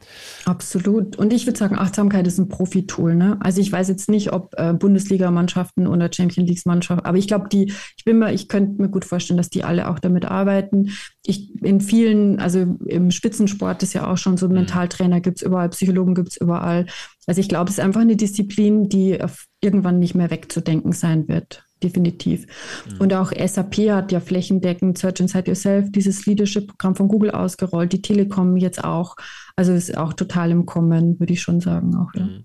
Absolut. 0.45 1.15
Und 1.17 1.31
ich 1.31 1.45
würde 1.45 1.59
sagen, 1.59 1.77
Achtsamkeit 1.77 2.25
ist 2.25 2.39
ein 2.39 2.49
Profitool. 2.49 3.13
Ne? 3.13 3.37
Also 3.41 3.61
ich 3.61 3.71
weiß 3.71 3.89
jetzt 3.89 4.09
nicht, 4.09 4.33
ob 4.33 4.53
äh, 4.57 4.73
Bundesliga-Mannschaften 4.73 5.85
oder 5.85 6.09
Champion 6.11 6.47
League-Mannschaften, 6.47 7.05
aber 7.05 7.17
ich 7.19 7.27
glaube, 7.27 7.49
die, 7.49 7.71
ich 7.95 8.03
bin 8.05 8.17
mir, 8.17 8.33
ich 8.33 8.47
könnte 8.47 8.81
mir 8.81 8.89
gut 8.89 9.05
vorstellen, 9.05 9.37
dass 9.37 9.51
die 9.51 9.63
alle 9.63 9.87
auch 9.89 9.99
damit 9.99 10.25
arbeiten. 10.25 10.89
Ich 11.23 11.51
in 11.61 11.79
vielen, 11.79 12.39
also 12.39 12.77
im 12.87 13.11
Spitzensport 13.11 13.83
ist 13.83 13.93
ja 13.93 14.11
auch 14.11 14.17
schon 14.17 14.37
so, 14.37 14.47
mhm. 14.47 14.55
Mentaltrainer 14.55 15.21
gibt 15.21 15.37
es 15.37 15.43
überall, 15.43 15.69
Psychologen 15.69 16.15
gibt 16.15 16.29
es 16.29 16.37
überall. 16.37 16.87
Also 17.27 17.41
ich 17.41 17.49
glaube, 17.49 17.69
es 17.69 17.77
ist 17.77 17.83
einfach 17.83 18.01
eine 18.01 18.15
Disziplin, 18.15 18.89
die 18.89 19.17
irgendwann 19.61 19.99
nicht 19.99 20.15
mehr 20.15 20.29
wegzudenken 20.29 20.91
sein 20.91 21.27
wird 21.27 21.63
definitiv. 21.83 22.47
Mhm. 22.89 23.01
Und 23.01 23.13
auch 23.13 23.31
SAP 23.31 23.89
hat 23.89 24.11
ja 24.11 24.19
flächendeckend 24.19 24.97
Search 24.97 25.19
Inside 25.19 25.47
Yourself, 25.47 25.91
dieses 25.91 26.25
Leadership-Programm 26.25 26.95
von 26.95 27.07
Google 27.07 27.31
ausgerollt, 27.31 27.93
die 27.93 28.01
Telekom 28.01 28.57
jetzt 28.57 28.83
auch. 28.83 29.15
Also 29.55 29.73
ist 29.73 29.97
auch 29.97 30.13
total 30.13 30.51
im 30.51 30.65
Kommen, 30.65 31.19
würde 31.19 31.33
ich 31.33 31.41
schon 31.41 31.59
sagen. 31.59 31.95
Auch, 31.95 32.13
ja. 32.15 32.25
Mhm. 32.25 32.43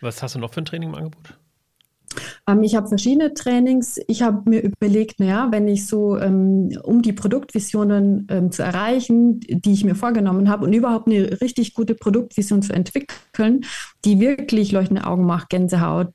Was 0.00 0.22
hast 0.22 0.34
du 0.34 0.38
noch 0.38 0.52
für 0.52 0.60
ein 0.60 0.64
Training 0.64 0.90
im 0.90 0.94
Angebot? 0.94 1.38
Ähm, 2.46 2.62
ich 2.62 2.76
habe 2.76 2.88
verschiedene 2.88 3.34
Trainings. 3.34 4.00
Ich 4.08 4.22
habe 4.22 4.48
mir 4.48 4.62
überlegt, 4.62 5.20
naja, 5.20 5.48
wenn 5.50 5.68
ich 5.68 5.86
so, 5.86 6.18
ähm, 6.18 6.76
um 6.82 7.02
die 7.02 7.12
Produktvisionen 7.12 8.26
ähm, 8.30 8.50
zu 8.50 8.62
erreichen, 8.62 9.40
die 9.40 9.72
ich 9.72 9.84
mir 9.84 9.94
vorgenommen 9.94 10.48
habe 10.48 10.64
und 10.64 10.72
überhaupt 10.72 11.06
eine 11.06 11.40
richtig 11.40 11.74
gute 11.74 11.94
Produktvision 11.94 12.62
zu 12.62 12.72
entwickeln, 12.72 13.64
die 14.04 14.20
wirklich 14.20 14.72
leuchtende 14.72 15.04
Augen 15.04 15.26
macht, 15.26 15.50
Gänsehaut, 15.50 16.08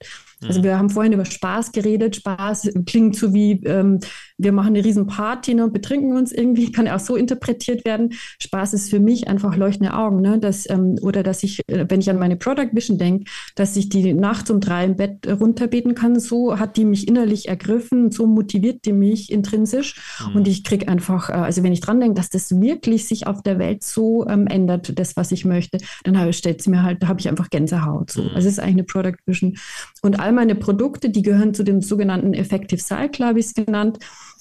also 0.44 0.60
mhm. 0.60 0.64
wir 0.64 0.78
haben 0.78 0.90
vorhin 0.90 1.14
über 1.14 1.26
Spaß 1.26 1.72
geredet. 1.72 2.18
Spaß 2.18 2.70
klingt 2.86 3.16
so 3.16 3.34
wie, 3.34 3.64
ähm, 3.64 4.00
wir 4.38 4.52
machen 4.52 4.76
eine 4.76 4.84
riesen 4.84 5.08
Party 5.08 5.54
ne, 5.54 5.64
und 5.64 5.74
betrinken 5.74 6.16
uns 6.16 6.32
irgendwie, 6.32 6.72
kann 6.72 6.86
ja 6.86 6.96
auch 6.96 7.00
so 7.00 7.16
interpretiert 7.16 7.86
werden. 7.86 8.14
Spaß 8.40 8.74
ist 8.74 8.90
für 8.90 9.00
mich 9.00 9.28
einfach 9.28 9.56
leuchtende 9.56 9.94
Augen. 9.94 10.22
Ne? 10.22 10.40
Dass, 10.40 10.70
ähm, 10.70 10.98
oder 11.02 11.24
dass 11.24 11.44
ich, 11.44 11.62
äh, 11.68 11.86
wenn 11.90 12.00
ich 12.00 12.10
an 12.10 12.20
meine 12.20 12.36
Product 12.36 12.70
Vision 12.74 12.98
denke, 12.98 13.30
dass 13.56 13.76
ich 13.76 13.90
die 13.90 14.14
nachts 14.14 14.52
um 14.52 14.60
drei 14.60 14.86
im 14.86 14.96
Bett 14.96 15.28
runterbeten 15.28 15.96
kann, 15.96 16.20
so 16.20 16.60
hat 16.60 16.78
die 16.78 16.86
mich 16.86 17.08
innerlich 17.08 17.48
ergriffen, 17.48 18.12
so 18.12 18.28
motiviert 18.28 18.86
die 18.86 18.94
mich 18.94 19.32
intrinsisch. 19.32 19.96
Mhm. 20.28 20.36
Und 20.36 20.48
ich 20.48 20.64
kriege 20.64 20.88
einfach, 20.88 21.30
äh, 21.30 21.34
also 21.34 21.64
wenn 21.64 21.74
ich 21.74 21.82
dran 21.82 22.00
denke, 22.00 22.16
dass 22.16 22.30
das 22.30 22.62
wirklich 22.62 23.08
sich 23.08 23.28
auf 23.28 23.42
der 23.42 23.60
Welt 23.60 23.84
so 23.84 24.28
ähm, 24.28 24.48
ändert, 24.48 24.98
das, 25.00 25.18
was 25.18 25.32
ich 25.32 25.46
möchte, 25.46 25.80
dann 26.04 26.34
stellt 26.34 26.60
es 26.60 26.68
mir 26.68 26.84
halt, 26.84 27.02
da 27.02 27.08
habe 27.08 27.20
ich 27.20 27.28
einfach 27.28 27.50
Gänsehaut. 27.50 28.12
So. 28.12 28.24
Mhm. 28.24 28.30
Also 28.36 28.48
es 28.48 28.54
ist 28.54 28.60
eigentlich 28.60 28.74
eine 28.76 28.84
Product 28.84 29.18
Vision. 29.26 29.58
Und 30.02 30.20
all 30.28 30.34
meine 30.34 30.56
Produkte, 30.56 31.10
die 31.10 31.22
gehören 31.22 31.54
zu 31.54 31.64
dem 31.64 31.82
sogenannten 31.82 32.34
Effective 32.34 32.82
Cycle, 32.82 33.26
habe 33.26 33.40
ich 33.40 33.46
es 33.46 33.54
genannt. 33.54 34.00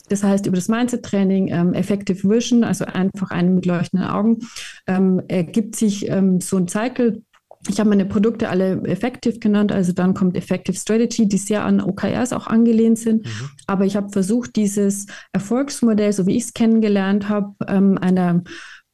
Das 0.09 0.24
heißt, 0.24 0.47
über 0.47 0.57
das 0.57 0.68
Mindset-Training, 0.68 1.49
ähm, 1.49 1.74
Effective 1.74 2.28
Vision, 2.28 2.64
also 2.64 2.84
einfach 2.84 3.30
einen 3.30 3.55
mit 3.55 3.66
leuchtenden 3.66 4.09
Augen, 4.09 4.41
ähm, 4.89 5.22
ergibt 5.28 5.76
sich 5.76 6.09
ähm, 6.09 6.41
so 6.41 6.57
ein 6.57 6.66
Cycle. 6.66 7.22
Ich 7.68 7.78
habe 7.78 7.89
meine 7.89 8.05
Produkte 8.05 8.49
alle 8.49 8.82
effective 8.82 9.39
genannt, 9.39 9.70
also 9.70 9.93
dann 9.93 10.14
kommt 10.14 10.37
Effective 10.37 10.76
Strategy, 10.76 11.28
die 11.28 11.39
sehr 11.39 11.64
an 11.64 11.80
OKRs 11.80 12.32
auch 12.32 12.49
angelehnt 12.49 12.99
sind. 12.99 13.24
Mhm. 13.24 13.51
Aber 13.68 13.84
ich 13.84 13.97
habe 13.97 14.11
versucht, 14.11 14.57
dieses 14.57 15.07
Erfolgsmodell, 15.32 16.12
so 16.12 16.26
wie 16.26 16.37
ich 16.37 16.45
es 16.45 16.55
kennengelernt 16.55 17.28
habe, 17.28 17.55
ähm, 17.68 17.97
einer 17.99 18.43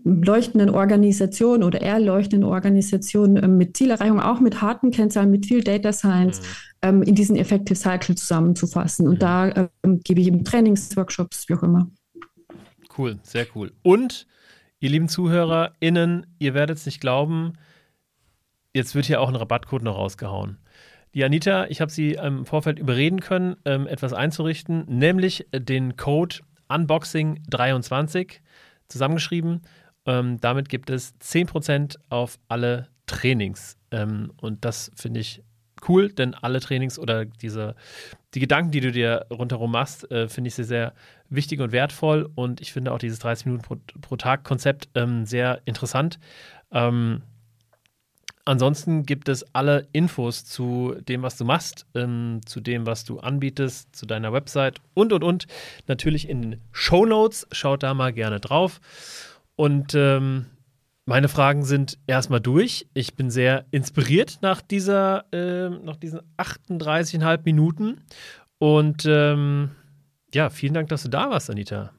leuchtenden 0.05 0.70
Organisation 0.70 1.62
oder 1.62 1.80
erleuchtenden 1.80 2.48
Organisation 2.48 3.36
ähm, 3.36 3.57
mit 3.57 3.76
Zielerreichung, 3.76 4.20
auch 4.20 4.40
mit 4.40 4.61
harten 4.61 4.90
Kennzahlen, 4.90 5.30
mit 5.30 5.46
viel 5.46 5.62
Data 5.62 5.92
Science, 5.92 6.40
mhm 6.40 6.72
ähm, 6.82 7.03
in 7.03 7.14
diesen 7.14 7.36
Effective 7.36 7.76
Cycle 7.76 8.16
zusammenzufassen. 8.16 9.07
Und 9.07 9.14
mhm. 9.14 9.20
da 9.20 9.68
ähm, 9.82 10.00
gebe 10.05 10.20
ich 10.20 10.26
eben 10.26 10.44
Trainingsworkshops, 10.44 11.48
wie 11.48 11.55
auch 11.55 11.62
immer. 11.62 11.88
Cool, 12.98 13.18
sehr 13.22 13.46
cool. 13.55 13.72
Und 13.82 14.26
ihr 14.80 14.90
lieben 14.90 15.09
ZuhörerInnen, 15.09 16.26
ihr 16.38 16.55
werdet 16.55 16.78
es 16.78 16.86
nicht 16.86 17.00
glauben, 17.00 17.55
jetzt 18.74 18.94
wird 18.94 19.07
hier 19.07 19.20
auch 19.20 19.28
ein 19.28 19.36
Rabattcode 19.36 19.82
noch 19.82 19.96
rausgehauen. 19.96 20.59
Die 21.14 21.24
Anita, 21.24 21.66
ich 21.66 21.80
habe 21.80 21.90
sie 21.90 22.12
im 22.14 22.44
Vorfeld 22.44 22.78
überreden 22.78 23.20
können, 23.20 23.57
ähm, 23.64 23.86
etwas 23.86 24.12
einzurichten, 24.12 24.84
nämlich 24.88 25.46
den 25.55 25.96
Code 25.96 26.36
Unboxing23 26.68 28.40
zusammengeschrieben. 28.88 29.62
Ähm, 30.07 30.40
damit 30.40 30.68
gibt 30.68 30.90
es 30.90 31.14
10% 31.20 31.96
auf 32.09 32.38
alle 32.48 32.88
Trainings. 33.07 33.76
Ähm, 33.90 34.32
und 34.40 34.64
das 34.64 34.90
finde 34.96 35.20
ich 35.20 35.42
cool, 35.88 36.12
denn 36.12 36.34
alle 36.34 36.61
Trainings 36.61 36.98
oder 36.98 37.24
diese, 37.24 37.74
die 38.34 38.40
Gedanken, 38.40 38.70
die 38.70 38.80
du 38.80 38.92
dir 38.92 39.26
rundherum 39.30 39.72
machst, 39.72 40.11
äh, 40.11 40.28
finde 40.28 40.48
ich 40.48 40.55
sehr, 40.55 40.64
sehr 40.64 40.94
wichtig 41.28 41.61
und 41.61 41.72
wertvoll. 41.72 42.28
Und 42.34 42.61
ich 42.61 42.72
finde 42.72 42.92
auch 42.92 42.98
dieses 42.98 43.18
30 43.18 43.46
Minuten 43.46 43.64
pro, 43.64 43.76
pro 44.00 44.16
Tag 44.16 44.44
Konzept 44.44 44.88
ähm, 44.94 45.26
sehr 45.26 45.61
interessant. 45.64 46.18
Ähm, 46.70 47.22
ansonsten 48.44 49.05
gibt 49.05 49.28
es 49.28 49.44
alle 49.55 49.88
Infos 49.92 50.44
zu 50.44 50.94
dem, 51.09 51.22
was 51.22 51.36
du 51.36 51.44
machst, 51.44 51.86
ähm, 51.94 52.40
zu 52.46 52.61
dem, 52.61 52.86
was 52.86 53.05
du 53.05 53.20
anbietest, 53.20 53.94
zu 53.94 54.07
deiner 54.07 54.32
Website 54.32 54.80
und, 54.94 55.12
und, 55.12 55.24
und. 55.24 55.46
Natürlich 55.86 56.28
in 56.28 56.42
den 56.42 56.61
Show 56.70 57.07
Notes. 57.07 57.46
Schaut 57.53 57.82
da 57.82 57.94
mal 57.94 58.12
gerne 58.12 58.40
drauf. 58.40 58.80
Und 59.57 59.94
ähm, 59.94 60.46
meine 61.05 61.28
Fragen 61.28 61.64
sind 61.64 61.98
erstmal 62.07 62.40
durch. 62.40 62.86
Ich 62.94 63.14
bin 63.14 63.30
sehr 63.30 63.66
inspiriert 63.70 64.38
nach 64.40 64.62
dieser, 64.62 65.24
äh, 65.32 65.68
nach 65.68 65.96
diesen 65.96 66.20
38,5 66.36 67.40
Minuten. 67.44 68.03
Und 68.59 69.05
ähm, 69.07 69.70
ja, 70.32 70.48
vielen 70.50 70.74
Dank, 70.74 70.88
dass 70.88 71.03
du 71.03 71.09
da 71.09 71.30
warst, 71.30 71.50
Anita. 71.50 71.92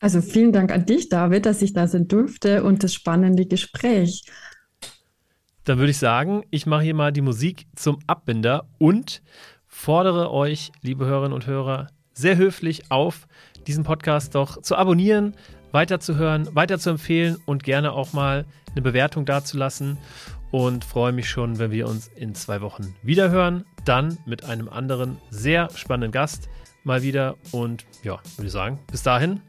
Also 0.00 0.20
vielen 0.20 0.52
Dank 0.52 0.72
an 0.72 0.86
dich, 0.86 1.08
David, 1.08 1.46
dass 1.46 1.62
ich 1.62 1.72
da 1.72 1.86
sein 1.86 2.08
durfte 2.08 2.64
und 2.64 2.82
das 2.82 2.94
spannende 2.94 3.46
Gespräch. 3.46 4.24
Dann 5.64 5.78
würde 5.78 5.90
ich 5.90 5.98
sagen, 5.98 6.42
ich 6.50 6.66
mache 6.66 6.82
hier 6.82 6.94
mal 6.94 7.12
die 7.12 7.20
Musik 7.20 7.66
zum 7.76 8.00
Abbinder 8.08 8.68
und 8.78 9.22
fordere 9.66 10.32
euch, 10.32 10.72
liebe 10.80 11.06
Hörerinnen 11.06 11.32
und 11.32 11.46
Hörer, 11.46 11.88
sehr 12.14 12.36
höflich 12.36 12.90
auf, 12.90 13.28
diesen 13.68 13.84
Podcast 13.84 14.34
doch 14.34 14.60
zu 14.60 14.76
abonnieren, 14.76 15.34
weiterzuhören, 15.72 16.48
weiterzuempfehlen 16.54 17.38
und 17.46 17.64
gerne 17.64 17.92
auch 17.92 18.12
mal 18.12 18.46
eine 18.72 18.82
Bewertung 18.82 19.24
dazulassen. 19.24 19.98
Und 20.50 20.84
freue 20.84 21.12
mich 21.12 21.30
schon, 21.30 21.58
wenn 21.58 21.70
wir 21.70 21.88
uns 21.88 22.08
in 22.08 22.34
zwei 22.34 22.60
Wochen 22.60 22.94
wieder 23.02 23.30
hören. 23.30 23.64
Dann 23.86 24.18
mit 24.26 24.44
einem 24.44 24.68
anderen 24.68 25.16
sehr 25.30 25.70
spannenden 25.74 26.12
Gast 26.12 26.50
mal 26.84 27.02
wieder. 27.02 27.36
Und 27.52 27.86
ja, 28.02 28.20
würde 28.36 28.46
ich 28.46 28.52
sagen, 28.52 28.78
bis 28.90 29.02
dahin. 29.02 29.40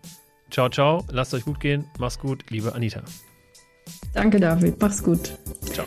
Ciao, 0.49 0.69
ciao. 0.69 1.05
Lasst 1.11 1.34
euch 1.34 1.43
gut 1.43 1.59
gehen. 1.59 1.86
Mach's 1.99 2.17
gut, 2.17 2.49
liebe 2.49 2.74
Anita. 2.74 3.01
Danke, 4.13 4.39
David. 4.39 4.80
Mach's 4.80 5.03
gut. 5.03 5.38
Ciao. 5.74 5.86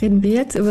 Reden 0.00 0.22
wir 0.22 0.32
jetzt 0.32 0.56
über 0.56 0.68